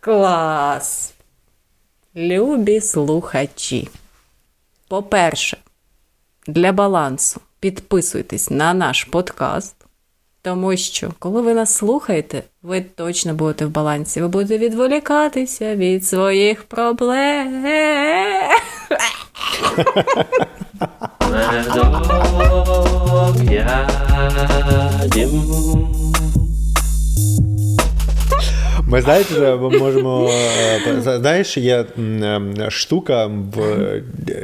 Клас. 0.00 1.12
Любі 2.16 2.80
слухачі. 2.80 3.88
По-перше, 4.88 5.56
для 6.46 6.72
балансу 6.72 7.40
підписуйтесь 7.60 8.50
на 8.50 8.74
наш 8.74 9.04
подкаст, 9.04 9.76
тому 10.42 10.76
що, 10.76 11.10
коли 11.18 11.42
ви 11.42 11.54
нас 11.54 11.74
слухаєте, 11.74 12.42
ви 12.62 12.80
точно 12.80 13.34
будете 13.34 13.66
в 13.66 13.70
балансі. 13.70 14.20
Ви 14.20 14.28
будете 14.28 14.58
відволікатися 14.58 15.76
від 15.76 16.04
своїх 16.04 16.62
проблем. 16.62 17.64
Медок 21.30 21.94
ядім. 25.16 25.95
Ми 28.88 29.00
знаєте, 29.00 29.56
ми 29.56 29.78
можемо. 29.78 30.30
Е, 30.86 31.20
знаєш, 31.20 31.56
є 31.56 31.84
штука, 32.68 33.30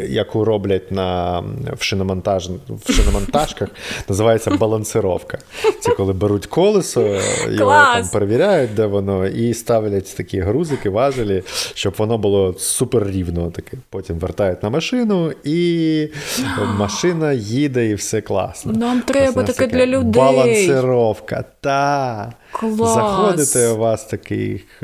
яку 0.09 0.45
роблять 0.45 0.93
на 0.93 1.41
в 1.79 1.83
шиномонтаж, 1.83 2.49
в 2.69 2.93
шиномонтажках, 2.93 3.69
називається 4.09 4.51
балансировка. 4.51 5.39
Це 5.81 5.91
коли 5.91 6.13
беруть 6.13 6.47
колесо, 6.47 7.19
його 7.51 7.71
там 7.71 8.09
перевіряють, 8.13 8.75
де 8.75 8.87
воно, 8.87 9.27
і 9.27 9.55
ставлять 9.55 10.17
такі 10.17 10.41
грузики, 10.41 10.91
важелі, 10.91 11.43
щоб 11.75 11.95
воно 11.99 12.19
було 12.19 12.55
супер 12.59 13.11
рівно. 13.11 13.51
Таке. 13.51 13.77
Потім 13.91 14.17
вертають 14.17 14.63
на 14.63 14.71
машину, 14.71 15.33
і 15.45 16.09
машина 16.79 17.33
їде, 17.33 17.87
і 17.87 17.95
все 17.95 18.21
класно. 18.21 18.73
Нам 18.73 19.03
треба 19.03 19.43
таке 19.43 19.67
для 19.67 19.87
людей. 19.87 20.13
Балансировка. 20.13 21.45
Та. 21.63 22.33
Клас. 22.53 22.95
Заходите, 22.95 23.69
у 23.69 23.77
вас 23.77 24.05
таких. 24.05 24.83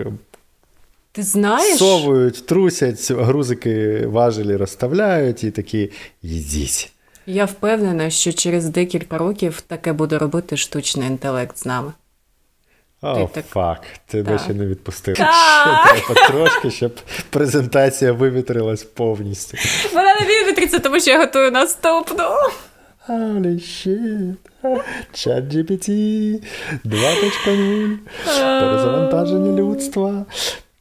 Ти 1.12 1.22
знаєш? 1.22 1.78
Совують, 1.78 2.46
трусять, 2.46 3.10
грузики 3.10 4.06
важелі 4.06 4.56
розставляють 4.56 5.44
і 5.44 5.50
такі 5.50 5.90
їдіть. 6.22 6.92
Я 7.26 7.44
впевнена, 7.44 8.10
що 8.10 8.32
через 8.32 8.64
декілька 8.68 9.18
років 9.18 9.60
таке 9.60 9.92
буде 9.92 10.18
робити 10.18 10.56
штучний 10.56 11.08
інтелект 11.08 11.58
з 11.58 11.66
нами. 11.66 11.92
О, 13.02 13.30
так... 13.34 13.46
фак, 13.46 13.82
тебе 14.06 14.38
ще 14.38 14.54
не 14.54 14.66
відпустив. 14.66 15.16
Ще 15.16 15.26
треба 16.04 16.28
трошки, 16.28 16.70
щоб 16.70 16.92
презентація 17.30 18.12
вивітрилась 18.12 18.82
повністю. 18.82 19.58
Вона 19.92 20.14
не 20.20 20.26
вивітриться, 20.26 20.78
тому 20.78 21.00
що 21.00 21.10
я 21.10 21.18
готую 21.18 21.50
наступну. 21.50 22.24
Holy 23.08 23.58
shit. 23.58 24.36
Чат 25.12 25.44
GPT 25.44 25.88
2.0. 26.84 27.98
Перезавантаження 28.60 29.52
людства. 29.52 30.26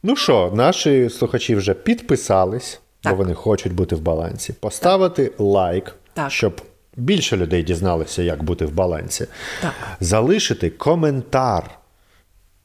Ну 0.02 0.16
що, 0.16 0.52
наші 0.54 1.10
слухачі 1.10 1.56
вже 1.56 1.74
підписались, 1.74 2.80
так. 3.00 3.12
бо 3.12 3.18
вони 3.18 3.34
хочуть 3.34 3.72
бути 3.74 3.96
в 3.96 4.00
балансі. 4.00 4.52
Поставити 4.52 5.32
лайк, 5.38 5.94
так. 6.14 6.30
щоб 6.30 6.60
більше 6.96 7.36
людей 7.36 7.62
дізналися, 7.62 8.22
як 8.22 8.42
бути 8.42 8.66
в 8.66 8.72
балансі. 8.72 9.26
Так. 9.62 9.72
Залишити 10.00 10.70
коментар 10.70 11.70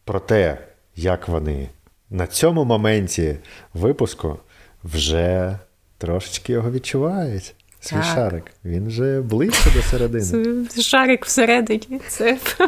про 0.05 0.19
те, 0.19 0.57
як 0.95 1.27
вони 1.27 1.69
на 2.09 2.27
цьому 2.27 2.65
моменті 2.65 3.35
випуску 3.73 4.39
вже 4.83 5.59
трошечки 5.97 6.53
його 6.53 6.71
відчувають. 6.71 7.55
Свій 7.83 7.95
так. 7.95 8.05
шарик. 8.05 8.51
Він 8.65 8.87
вже 8.87 9.21
ближче 9.21 9.71
до 9.75 9.81
середини. 9.81 10.65
Шарик 10.81 11.25
всередині. 11.25 12.01
Це. 12.07 12.37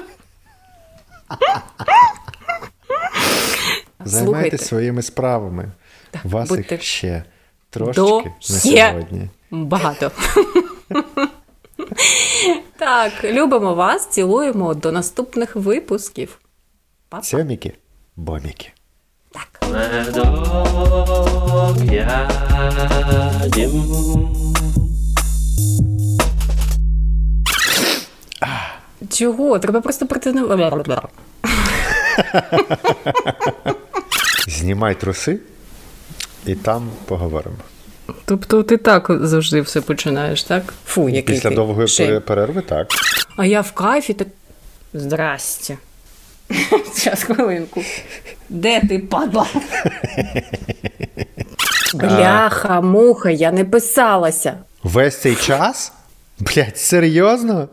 Займайтеся 4.05 4.66
своїми 4.66 5.01
справами. 5.01 5.72
Так, 6.11 6.26
вас 6.26 6.51
їх 6.51 6.82
ще 6.82 7.24
трошечки 7.70 8.01
до 8.01 8.24
на 8.53 8.59
сьогодні. 8.59 9.30
Багато. 9.51 10.11
Так, 12.78 13.24
любимо 13.24 13.74
вас, 13.74 14.07
цілуємо 14.09 14.74
до 14.74 14.91
наступних 14.91 15.55
випусків. 15.55 16.39
Па-па. 17.09 17.24
Сьоміки, 17.24 17.74
боміки. 18.16 18.72
Так. 19.32 19.59
Чого? 29.10 29.60
Треба 29.60 29.82
просто 29.82 30.06
притинувати. 30.08 30.95
Знімай 34.47 34.95
труси 34.95 35.39
і 36.45 36.56
там 36.56 36.89
поговоримо. 37.06 37.56
Тобто 38.26 38.64
ти 38.64 38.78
так 38.78 39.08
завжди 39.22 39.62
все 39.62 39.82
починаєш, 39.82 40.43
так? 40.43 40.74
Фу, 40.86 41.10
який 41.10 41.36
Після 41.36 41.49
ти 41.49 41.56
довгої 41.56 41.88
шей. 41.88 42.20
перерви, 42.20 42.62
так. 42.62 42.88
А 43.38 43.45
я 43.45 43.62
в 43.62 43.72
кайфі 43.72 44.14
так. 44.14 44.28
Здрасте. 44.93 45.78
Зараз 46.95 47.24
хвилинку. 47.24 47.84
Де 48.49 48.82
ти 48.82 48.99
падла? 48.99 49.47
Бляха, 51.93 52.82
муха, 52.82 53.30
я 53.30 53.51
не 53.51 53.66
писалася. 53.66 54.58
Весь 54.84 55.22
цей 55.22 55.36
час? 55.36 55.93
Блять, 56.39 56.78
серйозно? 56.78 57.68